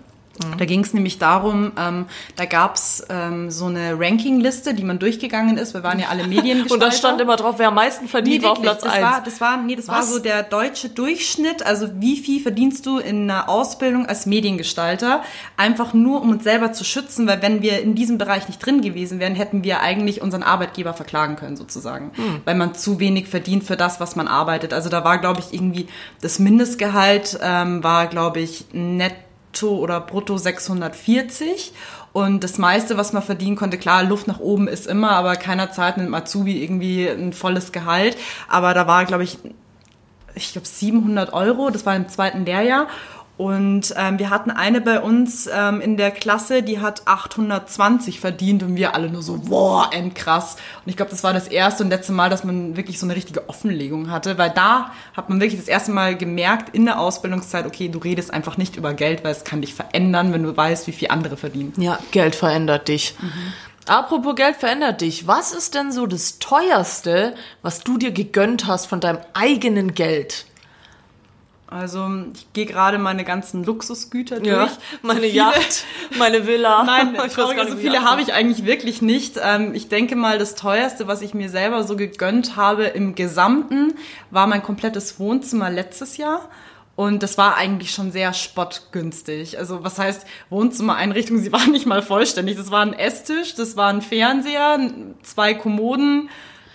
Da 0.59 0.65
ging 0.65 0.81
es 0.83 0.95
nämlich 0.95 1.19
darum, 1.19 1.73
ähm, 1.79 2.07
da 2.37 2.45
gab's 2.47 3.03
ähm, 3.11 3.51
so 3.51 3.67
eine 3.67 3.99
Rankingliste, 3.99 4.75
die 4.75 4.85
man 4.85 4.99
durchgegangen 4.99 5.59
ist. 5.59 5.75
Wir 5.75 5.83
waren 5.83 5.99
ja 5.99 6.09
alle 6.09 6.27
Mediengestalter. 6.27 6.75
Und 6.75 6.81
da 6.81 6.91
stand 6.93 7.21
immer 7.21 7.37
drauf, 7.37 7.57
wer 7.59 7.69
am 7.69 7.75
meisten 7.75 8.09
verdient, 8.09 8.39
Nee, 8.43 8.45
war 8.45 8.53
auf. 8.53 8.63
Platz 8.63 8.83
das 8.83 8.93
eins. 8.93 9.03
war, 9.03 9.23
das 9.25 9.41
war, 9.41 9.57
nee, 9.59 9.77
das 9.77 9.89
war 9.89 9.99
Was? 9.99 10.13
so 10.13 10.19
der 10.19 10.43
deutsche 10.43 10.89
Durchschnitt. 10.89 11.65
Also 11.65 11.89
wie 12.01 12.17
viel 12.17 12.41
verdienst 12.43 12.87
du 12.87 12.99
in 12.99 13.31
einer 13.31 13.49
Ausbildung 13.49 14.07
als 14.07 14.27
Mediengestalter? 14.27 15.23
Einfach 15.57 15.95
nur, 15.95 16.23
um 16.23 16.31
uns 16.31 16.45
selber 16.45 16.73
zu 16.73 16.85
schützen, 16.85 17.27
weil 17.27 17.43
wenn 17.43 17.63
wir 17.63 17.83
in 17.83 17.95
diesem 17.95 18.19
Bereich 18.19 18.49
nicht 18.49 18.65
drin 18.65 18.81
gewesen 18.81 19.21
wären, 19.21 19.35
hätten 19.35 19.65
wir 19.65 19.81
eigentlich 19.81 20.23
unseren 20.23 20.43
Arbeitgeber 20.43 20.95
verklagen 20.95 21.37
können 21.37 21.57
sozusagen, 21.57 22.13
Hm. 22.15 22.41
weil 22.45 22.55
man 22.55 22.75
zu 22.75 22.99
wenig 23.01 23.29
verdient 23.29 23.65
für 23.65 23.77
das, 23.77 24.01
was 24.01 24.17
man 24.17 24.27
arbeitet. 24.29 24.73
Also 24.73 24.89
da 24.89 25.05
war, 25.05 25.19
glaube 25.19 25.41
ich, 25.41 25.53
irgendwie 25.55 25.87
das 26.21 26.39
Mindestgehalt 26.39 27.39
ähm, 27.43 27.83
war, 27.85 28.07
glaube 28.07 28.41
ich, 28.41 28.65
netto 28.73 29.17
oder 29.79 30.01
brutto 30.01 30.37
640. 30.37 31.73
Und 32.13 32.43
das 32.43 32.59
meiste, 32.59 32.97
was 32.97 33.13
man 33.13 33.23
verdienen 33.23 33.57
konnte, 33.57 33.79
klar, 33.79 34.03
Luft 34.03 34.27
nach 34.27 34.41
oben 34.41 34.67
ist 34.67 34.87
immer, 34.87 35.11
aber 35.11 35.37
keiner 35.37 35.71
zahlt 35.71 35.97
einem 35.97 36.15
Azubi 36.15 36.63
irgendwie 36.63 37.07
ein 37.09 37.33
volles 37.33 37.73
Gehalt. 37.73 38.17
Aber 38.49 38.75
da 38.75 38.87
war, 38.87 39.05
glaube 39.05 39.25
ich, 39.25 39.39
ich 40.35 40.53
glaube 40.53 40.67
700 40.67 41.33
Euro, 41.33 41.71
das 41.71 41.87
war 41.87 41.95
im 41.95 42.09
zweiten 42.09 42.45
Lehrjahr. 42.45 42.89
Und 43.41 43.95
ähm, 43.97 44.19
wir 44.19 44.29
hatten 44.29 44.51
eine 44.51 44.83
bei 44.83 45.01
uns 45.01 45.49
ähm, 45.51 45.81
in 45.81 45.97
der 45.97 46.11
Klasse, 46.11 46.63
die 46.63 46.79
hat 46.79 47.07
820 47.07 48.21
verdient 48.21 48.63
und 48.63 48.77
wir 48.77 48.95
alle 48.95 49.09
nur 49.09 49.23
so, 49.23 49.39
boah, 49.39 49.89
endkrass. 49.95 50.57
Und 50.85 50.91
ich 50.91 50.97
glaube, 50.99 51.11
das 51.11 51.25
war 51.25 51.33
das 51.33 51.49
erste 51.49 51.83
und 51.83 51.89
letzte 51.89 52.13
Mal, 52.13 52.29
dass 52.29 52.45
man 52.45 52.77
wirklich 52.77 52.99
so 52.99 53.07
eine 53.07 53.17
richtige 53.17 53.49
Offenlegung 53.49 54.11
hatte, 54.11 54.37
weil 54.37 54.51
da 54.51 54.93
hat 55.17 55.31
man 55.31 55.41
wirklich 55.41 55.59
das 55.59 55.69
erste 55.69 55.91
Mal 55.91 56.19
gemerkt 56.19 56.75
in 56.75 56.85
der 56.85 57.01
Ausbildungszeit, 57.01 57.65
okay, 57.65 57.89
du 57.89 57.99
redest 58.01 58.31
einfach 58.31 58.59
nicht 58.59 58.77
über 58.77 58.93
Geld, 58.93 59.25
weil 59.25 59.33
es 59.33 59.43
kann 59.43 59.63
dich 59.63 59.73
verändern, 59.73 60.35
wenn 60.35 60.43
du 60.43 60.55
weißt, 60.55 60.87
wie 60.87 60.93
viel 60.93 61.09
andere 61.09 61.39
verdienen. 61.39 61.73
Ja, 61.79 61.99
Geld 62.11 62.35
verändert 62.35 62.89
dich. 62.89 63.15
Apropos 63.87 64.37
Geld 64.37 64.57
verändert 64.57 65.01
dich. 65.01 65.27
Was 65.27 65.53
ist 65.53 65.75
denn 65.75 65.93
so 65.93 66.07
das 66.07 66.41
teuerste, 66.41 67.35
was 67.63 67.81
du 67.81 67.97
dir 67.97 68.11
gegönnt 68.11 68.67
hast 68.67 68.85
von 68.85 69.01
deinem 69.01 69.21
eigenen 69.33 69.95
Geld? 69.95 70.45
Also 71.71 72.09
ich 72.35 72.53
gehe 72.53 72.67
gerade 72.67 72.99
meine 72.99 73.25
ganzen 73.25 73.63
Luxusgüter 73.65 74.45
Ja, 74.45 74.59
durch. 74.65 74.71
meine 75.03 75.21
So 75.21 75.27
viele- 75.27 75.37
Yacht, 75.37 75.85
meine 76.19 76.47
Villa. 76.47 76.83
Nein, 76.87 77.15
Ich 77.15 77.39
weiß 77.39 77.55
gar 77.55 77.55
nicht, 77.65 77.71
so 77.71 77.77
viele 77.77 78.03
habe 78.03 78.21
ich 78.23 78.33
eigentlich 78.33 78.65
wirklich 78.67 79.01
nicht. 79.03 79.39
Ähm, 79.41 79.73
ich 79.75 79.89
denke 79.89 80.17
mal, 80.17 80.39
das 80.39 80.57
teuerste, 80.57 81.07
was 81.07 81.23
ich 81.23 81.33
mir 81.33 81.49
selber 81.49 81.85
so 81.85 81.95
gegönnt 81.97 82.57
habe 82.57 82.85
im 82.85 83.15
Gesamten, 83.15 83.95
war 84.31 84.49
mein 84.49 84.63
komplettes 84.65 85.21
Wohnzimmer 85.21 85.71
letztes 85.71 86.17
Jahr. 86.17 86.49
Und 86.97 87.23
das 87.23 87.39
war 87.39 87.57
eigentlich 87.57 87.93
schon 87.93 88.11
sehr 88.13 88.35
spottgünstig. 88.35 89.57
Also 89.59 89.85
was 89.85 89.99
heißt 89.99 90.27
Wohnzimmereinrichtung? 90.51 91.39
Sie 91.39 91.53
war 91.53 91.67
nicht 91.69 91.87
mal 91.87 92.03
vollständig. 92.03 92.57
Das 92.57 92.71
war 92.71 92.83
ein 92.83 92.93
Esstisch, 92.93 93.55
das 93.55 93.77
war 93.77 93.89
ein 93.89 94.03
Fernseher, 94.03 94.79
zwei 95.23 95.55
Kommoden. 95.55 96.29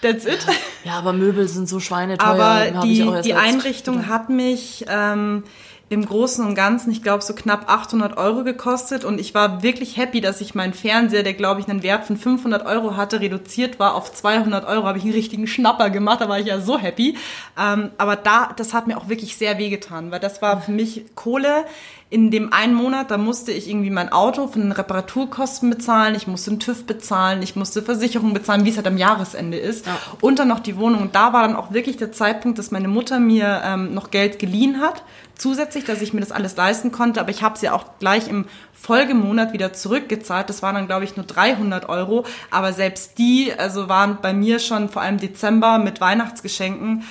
That's 0.06 0.26
it. 0.26 0.46
Ja, 0.84 1.00
aber 1.00 1.13
Möbel 1.13 1.48
sind 1.48 1.68
so 1.68 1.80
schweineteuer. 1.80 2.28
Aber 2.28 2.82
die, 2.84 3.02
ich 3.02 3.04
auch 3.08 3.15
erst 3.15 3.28
die 3.28 3.34
Einrichtung 3.34 4.08
hat 4.08 4.30
mich 4.30 4.86
ähm, 4.88 5.44
im 5.88 6.04
Großen 6.04 6.43
und 6.43 6.56
Ganzen, 6.56 6.91
ich 6.91 7.04
glaube, 7.04 7.24
so 7.24 7.36
knapp 7.36 7.69
800 7.69 8.17
Euro 8.17 8.43
gekostet. 8.43 9.06
Und 9.06 9.19
ich 9.19 9.36
war 9.36 9.62
wirklich 9.62 9.98
happy, 9.98 10.19
dass 10.19 10.41
ich 10.41 10.56
meinen 10.56 10.74
Fernseher, 10.74 11.21
der, 11.21 11.34
glaube 11.34 11.62
ich, 11.62 11.67
einen 11.67 11.84
Wert 11.84 12.06
von 12.06 12.17
500 12.17 12.65
Euro 12.65 12.98
hatte, 12.98 13.21
reduziert 13.21 13.80
war 13.80 13.93
auf 13.93 14.12
200 14.12 14.65
Euro. 14.65 14.88
Habe 14.88 14.98
ich 14.98 15.04
einen 15.04 15.13
richtigen 15.13 15.45
Schnapper 15.45 15.91
gemacht, 15.91 16.21
da 16.21 16.30
war 16.30 16.39
ich 16.39 16.48
ja 16.48 16.60
so 16.60 16.80
happy. 16.80 17.17
Ähm, 17.60 17.91
aber 18.00 18.15
da, 18.15 18.52
das 18.56 18.74
hat 18.74 18.88
mir 18.88 18.98
auch 18.98 19.10
wirklich 19.10 19.38
sehr 19.38 19.60
wehgetan, 19.60 20.10
weil 20.10 20.19
das 20.19 20.41
war 20.41 20.60
für 20.60 20.71
mich 20.71 21.06
Kohle. 21.13 21.65
In 22.10 22.32
dem 22.32 22.54
einen 22.54 22.76
Monat, 22.76 23.12
da 23.12 23.17
musste 23.17 23.52
ich 23.52 23.67
irgendwie 23.67 23.89
mein 23.89 24.12
Auto 24.12 24.48
von 24.48 24.62
den 24.62 24.71
Reparaturkosten 24.71 25.69
bezahlen, 25.69 26.15
ich 26.15 26.28
musste 26.28 26.52
den 26.52 26.60
TÜV 26.60 26.86
bezahlen, 26.86 27.41
ich 27.41 27.56
musste 27.56 27.82
Versicherung 27.82 28.34
bezahlen, 28.34 28.63
wie 28.63 28.69
es 28.69 28.78
halt 28.78 28.88
am 28.88 28.98
Jahresende 28.98 29.58
ist. 29.58 29.86
Und 30.21 30.39
dann 30.39 30.48
noch 30.48 30.60
die 30.60 30.78
Wohnung. 30.78 31.02
Und 31.02 31.15
da 31.15 31.34
war 31.34 31.41
dann 31.41 31.56
auch 31.56 31.74
wirklich 31.74 31.98
der 31.98 32.12
Zeitpunkt, 32.12 32.58
dass 32.58 32.71
meine 32.71 32.88
Mutter 32.88 33.19
mir 33.19 33.62
ähm, 33.65 33.93
noch 33.93 34.12
Geld 34.12 34.39
geliehen 34.39 34.80
hat, 34.80 35.04
zusätzlich, 35.38 35.86
dass 35.86 36.02
ich 36.02 36.13
mir 36.13 36.21
das 36.21 36.32
alles 36.32 36.56
leisten 36.56 36.91
konnte. 36.91 37.19
Aber 37.19 37.30
ich 37.30 37.43
habe 37.43 37.58
sie 37.58 37.69
auch 37.69 38.00
gleich 38.00 38.28
im 38.28 38.45
Folgemonat 38.74 39.54
wieder 39.54 39.74
zurückgezahlt. 39.74 40.50
Das 40.50 40.62
waren 40.62 40.76
dann, 40.76 40.88
glaube 40.88 41.06
ich, 41.06 41.15
nur 41.15 41.26
300 41.26 41.89
Euro. 41.89 42.26
Aber 42.52 42.74
selbst 42.74 43.17
die, 43.17 43.54
also 43.58 43.89
waren 43.89 44.19
bei 44.21 44.34
mir 44.34 44.60
schon 44.60 44.89
vor 44.89 45.02
allem 45.02 45.17
Dezember 45.17 45.78
mit 45.78 46.02
Weihnachtsgeschenken. 46.02 47.04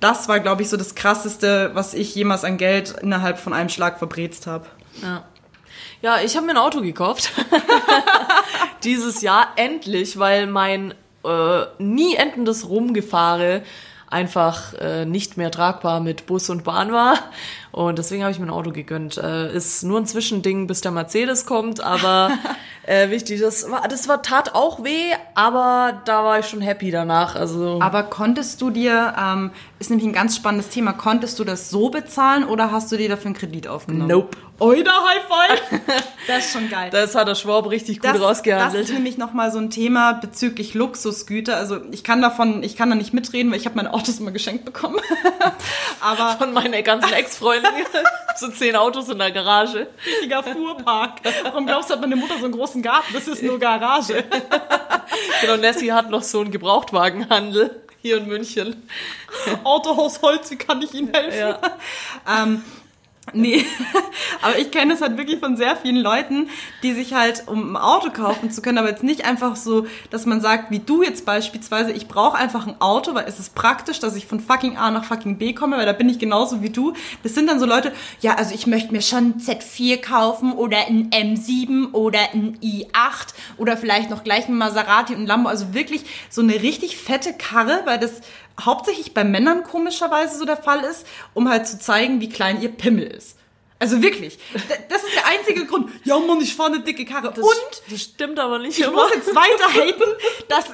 Das 0.00 0.28
war, 0.28 0.40
glaube 0.40 0.62
ich, 0.62 0.68
so 0.68 0.76
das 0.76 0.94
Krasseste, 0.94 1.70
was 1.74 1.94
ich 1.94 2.14
jemals 2.14 2.44
an 2.44 2.58
Geld 2.58 2.96
innerhalb 3.00 3.38
von 3.38 3.52
einem 3.52 3.68
Schlag 3.68 3.98
verbrezt 3.98 4.46
habe. 4.46 4.66
Ja. 5.02 5.24
Ja, 6.02 6.20
ich 6.20 6.36
habe 6.36 6.46
mir 6.46 6.52
ein 6.52 6.58
Auto 6.58 6.82
gekauft. 6.82 7.32
Dieses 8.84 9.22
Jahr 9.22 9.48
endlich, 9.56 10.18
weil 10.18 10.46
mein 10.46 10.92
äh, 11.24 11.62
nie 11.78 12.14
endendes 12.14 12.68
Rumgefahre 12.68 13.62
einfach 14.08 14.74
äh, 14.74 15.04
nicht 15.04 15.36
mehr 15.36 15.50
tragbar 15.50 16.00
mit 16.00 16.26
Bus 16.26 16.48
und 16.50 16.64
Bahn 16.64 16.92
war. 16.92 17.18
Und 17.76 17.98
deswegen 17.98 18.22
habe 18.22 18.32
ich 18.32 18.38
mir 18.38 18.46
ein 18.46 18.50
Auto 18.50 18.72
gegönnt. 18.72 19.18
Äh, 19.18 19.54
ist 19.54 19.82
nur 19.82 20.00
ein 20.00 20.06
Zwischending, 20.06 20.66
bis 20.66 20.80
der 20.80 20.92
Mercedes 20.92 21.44
kommt, 21.44 21.80
aber 21.80 22.30
äh, 22.86 23.10
wichtig, 23.10 23.42
das 23.42 23.70
war, 23.70 23.86
das 23.86 24.08
war 24.08 24.22
tat 24.22 24.54
auch 24.54 24.82
weh, 24.82 25.12
aber 25.34 26.00
da 26.06 26.24
war 26.24 26.38
ich 26.38 26.46
schon 26.46 26.62
happy 26.62 26.90
danach. 26.90 27.36
Also 27.36 27.78
Aber 27.82 28.04
konntest 28.04 28.62
du 28.62 28.70
dir, 28.70 29.12
ähm, 29.22 29.50
ist 29.78 29.90
nämlich 29.90 30.06
ein 30.08 30.14
ganz 30.14 30.36
spannendes 30.36 30.70
Thema, 30.70 30.94
konntest 30.94 31.38
du 31.38 31.44
das 31.44 31.68
so 31.68 31.90
bezahlen 31.90 32.44
oder 32.44 32.72
hast 32.72 32.90
du 32.92 32.96
dir 32.96 33.10
dafür 33.10 33.26
einen 33.26 33.34
Kredit 33.34 33.68
aufgenommen? 33.68 34.08
Nope. 34.08 34.38
Oida 34.58 34.90
High 34.90 35.22
Five! 35.28 35.80
Das 36.26 36.46
ist 36.46 36.52
schon 36.54 36.68
geil. 36.68 36.90
das 36.90 37.14
hat 37.14 37.28
der 37.28 37.36
Schwab 37.36 37.70
richtig 37.70 38.00
gut 38.00 38.06
das, 38.06 38.14
das 38.14 38.22
rausgehandelt. 38.22 38.82
ist 38.82 38.92
nämlich 38.92 39.16
nochmal 39.16 39.52
so 39.52 39.58
ein 39.60 39.70
Thema 39.70 40.14
bezüglich 40.14 40.74
Luxusgüter. 40.74 41.56
Also 41.56 41.78
ich 41.92 42.02
kann 42.02 42.20
davon, 42.20 42.64
ich 42.64 42.76
kann 42.76 42.90
da 42.90 42.96
nicht 42.96 43.14
mitreden, 43.14 43.52
weil 43.52 43.60
ich 43.60 43.66
habe 43.66 43.76
meine 43.76 43.94
Autos 43.94 44.18
immer 44.18 44.32
geschenkt 44.32 44.64
bekommen. 44.64 44.96
Aber 46.00 46.36
Von 46.36 46.52
meiner 46.52 46.82
ganzen 46.82 47.12
Ex-Freundin. 47.12 47.65
so 48.36 48.48
zehn 48.48 48.76
Autos 48.76 49.08
in 49.08 49.18
der 49.18 49.30
Garage. 49.30 49.86
richtiger 50.04 50.42
Fuhrpark. 50.42 51.20
Warum 51.44 51.66
glaubst 51.66 51.90
du, 51.90 51.94
hat 51.94 52.00
meine 52.00 52.16
Mutter 52.16 52.38
so 52.38 52.44
einen 52.44 52.54
großen 52.54 52.82
Garten? 52.82 53.12
Das 53.12 53.26
ist 53.28 53.42
nur 53.42 53.58
Garage. 53.58 54.24
Genau, 55.40 55.56
Nessie 55.56 55.92
hat 55.92 56.10
noch 56.10 56.22
so 56.22 56.40
einen 56.40 56.50
Gebrauchtwagenhandel 56.50 57.82
hier 58.02 58.18
in 58.18 58.26
München. 58.26 58.88
Autohaus 59.64 60.20
Holz, 60.22 60.50
wie 60.50 60.56
kann 60.56 60.82
ich 60.82 60.94
Ihnen 60.94 61.12
helfen? 61.12 61.38
Ja. 61.38 61.58
Ähm, 62.26 62.62
nee, 63.32 63.64
aber 64.42 64.58
ich 64.58 64.70
kenne 64.70 64.94
es 64.94 65.00
halt 65.00 65.16
wirklich 65.16 65.40
von 65.40 65.56
sehr 65.56 65.76
vielen 65.76 65.96
Leuten, 65.96 66.48
die 66.82 66.92
sich 66.92 67.14
halt, 67.14 67.44
um 67.46 67.72
ein 67.72 67.76
Auto 67.76 68.10
kaufen 68.10 68.50
zu 68.50 68.62
können, 68.62 68.78
aber 68.78 68.90
jetzt 68.90 69.02
nicht 69.02 69.24
einfach 69.24 69.56
so, 69.56 69.86
dass 70.10 70.26
man 70.26 70.40
sagt, 70.40 70.70
wie 70.70 70.78
du 70.78 71.02
jetzt 71.02 71.26
beispielsweise, 71.26 71.92
ich 71.92 72.08
brauche 72.08 72.36
einfach 72.36 72.66
ein 72.66 72.80
Auto, 72.80 73.14
weil 73.14 73.26
es 73.26 73.38
ist 73.38 73.54
praktisch, 73.54 73.98
dass 73.98 74.16
ich 74.16 74.26
von 74.26 74.40
fucking 74.40 74.76
A 74.76 74.90
nach 74.90 75.04
fucking 75.04 75.38
B 75.38 75.52
komme, 75.52 75.76
weil 75.76 75.86
da 75.86 75.92
bin 75.92 76.08
ich 76.08 76.18
genauso 76.18 76.62
wie 76.62 76.70
du. 76.70 76.92
Das 77.22 77.34
sind 77.34 77.48
dann 77.48 77.58
so 77.58 77.66
Leute, 77.66 77.92
ja, 78.20 78.34
also 78.34 78.54
ich 78.54 78.66
möchte 78.66 78.92
mir 78.92 79.02
schon 79.02 79.30
ein 79.30 79.40
Z4 79.40 80.00
kaufen 80.00 80.52
oder 80.52 80.86
ein 80.86 81.10
M7 81.10 81.92
oder 81.92 82.20
ein 82.32 82.58
i8 82.62 83.34
oder 83.56 83.76
vielleicht 83.76 84.10
noch 84.10 84.24
gleich 84.24 84.48
ein 84.48 84.56
Maserati 84.56 85.14
und 85.14 85.26
Lambo, 85.26 85.48
also 85.48 85.74
wirklich 85.74 86.04
so 86.30 86.42
eine 86.42 86.54
richtig 86.54 86.96
fette 86.96 87.32
Karre, 87.32 87.82
weil 87.84 87.98
das 87.98 88.20
hauptsächlich 88.60 89.14
bei 89.14 89.24
Männern 89.24 89.64
komischerweise 89.64 90.38
so 90.38 90.44
der 90.44 90.56
Fall 90.56 90.84
ist, 90.84 91.06
um 91.34 91.48
halt 91.48 91.66
zu 91.66 91.78
zeigen, 91.78 92.20
wie 92.20 92.28
klein 92.28 92.60
ihr 92.62 92.70
Pimmel 92.70 93.04
ist. 93.04 93.36
Also 93.78 94.00
wirklich. 94.00 94.38
Das 94.88 95.02
ist 95.04 95.14
der 95.14 95.26
einzige 95.26 95.66
Grund. 95.66 95.90
Ja, 96.04 96.18
Mann, 96.18 96.40
ich 96.40 96.54
fahre 96.54 96.72
eine 96.72 96.80
dicke 96.80 97.04
Karre. 97.04 97.30
Das, 97.34 97.44
Und 97.44 97.82
das 97.90 98.00
stimmt 98.00 98.38
aber 98.38 98.58
nicht 98.58 98.78
ich 98.78 98.84
immer. 98.84 99.02
muss 99.02 99.14
jetzt 99.14 99.34
weiter 99.34 99.68
haten, 99.74 100.12
dass 100.48 100.64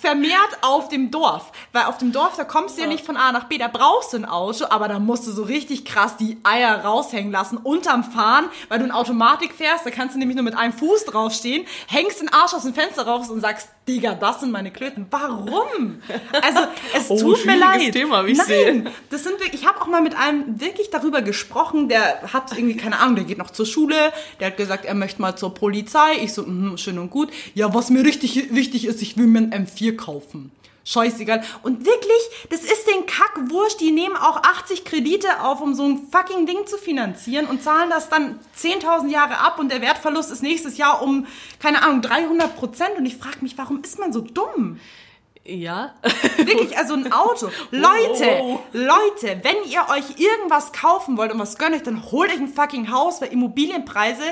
vermehrt 0.00 0.58
auf 0.62 0.88
dem 0.88 1.10
Dorf. 1.10 1.52
Weil 1.72 1.84
auf 1.84 1.98
dem 1.98 2.12
Dorf, 2.12 2.36
da 2.36 2.44
kommst 2.44 2.76
du 2.76 2.82
ja 2.82 2.86
nicht 2.86 3.04
von 3.04 3.16
A 3.16 3.32
nach 3.32 3.44
B, 3.44 3.56
da 3.56 3.68
brauchst 3.68 4.12
du 4.12 4.18
ein 4.18 4.26
Auto, 4.26 4.66
aber 4.68 4.88
da 4.88 4.98
musst 4.98 5.26
du 5.26 5.32
so 5.32 5.42
richtig 5.42 5.84
krass 5.86 6.16
die 6.18 6.38
Eier 6.42 6.84
raushängen 6.84 7.32
lassen 7.32 7.56
unterm 7.56 8.04
Fahren, 8.04 8.50
weil 8.68 8.78
du 8.78 8.84
in 8.84 8.90
Automatik 8.90 9.54
fährst, 9.54 9.86
da 9.86 9.90
kannst 9.90 10.14
du 10.14 10.18
nämlich 10.18 10.36
nur 10.36 10.44
mit 10.44 10.54
einem 10.56 10.74
Fuß 10.74 11.06
draufstehen, 11.06 11.66
hängst 11.88 12.20
den 12.20 12.28
Arsch 12.30 12.52
aus 12.52 12.64
dem 12.64 12.74
Fenster 12.74 13.06
raus 13.06 13.30
und 13.30 13.40
sagst, 13.40 13.70
Digga, 13.88 14.14
das 14.14 14.40
sind 14.40 14.52
meine 14.52 14.70
Klöten. 14.70 15.06
Warum? 15.10 16.00
Also, 16.42 16.60
es 16.94 17.10
Oh, 17.10 17.18
tut 17.18 17.44
mir 17.46 17.56
leid. 17.58 17.92
Thema, 17.92 18.24
wie 18.26 18.32
ich 18.32 18.38
Nein, 18.38 18.46
sehe. 18.46 18.84
das 19.10 19.24
sind 19.24 19.40
wirklich, 19.40 19.62
ich 19.62 19.66
habe 19.66 19.80
auch 19.80 19.86
mal 19.86 20.00
mit 20.02 20.14
einem 20.16 20.60
wirklich 20.60 20.90
darüber 20.90 21.22
gesprochen, 21.22 21.88
der 21.88 22.20
hat 22.32 22.52
irgendwie, 22.56 22.76
keine 22.76 22.98
Ahnung, 23.00 23.16
der 23.16 23.24
geht 23.24 23.38
noch 23.38 23.50
zur 23.50 23.66
Schule, 23.66 24.12
der 24.38 24.48
hat 24.48 24.56
gesagt, 24.56 24.84
er 24.84 24.94
möchte 24.94 25.20
mal 25.20 25.34
zur 25.34 25.54
Polizei. 25.54 26.14
Ich 26.22 26.32
so, 26.34 26.42
mhm, 26.44 26.76
schön 26.78 26.98
und 26.98 27.10
gut. 27.10 27.30
Ja, 27.54 27.74
was 27.74 27.90
mir 27.90 28.04
richtig 28.04 28.54
wichtig 28.54 28.84
ist, 28.86 29.02
ich 29.02 29.16
will 29.16 29.26
mir 29.26 29.40
ein 29.40 29.66
M4 29.66 29.96
kaufen. 29.96 30.52
Scheißegal. 30.84 31.42
Und 31.62 31.84
wirklich, 31.84 32.48
das 32.48 32.60
ist 32.60 32.86
den 32.88 33.06
Kack 33.06 33.50
wurscht. 33.50 33.80
Die 33.80 33.90
nehmen 33.90 34.16
auch 34.16 34.42
80 34.42 34.84
Kredite 34.84 35.42
auf, 35.42 35.60
um 35.60 35.74
so 35.74 35.84
ein 35.84 36.08
fucking 36.10 36.46
Ding 36.46 36.66
zu 36.66 36.78
finanzieren 36.78 37.46
und 37.46 37.62
zahlen 37.62 37.90
das 37.90 38.08
dann 38.08 38.38
10.000 38.58 39.08
Jahre 39.08 39.38
ab 39.38 39.58
und 39.58 39.70
der 39.70 39.82
Wertverlust 39.82 40.30
ist 40.30 40.42
nächstes 40.42 40.78
Jahr 40.78 41.02
um, 41.02 41.26
keine 41.58 41.82
Ahnung, 41.82 42.02
300 42.02 42.56
Prozent. 42.56 42.96
Und 42.96 43.06
ich 43.06 43.16
frage 43.16 43.38
mich, 43.42 43.58
warum 43.58 43.82
ist 43.82 43.98
man 43.98 44.12
so 44.12 44.20
dumm? 44.20 44.80
Ja. 45.50 45.94
Wirklich, 46.36 46.76
also 46.78 46.94
ein 46.94 47.12
Auto. 47.12 47.50
Leute, 47.70 48.24
wow. 48.38 48.60
Leute, 48.72 49.40
wenn 49.42 49.56
ihr 49.68 49.82
euch 49.90 50.18
irgendwas 50.20 50.72
kaufen 50.72 51.16
wollt 51.16 51.32
und 51.32 51.40
was 51.40 51.58
gönnt 51.58 51.74
euch, 51.74 51.82
dann 51.82 52.10
holt 52.10 52.30
euch 52.30 52.38
ein 52.38 52.48
fucking 52.48 52.90
Haus, 52.92 53.20
weil 53.20 53.32
Immobilienpreise, 53.32 54.22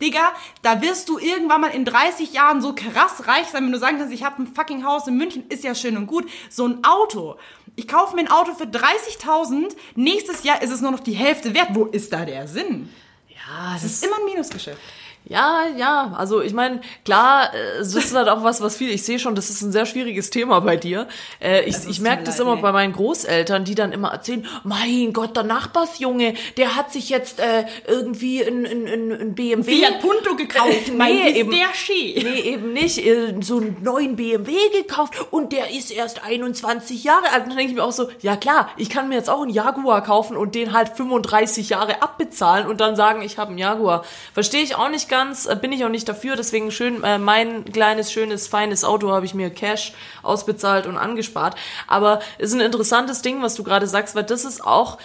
Digga, 0.00 0.32
da 0.62 0.80
wirst 0.80 1.08
du 1.08 1.18
irgendwann 1.18 1.60
mal 1.60 1.68
in 1.68 1.84
30 1.84 2.32
Jahren 2.32 2.62
so 2.62 2.74
krass 2.74 3.26
reich 3.28 3.48
sein, 3.48 3.64
wenn 3.64 3.72
du 3.72 3.78
sagen 3.78 3.98
kannst, 3.98 4.14
ich 4.14 4.24
habe 4.24 4.42
ein 4.42 4.46
fucking 4.46 4.84
Haus 4.84 5.06
in 5.06 5.16
München, 5.16 5.44
ist 5.48 5.62
ja 5.62 5.74
schön 5.74 5.96
und 5.96 6.06
gut. 6.06 6.28
So 6.48 6.66
ein 6.66 6.82
Auto. 6.84 7.36
Ich 7.76 7.86
kaufe 7.86 8.14
mir 8.16 8.22
ein 8.22 8.30
Auto 8.30 8.54
für 8.54 8.64
30.000, 8.64 9.74
nächstes 9.94 10.42
Jahr 10.44 10.62
ist 10.62 10.70
es 10.70 10.80
nur 10.80 10.90
noch 10.90 11.00
die 11.00 11.12
Hälfte 11.12 11.54
wert. 11.54 11.68
Wo 11.72 11.84
ist 11.84 12.12
da 12.12 12.24
der 12.24 12.48
Sinn? 12.48 12.88
Ja, 13.28 13.74
Das 13.74 13.84
ist 13.84 14.04
immer 14.04 14.16
ein 14.18 14.24
Minusgeschäft. 14.24 14.80
Ja, 15.24 15.66
ja, 15.76 16.14
also 16.16 16.42
ich 16.42 16.52
meine, 16.52 16.80
klar, 17.04 17.54
äh, 17.54 17.78
das 17.78 17.94
ist 17.94 18.14
halt 18.14 18.28
auch 18.28 18.42
was, 18.42 18.60
was 18.60 18.76
viel, 18.76 18.90
ich 18.90 19.04
sehe 19.04 19.18
schon, 19.18 19.34
das 19.34 19.50
ist 19.50 19.62
ein 19.62 19.70
sehr 19.72 19.86
schwieriges 19.86 20.30
Thema 20.30 20.60
bei 20.60 20.76
dir. 20.76 21.06
Äh, 21.40 21.62
ich 21.64 21.76
ich 21.88 22.00
merke 22.00 22.24
das 22.24 22.40
immer 22.40 22.56
nee. 22.56 22.62
bei 22.62 22.72
meinen 22.72 22.92
Großeltern, 22.92 23.64
die 23.64 23.74
dann 23.74 23.92
immer 23.92 24.10
erzählen, 24.12 24.46
mein 24.64 25.12
Gott, 25.12 25.36
der 25.36 25.44
Nachbarsjunge, 25.44 26.34
der 26.56 26.74
hat 26.74 26.92
sich 26.92 27.08
jetzt 27.08 27.38
äh, 27.38 27.64
irgendwie 27.86 28.42
ein, 28.42 28.66
ein, 28.66 28.86
ein, 28.88 29.12
ein 29.12 29.34
BMW... 29.34 29.72
Fiat 29.76 30.00
Punto 30.00 30.34
gekauft. 30.36 30.88
Äh, 30.88 30.92
Mein, 30.92 31.14
nee, 31.14 31.30
eben, 31.30 31.50
der 31.50 31.72
schön. 31.74 31.96
nee, 31.96 32.40
eben 32.40 32.72
nicht. 32.72 32.98
äh, 32.98 33.34
So 33.40 33.58
einen 33.58 33.76
neuen 33.82 34.16
BMW 34.16 34.52
gekauft 34.76 35.14
und 35.30 35.52
der 35.52 35.70
ist 35.70 35.90
erst 35.92 36.24
21 36.24 37.04
Jahre 37.04 37.30
alt. 37.32 37.44
Und 37.44 37.50
dann 37.50 37.58
denke 37.58 37.72
ich 37.72 37.76
mir 37.76 37.84
auch 37.84 37.92
so, 37.92 38.08
ja 38.20 38.36
klar, 38.36 38.70
ich 38.76 38.90
kann 38.90 39.08
mir 39.08 39.14
jetzt 39.14 39.30
auch 39.30 39.42
einen 39.42 39.50
Jaguar 39.52 40.02
kaufen 40.02 40.36
und 40.36 40.54
den 40.54 40.72
halt 40.72 40.88
35 40.90 41.68
Jahre 41.68 42.02
abbezahlen 42.02 42.66
und 42.66 42.80
dann 42.80 42.96
sagen, 42.96 43.22
ich 43.22 43.38
habe 43.38 43.50
einen 43.50 43.58
Jaguar. 43.58 44.04
Verstehe 44.34 44.62
ich 44.62 44.74
auch 44.74 44.88
nicht 44.88 45.08
ganz, 45.12 45.44
äh, 45.44 45.54
bin 45.54 45.72
ich 45.72 45.84
auch 45.84 45.90
nicht 45.90 46.08
dafür. 46.08 46.36
Deswegen 46.36 46.70
schön, 46.70 47.04
äh, 47.04 47.18
mein 47.18 47.66
kleines, 47.66 48.10
schönes, 48.10 48.48
feines 48.48 48.82
Auto 48.82 49.12
habe 49.12 49.26
ich 49.26 49.34
mir 49.34 49.50
Cash 49.50 49.92
ausbezahlt 50.22 50.86
und 50.86 50.96
angespart. 50.96 51.54
Aber 51.86 52.20
es 52.38 52.48
ist 52.48 52.54
ein 52.54 52.60
interessantes 52.60 53.20
Ding, 53.20 53.42
was 53.42 53.54
du 53.54 53.62
gerade 53.62 53.86
sagst, 53.86 54.14
weil 54.14 54.24
das 54.24 54.46
ist 54.46 54.64
auch 54.64 54.96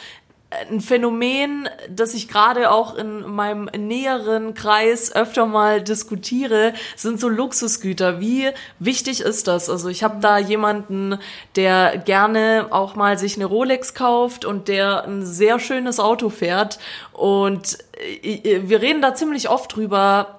ein 0.49 0.79
Phänomen, 0.79 1.67
das 1.89 2.13
ich 2.13 2.29
gerade 2.29 2.71
auch 2.71 2.95
in 2.95 3.21
meinem 3.29 3.65
näheren 3.77 4.53
Kreis 4.53 5.13
öfter 5.13 5.45
mal 5.45 5.81
diskutiere, 5.81 6.73
sind 6.95 7.19
so 7.19 7.27
Luxusgüter. 7.27 8.21
Wie 8.21 8.49
wichtig 8.79 9.19
ist 9.21 9.47
das? 9.47 9.69
Also 9.69 9.89
ich 9.89 10.03
habe 10.03 10.21
da 10.21 10.37
jemanden, 10.37 11.19
der 11.57 11.97
gerne 11.97 12.67
auch 12.69 12.95
mal 12.95 13.17
sich 13.17 13.35
eine 13.35 13.45
Rolex 13.45 13.93
kauft 13.93 14.45
und 14.45 14.69
der 14.69 15.03
ein 15.03 15.25
sehr 15.25 15.59
schönes 15.59 15.99
Auto 15.99 16.29
fährt. 16.29 16.79
Und 17.11 17.79
äh, 18.23 18.61
wir 18.63 18.81
reden 18.81 19.01
da 19.01 19.15
ziemlich 19.15 19.49
oft 19.49 19.75
drüber, 19.75 20.36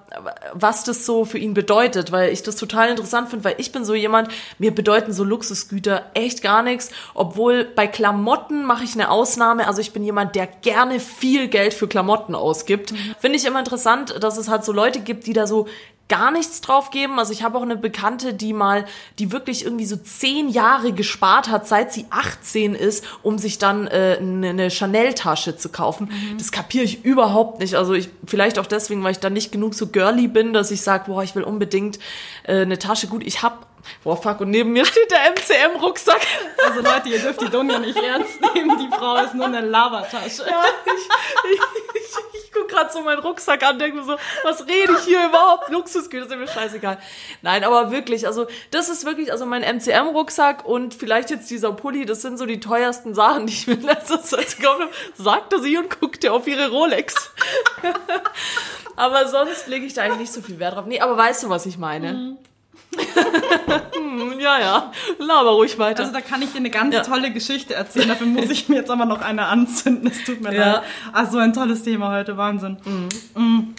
was 0.53 0.83
das 0.83 1.05
so 1.05 1.25
für 1.25 1.37
ihn 1.37 1.53
bedeutet, 1.53 2.11
weil 2.11 2.31
ich 2.31 2.43
das 2.43 2.55
total 2.55 2.89
interessant 2.89 3.29
finde, 3.29 3.45
weil 3.45 3.55
ich 3.57 3.71
bin 3.71 3.85
so 3.85 3.93
jemand, 3.93 4.29
mir 4.57 4.73
bedeuten 4.73 5.13
so 5.13 5.23
Luxusgüter 5.23 6.05
echt 6.13 6.41
gar 6.41 6.63
nichts, 6.63 6.91
obwohl 7.13 7.65
bei 7.65 7.87
Klamotten 7.87 8.65
mache 8.65 8.83
ich 8.83 8.93
eine 8.93 9.09
Ausnahme, 9.09 9.67
also 9.67 9.81
ich 9.81 9.93
bin 9.93 10.03
jemand, 10.03 10.35
der 10.35 10.47
gerne 10.47 10.99
viel 10.99 11.47
Geld 11.47 11.73
für 11.73 11.87
Klamotten 11.87 12.35
ausgibt. 12.35 12.93
Finde 13.19 13.37
ich 13.37 13.45
immer 13.45 13.59
interessant, 13.59 14.15
dass 14.21 14.37
es 14.37 14.49
halt 14.49 14.63
so 14.63 14.71
Leute 14.71 14.99
gibt, 14.99 15.27
die 15.27 15.33
da 15.33 15.47
so 15.47 15.67
gar 16.09 16.31
nichts 16.31 16.59
drauf 16.59 16.89
geben. 16.89 17.19
Also 17.19 17.31
ich 17.31 17.43
habe 17.43 17.57
auch 17.57 17.61
eine 17.61 17.77
Bekannte, 17.77 18.33
die 18.33 18.51
mal, 18.51 18.85
die 19.19 19.31
wirklich 19.31 19.63
irgendwie 19.63 19.85
so 19.85 19.95
zehn 19.95 20.49
Jahre 20.49 20.91
gespart 20.91 21.49
hat, 21.49 21.67
seit 21.67 21.93
sie 21.93 22.05
18 22.09 22.75
ist, 22.75 23.05
um 23.21 23.37
sich 23.37 23.59
dann 23.59 23.87
äh, 23.87 24.17
eine, 24.19 24.69
Chanel-Tasche 24.69 25.55
zu 25.55 25.69
kaufen. 25.69 26.11
Das 26.37 26.51
kapiere 26.51 26.83
ich 26.83 27.05
überhaupt 27.05 27.59
nicht. 27.59 27.75
Also 27.75 27.93
ich 27.93 28.09
vielleicht 28.25 28.59
auch 28.59 28.65
deswegen, 28.65 29.03
weil 29.03 29.11
ich 29.11 29.19
dann 29.19 29.33
nicht 29.33 29.51
genug 29.51 29.75
so 29.75 29.87
girly 29.87 30.27
bin, 30.27 30.51
dass 30.51 30.71
ich 30.71 30.81
sage, 30.81 31.05
boah, 31.07 31.23
ich 31.23 31.35
will 31.35 31.43
unbedingt 31.43 31.99
äh, 32.43 32.61
eine 32.61 32.79
Tasche. 32.79 33.07
Gut, 33.07 33.25
ich 33.25 33.43
habe 33.43 33.57
Boah, 34.03 34.15
fuck, 34.15 34.41
und 34.41 34.49
neben 34.49 34.71
mir 34.71 34.85
steht 34.85 35.11
der 35.11 35.31
MCM-Rucksack. 35.31 36.21
Also 36.65 36.81
Leute, 36.81 37.09
ihr 37.09 37.19
dürft 37.19 37.41
die 37.41 37.49
Donja 37.49 37.79
nicht 37.79 37.97
ernst 37.97 38.39
nehmen. 38.53 38.77
Die 38.77 38.95
Frau 38.95 39.17
ist 39.17 39.33
nur 39.33 39.45
eine 39.45 39.61
Lavatasche. 39.61 40.45
Ja, 40.49 40.63
ich, 40.85 41.51
ich, 41.51 41.59
ich, 42.01 42.43
ich 42.43 42.51
guck 42.51 42.69
gerade 42.69 42.91
so 42.91 43.01
meinen 43.01 43.19
Rucksack 43.19 43.63
an, 43.63 43.79
denke 43.79 43.97
mir 43.97 44.03
so, 44.03 44.15
was 44.43 44.65
rede 44.67 44.93
ich 44.97 45.05
hier 45.05 45.25
überhaupt? 45.25 45.69
Luxusgüter, 45.69 46.25
ist 46.25 46.35
mir 46.35 46.47
scheißegal. 46.47 46.97
Nein, 47.41 47.63
aber 47.63 47.91
wirklich, 47.91 48.27
also 48.27 48.47
das 48.71 48.89
ist 48.89 49.05
wirklich, 49.05 49.31
also 49.31 49.45
mein 49.45 49.63
MCM-Rucksack 49.63 50.65
und 50.65 50.93
vielleicht 50.93 51.29
jetzt 51.29 51.49
dieser 51.49 51.71
Pulli, 51.73 52.05
das 52.05 52.21
sind 52.21 52.37
so 52.37 52.45
die 52.45 52.59
teuersten 52.59 53.13
Sachen, 53.13 53.47
die 53.47 53.53
ich 53.53 53.67
mir 53.67 53.73
in 53.73 53.83
letzter 53.83 54.21
Zeit 54.21 54.57
gekauft 54.57 54.81
habe, 54.81 54.91
sagte 55.15 55.61
sie 55.61 55.77
und 55.77 55.99
guckte 55.99 56.31
auf 56.31 56.47
ihre 56.47 56.69
Rolex. 56.69 57.31
aber 58.95 59.27
sonst 59.27 59.67
lege 59.67 59.85
ich 59.85 59.93
da 59.93 60.03
eigentlich 60.03 60.19
nicht 60.19 60.33
so 60.33 60.41
viel 60.41 60.59
Wert 60.59 60.75
drauf. 60.75 60.85
Nee, 60.85 60.99
aber 60.99 61.17
weißt 61.17 61.43
du, 61.43 61.49
was 61.49 61.65
ich 61.65 61.77
meine? 61.77 62.09
Hm, 62.09 62.37
ja, 64.39 64.59
ja, 64.59 64.91
laber 65.19 65.51
ruhig 65.51 65.77
weiter. 65.77 66.01
Also 66.01 66.13
da 66.13 66.21
kann 66.21 66.41
ich 66.41 66.51
dir 66.51 66.57
eine 66.57 66.69
ganz 66.69 66.93
Ja. 66.95 67.01
tolle 67.01 67.31
Geschichte 67.31 67.73
erzählen. 67.75 68.07
Dafür 68.09 68.27
muss 68.27 68.49
ich 68.49 68.69
mir 68.69 68.77
jetzt 68.77 68.89
aber 68.91 69.05
noch 69.05 69.21
eine 69.21 69.45
anzünden. 69.45 70.07
Es 70.09 70.23
tut 70.23 70.41
mir 70.41 70.53
Ja. 70.53 70.71
leid. 70.73 70.81
Ach, 71.13 71.29
so 71.29 71.37
ein 71.37 71.53
tolles 71.53 71.83
Thema 71.83 72.11
heute. 72.11 72.37
Wahnsinn. 72.37 72.77
Mm. 73.35 73.73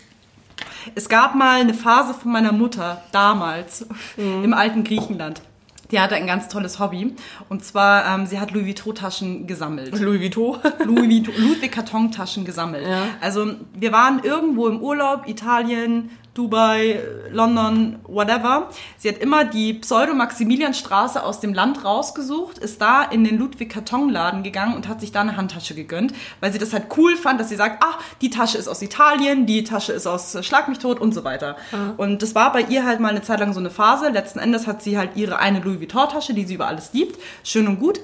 Es 0.94 1.09
gab 1.09 1.35
mal 1.35 1.61
eine 1.61 1.75
Phase 1.75 2.14
von 2.14 2.33
meiner 2.33 2.53
Mutter, 2.53 3.03
damals, 3.12 3.87
im 4.16 4.55
alten 4.55 4.85
Griechenland. 4.85 5.42
Die 5.90 5.99
hatte 5.99 6.14
ein 6.14 6.27
ganz 6.27 6.46
tolles 6.49 6.79
Hobby. 6.79 7.14
Und 7.49 7.65
zwar, 7.65 8.06
ähm, 8.15 8.25
sie 8.25 8.38
hat 8.38 8.52
Louis 8.52 8.65
Vuitton-Taschen 8.67 9.46
gesammelt. 9.48 9.98
Louis 9.98 10.21
Vuitton. 10.21 10.58
Louis 10.85 11.08
Vuitton, 11.08 11.35
Ludwig 11.37 11.73
Karton-Taschen 11.73 12.44
gesammelt. 12.44 12.87
Ja. 12.87 13.02
Also 13.21 13.54
wir 13.75 13.90
waren 13.92 14.23
irgendwo 14.23 14.69
im 14.69 14.81
Urlaub, 14.81 15.27
Italien, 15.29 16.11
Dubai, 16.35 17.00
London, 17.33 17.98
whatever. 18.06 18.68
Sie 18.96 19.08
hat 19.08 19.18
immer 19.18 19.44
die 19.44 19.74
Pseudo-Maximilianstraße 19.74 21.22
aus 21.22 21.40
dem 21.40 21.52
Land 21.52 21.85
rausgesucht, 21.85 22.58
ist 22.58 22.81
da 22.81 23.02
in 23.02 23.24
den 23.24 23.37
Ludwig-Karton-Laden 23.38 24.42
gegangen 24.42 24.76
und 24.76 24.87
hat 24.87 25.00
sich 25.00 25.10
da 25.10 25.22
eine 25.22 25.37
Handtasche 25.37 25.74
gegönnt, 25.74 26.12
weil 26.38 26.52
sie 26.52 26.58
das 26.58 26.72
halt 26.72 26.87
cool 26.96 27.16
fand, 27.16 27.40
dass 27.40 27.48
sie 27.48 27.56
sagt, 27.56 27.83
ach, 27.85 27.98
die 28.20 28.31
Tasche 28.31 28.58
ist 28.58 28.68
aus 28.68 28.81
Italien, 28.81 29.46
die 29.46 29.64
Tasche 29.64 29.92
ist 29.92 30.06
aus 30.06 30.37
Schlag 30.46 30.68
mich 30.68 30.78
tot 30.78 31.00
und 31.00 31.12
so 31.12 31.24
weiter. 31.24 31.56
Und 31.96 32.22
das 32.22 32.35
war 32.35 32.52
bei 32.52 32.62
ihr 32.62 32.85
halt 32.85 33.00
mal 33.00 33.08
eine 33.08 33.22
Zeit 33.22 33.40
lang 33.40 33.52
so 33.52 33.60
eine 33.60 33.70
Phase. 33.70 34.08
Letzten 34.10 34.38
Endes 34.38 34.66
hat 34.66 34.83
sie 34.83 34.96
halt 34.96 35.16
ihre 35.16 35.38
eine 35.38 35.60
Louis 35.60 35.81
Vuitton-Tasche, 35.81 36.33
die 36.35 36.44
sie 36.44 36.54
über 36.54 36.68
alles 36.68 36.92
liebt. 36.92 37.18
Schön 37.42 37.66
und 37.66 37.81
gut. 37.81 38.00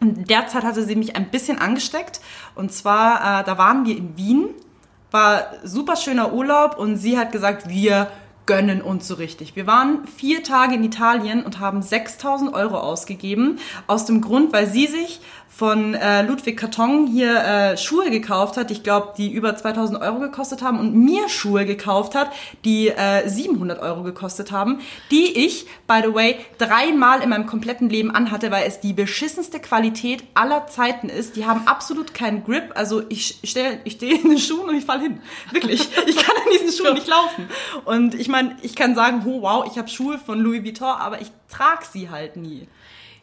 Und 0.00 0.30
derzeit 0.30 0.64
hatte 0.64 0.84
sie 0.84 0.96
mich 0.96 1.16
ein 1.16 1.30
bisschen 1.30 1.58
angesteckt. 1.58 2.20
Und 2.54 2.72
zwar, 2.72 3.40
äh, 3.40 3.44
da 3.44 3.58
waren 3.58 3.84
wir 3.84 3.96
in 3.96 4.16
Wien 4.16 4.54
war 5.10 5.46
super 5.64 5.96
schöner 5.96 6.32
Urlaub 6.32 6.78
und 6.78 6.96
sie 6.96 7.18
hat 7.18 7.32
gesagt, 7.32 7.68
wir 7.68 8.08
gönnen 8.48 8.80
uns 8.80 9.06
so 9.06 9.14
richtig. 9.14 9.56
Wir 9.56 9.66
waren 9.66 10.06
vier 10.06 10.42
Tage 10.42 10.74
in 10.74 10.82
Italien 10.82 11.44
und 11.44 11.60
haben 11.60 11.82
6000 11.82 12.54
Euro 12.54 12.78
ausgegeben. 12.78 13.58
Aus 13.86 14.06
dem 14.06 14.22
Grund, 14.22 14.54
weil 14.54 14.66
sie 14.66 14.86
sich 14.86 15.20
von 15.58 15.94
äh, 15.94 16.22
Ludwig 16.22 16.56
Karton 16.56 17.08
hier 17.08 17.34
äh, 17.34 17.76
Schuhe 17.76 18.12
gekauft 18.12 18.56
hat, 18.56 18.70
ich 18.70 18.84
glaube, 18.84 19.14
die 19.18 19.32
über 19.32 19.56
2000 19.56 20.00
Euro 20.00 20.20
gekostet 20.20 20.62
haben 20.62 20.78
und 20.78 20.94
mir 20.94 21.28
Schuhe 21.28 21.66
gekauft 21.66 22.14
hat, 22.14 22.30
die 22.64 22.90
äh, 22.90 23.28
700 23.28 23.82
Euro 23.82 24.04
gekostet 24.04 24.52
haben, 24.52 24.78
die 25.10 25.36
ich, 25.36 25.66
by 25.88 26.00
the 26.04 26.14
way, 26.14 26.36
dreimal 26.58 27.22
in 27.22 27.30
meinem 27.30 27.46
kompletten 27.46 27.90
Leben 27.90 28.12
anhatte, 28.12 28.52
weil 28.52 28.68
es 28.68 28.78
die 28.78 28.92
beschissenste 28.92 29.58
Qualität 29.58 30.22
aller 30.34 30.68
Zeiten 30.68 31.08
ist. 31.08 31.34
Die 31.34 31.44
haben 31.44 31.66
absolut 31.66 32.14
keinen 32.14 32.44
Grip. 32.44 32.70
Also 32.76 33.02
ich 33.08 33.40
stehe 33.42 33.80
ich 33.82 33.94
steh 33.94 34.12
in 34.12 34.28
den 34.28 34.38
Schuhen 34.38 34.68
und 34.68 34.76
ich 34.76 34.84
fall 34.84 35.00
hin. 35.00 35.20
Wirklich. 35.50 35.88
Ich 36.06 36.16
kann 36.18 36.36
in 36.46 36.52
diesen 36.52 36.70
Schuhen 36.72 36.94
nicht 36.94 37.08
laufen. 37.08 37.48
Und 37.84 38.14
ich 38.14 38.28
meine, 38.28 38.56
ich 38.62 38.76
kann 38.76 38.94
sagen, 38.94 39.24
oh, 39.26 39.42
wow, 39.42 39.68
ich 39.68 39.76
habe 39.76 39.88
Schuhe 39.88 40.18
von 40.18 40.38
Louis 40.38 40.62
Vuitton, 40.62 40.86
aber 40.86 41.20
ich 41.20 41.32
trage 41.48 41.84
sie 41.92 42.10
halt 42.10 42.36
nie. 42.36 42.68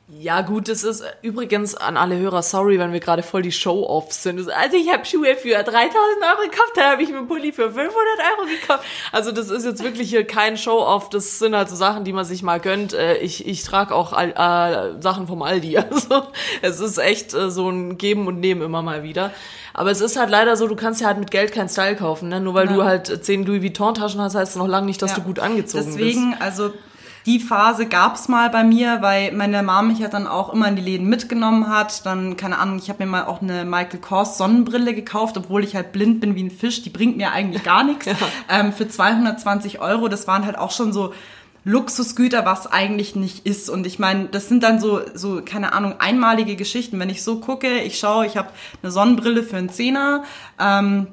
Ja, 0.07 0.41
gut, 0.41 0.69
das 0.69 0.83
ist 0.83 1.03
übrigens 1.23 1.73
an 1.73 1.97
alle 1.97 2.15
Hörer, 2.19 2.43
sorry, 2.43 2.77
wenn 2.77 2.93
wir 2.93 2.99
gerade 2.99 3.23
voll 3.23 3.41
die 3.41 3.51
Show-Offs 3.51 4.21
sind. 4.21 4.39
Also 4.51 4.77
ich 4.77 4.93
habe 4.93 5.03
Schuhe 5.03 5.35
für 5.35 5.55
3000 5.55 5.73
Euro 5.73 6.43
gekauft, 6.43 6.73
da 6.75 6.91
habe 6.91 7.01
ich 7.01 7.09
mir 7.09 7.17
einen 7.17 7.27
Pulli 7.27 7.51
für 7.51 7.71
500 7.71 7.89
Euro 8.37 8.47
gekauft. 8.47 8.83
Also 9.11 9.31
das 9.31 9.49
ist 9.49 9.65
jetzt 9.65 9.83
wirklich 9.83 10.09
hier 10.11 10.23
kein 10.23 10.57
Show-Off, 10.57 11.09
das 11.09 11.39
sind 11.39 11.55
halt 11.55 11.69
so 11.69 11.75
Sachen, 11.75 12.03
die 12.03 12.13
man 12.13 12.23
sich 12.23 12.43
mal 12.43 12.59
gönnt. 12.59 12.93
Äh, 12.93 13.17
Ich, 13.17 13.47
ich 13.47 13.63
trage 13.63 13.95
auch 13.95 14.13
äh, 14.13 15.01
Sachen 15.01 15.25
vom 15.25 15.41
Aldi. 15.41 15.75
Also 15.89 16.27
es 16.61 16.79
ist 16.79 16.99
echt 16.99 17.33
äh, 17.33 17.49
so 17.49 17.67
ein 17.69 17.97
Geben 17.97 18.27
und 18.27 18.39
Nehmen 18.39 18.61
immer 18.61 18.83
mal 18.83 19.01
wieder. 19.01 19.31
Aber 19.73 19.89
es 19.89 20.01
ist 20.01 20.17
halt 20.19 20.29
leider 20.29 20.55
so, 20.55 20.67
du 20.67 20.75
kannst 20.75 21.01
ja 21.01 21.07
halt 21.07 21.17
mit 21.17 21.31
Geld 21.31 21.51
keinen 21.51 21.67
Style 21.67 21.95
kaufen. 21.95 22.29
Ne? 22.29 22.39
Nur 22.39 22.53
weil 22.53 22.67
Ja. 22.67 22.73
du 22.75 22.83
halt 22.83 23.25
10 23.25 23.43
Louis 23.43 23.63
Vuitton-Taschen 23.63 24.21
hast, 24.21 24.35
heißt 24.35 24.51
es 24.51 24.55
noch 24.57 24.67
lange 24.67 24.85
nicht, 24.85 25.01
dass 25.01 25.11
Ja. 25.11 25.17
du 25.17 25.23
gut 25.23 25.39
angezogen 25.39 25.85
bist. 25.85 25.97
Deswegen, 25.97 26.35
also 26.39 26.71
die 27.25 27.39
Phase 27.39 27.87
gab's 27.87 28.27
mal 28.27 28.49
bei 28.51 28.63
mir, 28.63 29.01
weil 29.01 29.31
meine 29.31 29.63
Mom 29.63 29.87
mich 29.87 29.99
ja 29.99 30.09
dann 30.09 30.27
auch 30.27 30.53
immer 30.53 30.67
in 30.67 30.75
die 30.75 30.81
Läden 30.81 31.07
mitgenommen 31.07 31.69
hat. 31.69 32.05
Dann, 32.05 32.37
keine 32.37 32.59
Ahnung, 32.59 32.77
ich 32.77 32.89
habe 32.89 33.03
mir 33.03 33.09
mal 33.09 33.25
auch 33.25 33.41
eine 33.41 33.65
Michael 33.65 33.99
Kors 33.99 34.37
Sonnenbrille 34.37 34.93
gekauft, 34.93 35.35
obwohl 35.35 35.63
ich 35.63 35.75
halt 35.75 35.91
blind 35.91 36.19
bin 36.19 36.35
wie 36.35 36.43
ein 36.43 36.51
Fisch. 36.51 36.83
Die 36.83 36.91
bringt 36.91 37.17
mir 37.17 37.31
eigentlich 37.31 37.63
gar 37.63 37.83
nichts. 37.83 38.05
Ähm, 38.47 38.73
für 38.73 38.87
220 38.87 39.79
Euro, 39.79 40.07
das 40.07 40.27
waren 40.27 40.45
halt 40.45 40.57
auch 40.57 40.71
schon 40.71 40.93
so 40.93 41.13
Luxusgüter, 41.63 42.45
was 42.45 42.67
eigentlich 42.67 43.15
nicht 43.15 43.45
ist. 43.45 43.69
Und 43.69 43.87
ich 43.87 43.97
meine, 43.97 44.25
das 44.25 44.47
sind 44.47 44.61
dann 44.61 44.79
so, 44.79 45.01
so, 45.15 45.41
keine 45.43 45.73
Ahnung, 45.73 45.95
einmalige 45.99 46.55
Geschichten. 46.55 46.99
Wenn 46.99 47.09
ich 47.09 47.23
so 47.23 47.39
gucke, 47.39 47.79
ich 47.79 47.97
schaue, 47.97 48.27
ich 48.27 48.37
habe 48.37 48.49
eine 48.83 48.91
Sonnenbrille 48.91 49.41
für 49.41 49.57
einen 49.57 49.69
Zehner, 49.69 50.23
ähm, 50.59 51.07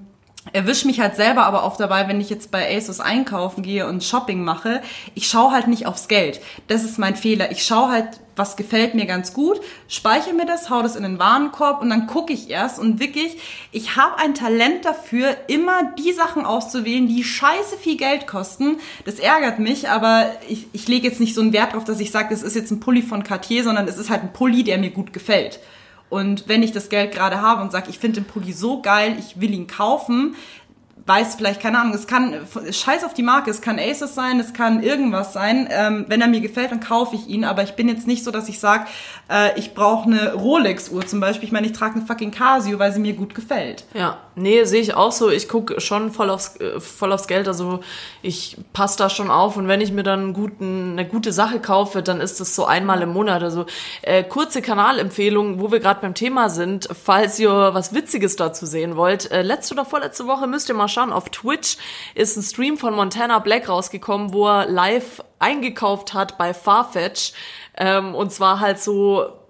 erwische 0.53 0.87
mich 0.87 1.01
halt 1.01 1.15
selber 1.15 1.45
aber 1.45 1.65
oft 1.65 1.79
dabei, 1.79 2.09
wenn 2.09 2.21
ich 2.21 2.29
jetzt 2.29 2.51
bei 2.51 2.77
ASOS 2.77 3.01
einkaufen 3.01 3.63
gehe 3.63 3.87
und 3.87 4.03
Shopping 4.03 4.43
mache, 4.43 4.83
ich 5.15 5.29
schaue 5.29 5.53
halt 5.53 5.69
nicht 5.69 5.87
aufs 5.87 6.09
Geld. 6.09 6.41
Das 6.67 6.83
ist 6.83 6.99
mein 6.99 7.15
Fehler. 7.15 7.53
Ich 7.53 7.65
schaue 7.65 7.91
halt, 7.91 8.21
was 8.35 8.57
gefällt 8.57 8.95
mir 8.95 9.07
ganz 9.07 9.35
gut, 9.35 9.61
speichere 9.89 10.35
mir 10.35 10.47
das, 10.47 10.71
hau 10.71 10.83
das 10.83 10.97
in 10.97 11.03
den 11.03 11.19
Warenkorb 11.19 11.81
und 11.81 11.91
dann 11.91 12.07
gucke 12.07 12.33
ich 12.33 12.51
erst 12.51 12.79
und 12.79 12.99
wirklich, 12.99 13.37
ich 13.73 13.97
habe 13.97 14.19
ein 14.19 14.35
Talent 14.35 14.85
dafür, 14.85 15.37
immer 15.49 15.93
die 15.99 16.13
Sachen 16.13 16.45
auszuwählen, 16.45 17.07
die 17.07 17.25
scheiße 17.25 17.77
viel 17.77 17.97
Geld 17.97 18.27
kosten. 18.27 18.79
Das 19.05 19.19
ärgert 19.19 19.59
mich, 19.59 19.91
aber 19.91 20.31
ich, 20.49 20.67
ich 20.73 20.89
lege 20.89 21.07
jetzt 21.07 21.21
nicht 21.21 21.35
so 21.35 21.41
einen 21.41 21.53
Wert 21.53 21.75
drauf, 21.75 21.85
dass 21.85 22.01
ich 22.01 22.11
sage, 22.11 22.31
das 22.31 22.43
ist 22.43 22.57
jetzt 22.57 22.71
ein 22.71 22.81
Pulli 22.81 23.03
von 23.03 23.23
Cartier, 23.23 23.65
sondern 23.65 23.87
es 23.87 23.99
ist 23.99 24.11
halt 24.11 24.23
ein 24.23 24.33
Pulli, 24.33 24.65
der 24.65 24.79
mir 24.79 24.91
gut 24.91 25.13
gefällt. 25.13 25.61
Und 26.13 26.47
wenn 26.47 26.63
ich 26.63 26.73
das 26.73 26.91
Geld 26.91 27.13
gerade 27.13 27.41
habe 27.41 27.63
und 27.63 27.73
sage, 27.73 27.89
ich 27.89 27.99
finde 27.99 28.21
den 28.21 28.27
Pulli 28.27 28.53
so 28.53 28.83
geil, 28.83 29.17
ich 29.19 29.41
will 29.41 29.55
ihn 29.55 29.67
kaufen, 29.67 30.37
weiß 31.07 31.35
vielleicht, 31.35 31.61
keine 31.61 31.81
Ahnung, 31.81 31.95
es 31.95 32.07
kann, 32.07 32.35
scheiß 32.71 33.05
auf 33.05 33.15
die 33.15 33.23
Marke, 33.23 33.51
es 33.51 33.61
kann 33.61 33.79
Asus 33.79 34.15
sein, 34.15 34.39
es 34.39 34.53
kann 34.53 34.83
irgendwas 34.83 35.33
sein. 35.33 35.69
Ähm, 35.71 36.05
wenn 36.09 36.21
er 36.21 36.29
mir 36.29 36.41
gefällt, 36.41 36.71
dann 36.71 36.81
kaufe 36.81 37.17
ich 37.17 37.27
ihn. 37.29 37.45
Aber 37.45 37.63
ich 37.63 37.73
bin 37.73 37.89
jetzt 37.89 38.07
nicht 38.07 38.25
so, 38.25 38.31
dass 38.31 38.49
ich 38.49 38.61
sage, 38.61 38.87
äh, 39.29 39.59
ich 39.59 39.75
brauche 39.75 40.07
eine 40.07 40.35
Rolex-Uhr 40.35 41.07
zum 41.07 41.21
Beispiel. 41.21 41.47
Ich 41.47 41.53
meine, 41.53 41.67
ich 41.67 41.73
trage 41.73 41.97
eine 41.97 42.07
fucking 42.07 42.31
Casio, 42.31 42.79
weil 42.79 42.93
sie 42.93 43.01
mir 43.01 43.15
gut 43.15 43.35
gefällt. 43.35 43.85
Ja, 43.95 44.19
nee, 44.37 44.65
sehe 44.65 44.81
ich 44.81 44.95
auch 44.95 45.13
so. 45.13 45.31
Ich 45.31 45.49
gucke 45.49 45.81
schon 45.81 46.13
voll 46.13 46.31
aufs, 46.31 46.57
äh, 46.57 46.79
voll 46.81 47.13
aufs 47.13 47.27
Geld. 47.27 47.49
Also 47.49 47.81
ich 48.23 48.57
passe 48.73 48.99
da 48.99 49.11
schon 49.11 49.31
auf 49.31 49.57
und 49.57 49.67
wenn 49.69 49.81
ich 49.81 49.93
mir 49.93 50.05
dann 50.05 50.33
guten, 50.33 50.93
eine 50.93 51.07
gute 51.07 51.33
Sache 51.33 51.59
kaufe, 51.59 52.03
dann 52.03 52.21
ist 52.21 52.41
das 52.41 52.55
so 52.55 52.65
einmal 52.65 53.03
im 53.03 53.13
Monat. 53.13 53.43
Also 53.43 53.67
äh, 54.03 54.23
kurze 54.23 54.63
Kanalempfehlung, 54.63 55.61
wo 55.61 55.73
wir 55.73 55.81
gerade 55.81 56.01
beim 56.01 56.15
Thema 56.15 56.49
sind, 56.49 56.89
falls 56.93 57.39
ihr 57.41 57.51
was 57.51 57.93
Witziges 57.93 58.37
dazu 58.37 58.67
sehen 58.67 58.97
wollt. 58.97 59.31
Äh, 59.33 59.43
letzte 59.43 59.75
oder 59.75 59.85
vorletzte 59.85 60.27
Woche 60.27 60.47
müsst 60.47 60.69
ihr 60.69 60.75
mal 60.75 60.89
schauen. 60.93 61.13
Auf 61.13 61.31
Twitch 61.31 61.77
ist 62.15 62.37
ein 62.37 62.43
Stream 62.43 62.77
von 62.77 62.95
Montana 62.95 63.39
Black 63.39 63.69
rausgekommen, 63.69 64.33
wo 64.33 64.47
er 64.47 64.67
live 64.67 65.23
eingekauft 65.39 66.15
hat 66.15 66.39
bei 66.39 66.55
Farfetch. 66.55 67.33
Ähm, 67.77 68.15
und 68.15 68.33
zwar 68.33 68.61
halt 68.61 68.79
so 68.79 69.42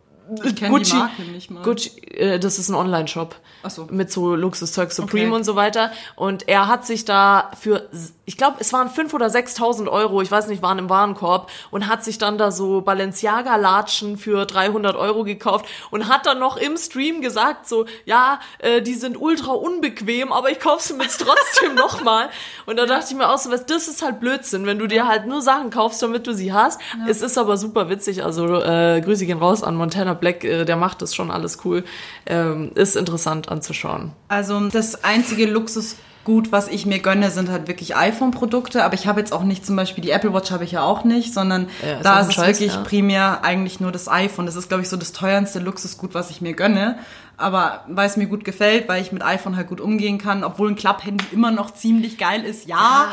Ich 0.45 0.57
kenn 0.57 0.75
die 0.83 0.93
Marke 0.95 1.23
nicht 1.23 1.51
mal. 1.51 1.63
Gucci, 1.63 1.91
äh, 2.13 2.39
das 2.39 2.59
ist 2.59 2.69
ein 2.69 2.75
Online-Shop. 2.75 3.35
Ach 3.65 3.71
so. 3.71 3.87
Mit 3.91 4.11
so 4.11 4.35
Luxuszeug, 4.35 4.91
Supreme 4.93 5.29
Okay. 5.29 5.37
und 5.37 5.45
so 5.45 5.57
weiter. 5.57 5.93
Und 6.17 6.49
er 6.49 6.67
hat 6.69 6.85
sich 6.87 7.05
da 7.05 7.51
für, 7.61 7.89
ich 8.25 8.37
glaube, 8.37 8.57
es 8.61 8.73
waren 8.73 8.89
5.000 8.89 9.15
oder 9.15 9.27
6.000 9.27 9.89
Euro, 9.89 10.21
ich 10.23 10.31
weiß 10.31 10.49
nicht, 10.49 10.63
waren 10.63 10.79
im 10.79 10.89
Warenkorb 10.91 11.49
und 11.71 11.87
hat 11.89 12.03
sich 12.05 12.19
dann 12.19 12.39
da 12.39 12.51
so 12.51 12.81
Balenciaga-Latschen 12.83 14.17
für 14.17 14.47
300 14.47 14.97
Euro 14.97 15.25
gekauft 15.25 15.67
und 15.91 16.09
hat 16.09 16.27
dann 16.27 16.39
noch 16.39 16.57
im 16.57 16.77
Stream 16.77 17.21
gesagt 17.21 17.69
so, 17.69 17.87
ja, 18.05 18.41
äh, 18.59 18.83
die 18.83 18.95
sind 18.95 19.21
ultra 19.21 19.53
unbequem, 19.53 20.33
aber 20.33 20.51
ich 20.51 20.61
kaufe 20.61 20.83
sie 20.87 20.95
mir 20.95 21.05
jetzt 21.05 21.21
trotzdem 21.25 21.75
nochmal. 21.77 22.29
Und 22.67 22.79
da 22.79 22.87
dachte 22.87 23.07
ich 23.11 23.17
mir 23.17 23.29
auch 23.31 23.39
so, 23.39 23.51
was, 23.51 23.67
das 23.67 23.89
ist 23.89 24.03
halt 24.03 24.21
Blödsinn, 24.21 24.67
wenn 24.67 24.79
du 24.79 24.87
dir 24.87 25.07
halt 25.07 25.27
nur 25.27 25.43
Sachen 25.43 25.71
kaufst, 25.71 26.03
damit 26.03 26.27
du 26.27 26.33
sie 26.35 26.53
hast. 26.53 26.81
Es 27.09 27.23
ist 27.23 27.39
aber 27.39 27.57
super 27.57 27.89
witzig, 27.89 28.25
also 28.25 28.61
äh, 28.61 29.01
Grüße 29.05 29.27
gehen 29.27 29.39
raus 29.39 29.63
an 29.63 29.77
Montana 29.77 30.12
Black, 30.15 30.45
äh, 30.45 30.65
der 30.65 30.77
macht 30.77 31.03
das 31.03 31.15
schon 31.15 31.31
alles 31.31 31.59
cool. 31.65 31.85
Ähm, 32.27 32.73
ist 32.75 32.97
interessant 32.97 33.49
anzuschauen. 33.49 34.13
Also 34.29 34.59
das 34.69 35.05
einzige 35.05 35.47
Luxusgut, 35.47 36.53
was 36.53 36.69
ich 36.69 36.87
mir 36.87 36.99
gönne, 37.01 37.31
sind 37.31 37.51
halt 37.51 37.69
wirklich 37.69 37.97
iPhone-Produkte. 37.97 38.85
Aber 38.85 38.95
ich 38.95 39.07
habe 39.07 39.21
jetzt 39.21 39.33
auch 39.33 39.43
nicht 39.43 39.67
zum 39.67 39.77
Beispiel 39.77 40.03
die 40.03 40.11
Apple 40.11 40.33
Watch 40.33 40.51
habe 40.51 40.65
ich 40.65 40.73
ja 40.73 40.83
auch 40.83 41.05
nicht, 41.05 41.35
sondern 41.35 41.69
Ja, 41.83 41.97
ist 41.97 42.05
da 42.05 42.21
ist 42.21 42.29
es 42.29 42.35
Scheiß, 42.35 42.47
wirklich 42.61 42.75
ja. 42.75 42.83
primär 42.83 43.45
eigentlich 43.45 43.81
nur 43.81 43.93
das 43.93 44.09
iPhone. 44.09 44.47
Das 44.47 44.57
ist, 44.57 44.69
glaube 44.69 44.83
ich, 44.83 44.89
so 44.89 44.97
das 44.97 45.13
teuerste 45.13 45.59
Luxusgut, 45.59 46.15
was 46.15 46.31
ich 46.31 46.41
mir 46.41 46.55
gönne. 46.55 46.99
Aber 47.37 47.85
weil 47.89 48.07
es 48.09 48.17
mir 48.17 48.27
gut 48.27 48.45
gefällt, 48.45 48.89
weil 48.89 49.03
ich 49.03 49.11
mit 49.11 49.25
iPhone 49.25 49.57
halt 49.57 49.69
gut 49.69 49.81
umgehen 49.81 50.19
kann, 50.19 50.45
obwohl 50.45 50.71
ein 50.71 50.77
Klapphandy 50.77 51.25
immer 51.33 51.51
noch 51.51 51.73
ziemlich 51.73 52.19
geil 52.19 52.45
ist, 52.45 52.69
ja. 52.69 53.09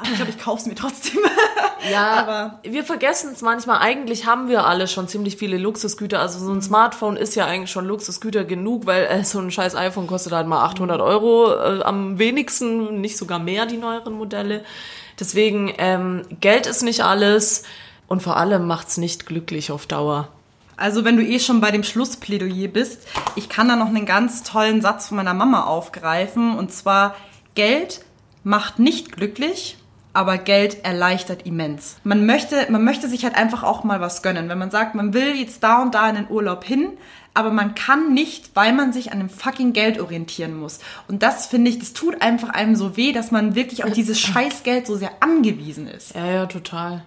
Aber 0.00 0.08
ich 0.10 0.16
glaube, 0.16 0.30
ich 0.30 0.38
kaufe 0.38 0.60
es 0.60 0.66
mir 0.66 0.74
trotzdem. 0.74 1.20
Ja, 1.92 2.14
Aber- 2.14 2.58
wir 2.64 2.82
vergessen 2.82 3.30
es 3.32 3.42
manchmal. 3.42 3.78
Eigentlich 3.78 4.26
haben 4.26 4.48
wir 4.48 4.66
alle 4.66 4.88
schon 4.88 5.06
ziemlich 5.06 5.36
viele 5.36 5.56
Luxusgüter. 5.56 6.18
Also 6.20 6.44
so 6.44 6.50
ein 6.50 6.60
Smartphone 6.60 7.16
ist 7.16 7.36
ja 7.36 7.46
eigentlich 7.46 7.70
schon 7.70 7.84
Luxusgüter 7.86 8.44
genug, 8.44 8.86
weil 8.86 9.04
äh, 9.04 9.22
so 9.22 9.38
ein 9.38 9.52
scheiß 9.52 9.76
iPhone 9.76 10.08
kostet 10.08 10.32
halt 10.32 10.48
mal 10.48 10.64
800 10.64 11.00
Euro. 11.00 11.52
Äh, 11.52 11.82
am 11.84 12.18
wenigsten, 12.18 13.00
nicht 13.00 13.16
sogar 13.16 13.38
mehr, 13.38 13.66
die 13.66 13.76
neueren 13.76 14.14
Modelle. 14.14 14.64
Deswegen, 15.20 15.72
ähm, 15.78 16.22
Geld 16.40 16.66
ist 16.66 16.82
nicht 16.82 17.04
alles. 17.04 17.62
Und 18.08 18.20
vor 18.20 18.36
allem 18.36 18.66
macht's 18.66 18.96
nicht 18.96 19.26
glücklich 19.26 19.70
auf 19.70 19.86
Dauer. 19.86 20.28
Also 20.76 21.04
wenn 21.04 21.16
du 21.16 21.22
eh 21.24 21.38
schon 21.38 21.60
bei 21.60 21.70
dem 21.70 21.84
Schlussplädoyer 21.84 22.66
bist, 22.68 23.06
ich 23.36 23.48
kann 23.48 23.68
da 23.68 23.76
noch 23.76 23.86
einen 23.88 24.06
ganz 24.06 24.42
tollen 24.42 24.80
Satz 24.82 25.08
von 25.08 25.18
meiner 25.18 25.34
Mama 25.34 25.64
aufgreifen. 25.64 26.58
Und 26.58 26.72
zwar, 26.72 27.14
Geld 27.54 28.00
macht 28.42 28.80
nicht 28.80 29.12
glücklich, 29.12 29.76
aber 30.16 30.38
Geld 30.38 30.82
erleichtert 30.82 31.44
immens. 31.44 31.96
Man 32.02 32.24
möchte, 32.24 32.66
man 32.70 32.82
möchte 32.82 33.06
sich 33.06 33.22
halt 33.24 33.36
einfach 33.36 33.62
auch 33.62 33.84
mal 33.84 34.00
was 34.00 34.22
gönnen. 34.22 34.48
Wenn 34.48 34.58
man 34.58 34.70
sagt, 34.70 34.94
man 34.94 35.12
will 35.12 35.36
jetzt 35.36 35.62
da 35.62 35.82
und 35.82 35.94
da 35.94 36.08
in 36.08 36.16
den 36.16 36.30
Urlaub 36.30 36.64
hin, 36.64 36.94
aber 37.34 37.50
man 37.50 37.74
kann 37.74 38.14
nicht, 38.14 38.56
weil 38.56 38.72
man 38.72 38.94
sich 38.94 39.12
an 39.12 39.18
dem 39.18 39.28
fucking 39.28 39.74
Geld 39.74 40.00
orientieren 40.00 40.58
muss. 40.58 40.78
Und 41.06 41.22
das 41.22 41.46
finde 41.46 41.70
ich, 41.70 41.78
das 41.78 41.92
tut 41.92 42.22
einfach 42.22 42.48
einem 42.48 42.76
so 42.76 42.96
weh, 42.96 43.12
dass 43.12 43.30
man 43.30 43.54
wirklich 43.54 43.84
auf 43.84 43.92
dieses 43.92 44.18
scheiß 44.18 44.62
Geld 44.62 44.86
so 44.86 44.96
sehr 44.96 45.10
angewiesen 45.20 45.86
ist. 45.86 46.14
Ja, 46.14 46.24
ja, 46.24 46.46
total. 46.46 47.02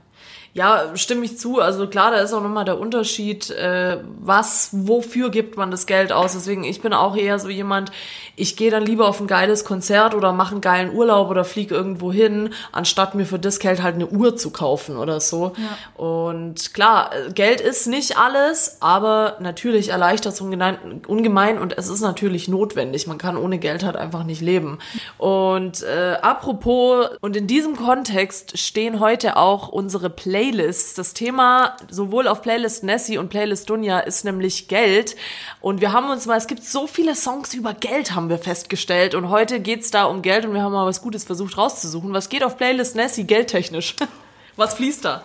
Ja, 0.54 0.96
stimme 0.96 1.26
ich 1.26 1.38
zu. 1.38 1.60
Also 1.60 1.88
klar, 1.88 2.12
da 2.12 2.18
ist 2.18 2.34
auch 2.34 2.42
nochmal 2.42 2.66
der 2.66 2.80
Unterschied, 2.80 3.50
äh, 3.52 3.98
was, 4.20 4.70
wofür 4.72 5.30
gibt 5.30 5.58
man 5.58 5.72
das 5.72 5.86
Geld 5.86 6.12
aus. 6.12 6.34
Deswegen, 6.34 6.64
ich 6.64 6.82
bin 6.82 6.94
auch 6.94 7.16
eher 7.16 7.38
so 7.40 7.50
jemand, 7.50 7.92
ich 8.36 8.56
gehe 8.56 8.72
dann 8.72 8.86
lieber 8.86 9.08
auf 9.08 9.20
ein 9.20 9.28
geiles 9.28 9.64
Konzert 9.64 10.16
oder 10.16 10.32
mache 10.32 10.54
einen 10.54 10.62
geilen 10.62 10.94
Urlaub 10.94 11.30
oder 11.30 11.44
fliege 11.44 11.76
irgendwo 11.76 12.12
hin, 12.12 12.52
anstatt 12.72 13.14
mir 13.14 13.26
für 13.26 13.38
das 13.38 13.60
Geld 13.60 13.84
halt 13.84 13.96
eine 13.96 14.08
Uhr 14.08 14.38
zu 14.38 14.50
kaufen 14.50 14.98
oder 14.98 15.20
so. 15.20 15.54
Ja. 15.58 16.04
Und 16.04 16.74
klar, 16.74 17.12
Geld 17.36 17.62
ist 17.62 17.88
nicht 17.88 18.18
alles, 18.18 18.78
aber 18.80 19.38
natürlich 19.40 19.90
erleichtert 19.90 20.34
es 20.34 20.42
ungemein 20.42 21.60
und 21.60 21.78
es 21.78 21.90
ist 21.90 22.02
natürlich 22.02 22.48
notwendig. 22.48 23.08
Man 23.08 23.18
kann 23.18 23.38
ohne 23.38 23.60
Geld 23.60 23.84
halt 23.84 23.98
einfach 23.98 24.24
nicht 24.24 24.42
leben. 24.42 24.80
Und 25.18 25.84
äh, 25.84 26.18
apropos, 26.22 27.10
und 27.22 27.36
in 27.36 27.46
diesem 27.46 27.76
Kontext 27.76 28.58
stehen 28.58 29.00
heute 29.00 29.38
auch 29.38 29.68
unsere 29.68 30.10
Playlists. 30.40 30.94
Das 30.94 31.14
Thema 31.14 31.76
sowohl 31.90 32.26
auf 32.26 32.42
Playlist 32.42 32.86
Nessie 32.86 33.18
und 33.18 33.28
Playlist 33.28 33.70
Dunja 33.70 34.00
ist 34.00 34.24
nämlich 34.24 34.70
Geld. 34.70 35.18
Und 35.60 35.82
wir 35.82 35.92
haben 35.92 36.10
uns 36.10 36.28
mal, 36.28 36.38
es 36.38 36.48
gibt 36.48 36.64
so 36.64 36.88
viele 36.88 37.14
Songs 37.14 37.54
über 37.54 37.74
Geld, 37.74 38.16
haben 38.16 38.30
wir 38.30 38.38
festgestellt. 38.38 39.16
Und 39.16 39.30
heute 39.30 39.60
geht's 39.60 39.92
da 39.92 40.06
um 40.06 40.22
Geld 40.22 40.46
und 40.46 40.54
wir 40.54 40.62
haben 40.62 40.72
mal 40.72 40.86
was 40.86 41.02
Gutes 41.02 41.26
versucht 41.26 41.58
rauszusuchen. 41.58 42.14
Was 42.14 42.30
geht 42.30 42.46
auf 42.46 42.56
Playlist 42.56 42.96
Nessie 42.96 43.26
geldtechnisch? 43.26 43.98
was 44.56 44.76
fließt 44.76 45.04
da? 45.04 45.24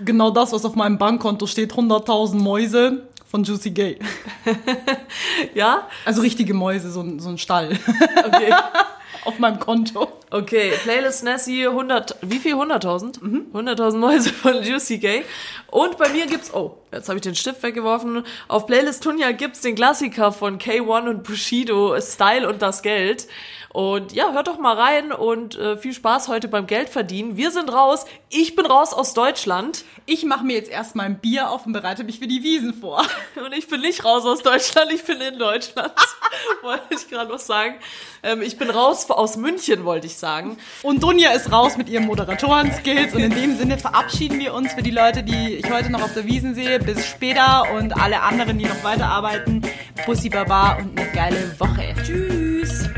Genau 0.00 0.32
das, 0.32 0.52
was 0.52 0.64
auf 0.64 0.74
meinem 0.74 0.98
Bankkonto 0.98 1.46
steht, 1.46 1.72
100.000 1.74 2.34
Mäuse 2.34 3.06
von 3.30 3.44
Juicy 3.44 3.70
Gay. 3.70 4.00
ja? 5.54 5.86
Also 6.04 6.20
richtige 6.20 6.52
Mäuse, 6.52 6.90
so, 6.90 7.02
ein, 7.02 7.20
so 7.20 7.28
ein 7.28 7.38
Stall. 7.38 7.78
Okay. 8.26 8.52
auf 9.24 9.38
meinem 9.38 9.58
Konto. 9.58 10.08
Okay, 10.30 10.72
Playlist 10.82 11.24
Nessie, 11.24 11.66
100, 11.66 12.16
wie 12.22 12.38
viel? 12.38 12.54
100.000? 12.54 13.22
Mhm. 13.22 13.46
100.000 13.52 13.96
Mäuse 13.96 14.32
von 14.32 14.62
Juicy 14.62 14.98
Gay. 14.98 15.24
Und 15.70 15.96
bei 15.96 16.08
mir 16.10 16.26
gibt's, 16.26 16.52
oh, 16.52 16.78
jetzt 16.92 17.08
habe 17.08 17.16
ich 17.18 17.22
den 17.22 17.34
Stift 17.34 17.62
weggeworfen. 17.62 18.24
Auf 18.46 18.66
Playlist 18.66 19.02
Tunja 19.02 19.32
gibt's 19.32 19.60
den 19.60 19.74
Klassiker 19.74 20.32
von 20.32 20.58
K1 20.58 21.08
und 21.08 21.22
Bushido, 21.24 21.98
Style 22.00 22.48
und 22.48 22.60
das 22.60 22.82
Geld. 22.82 23.26
Und 23.70 24.12
ja, 24.12 24.32
hört 24.32 24.48
doch 24.48 24.58
mal 24.58 24.74
rein 24.74 25.12
und 25.12 25.56
äh, 25.56 25.76
viel 25.76 25.92
Spaß 25.92 26.28
heute 26.28 26.48
beim 26.48 26.66
Geldverdienen. 26.66 27.36
Wir 27.36 27.50
sind 27.50 27.70
raus. 27.70 28.06
Ich 28.30 28.56
bin 28.56 28.64
raus 28.64 28.94
aus 28.94 29.12
Deutschland. 29.12 29.84
Ich 30.06 30.24
mache 30.24 30.44
mir 30.44 30.56
jetzt 30.56 30.70
erstmal 30.70 31.06
ein 31.06 31.18
Bier 31.18 31.50
auf 31.50 31.66
und 31.66 31.74
bereite 31.74 32.02
mich 32.02 32.18
für 32.18 32.26
die 32.26 32.42
Wiesen 32.42 32.72
vor. 32.72 33.02
Und 33.36 33.52
ich 33.52 33.68
bin 33.68 33.80
nicht 33.82 34.04
raus 34.04 34.24
aus 34.24 34.42
Deutschland, 34.42 34.90
ich 34.92 35.04
bin 35.04 35.20
in 35.20 35.38
Deutschland. 35.38 35.92
wollte 36.62 36.94
ich 36.94 37.08
gerade 37.08 37.30
was 37.30 37.46
sagen. 37.46 37.76
Ähm, 38.22 38.42
ich 38.42 38.56
bin 38.56 38.70
aus 39.16 39.36
München, 39.36 39.84
wollte 39.84 40.06
ich 40.06 40.16
sagen. 40.16 40.58
Und 40.82 41.02
Dunja 41.02 41.30
ist 41.30 41.52
raus 41.52 41.76
mit 41.76 41.88
ihren 41.88 42.06
Moderatoren-Skills. 42.06 43.14
Und 43.14 43.22
in 43.22 43.30
dem 43.30 43.56
Sinne 43.56 43.78
verabschieden 43.78 44.38
wir 44.40 44.54
uns 44.54 44.72
für 44.72 44.82
die 44.82 44.90
Leute, 44.90 45.22
die 45.22 45.54
ich 45.54 45.70
heute 45.70 45.90
noch 45.90 46.02
auf 46.02 46.14
der 46.14 46.26
Wiesen 46.26 46.54
sehe. 46.54 46.78
Bis 46.78 47.06
später 47.06 47.64
und 47.74 47.96
alle 47.96 48.22
anderen, 48.22 48.58
die 48.58 48.66
noch 48.66 48.84
weiterarbeiten. 48.84 49.62
Bussi 50.06 50.28
Baba 50.28 50.74
und 50.74 50.98
eine 50.98 51.10
geile 51.12 51.58
Woche. 51.58 51.94
Tschüss. 52.04 52.88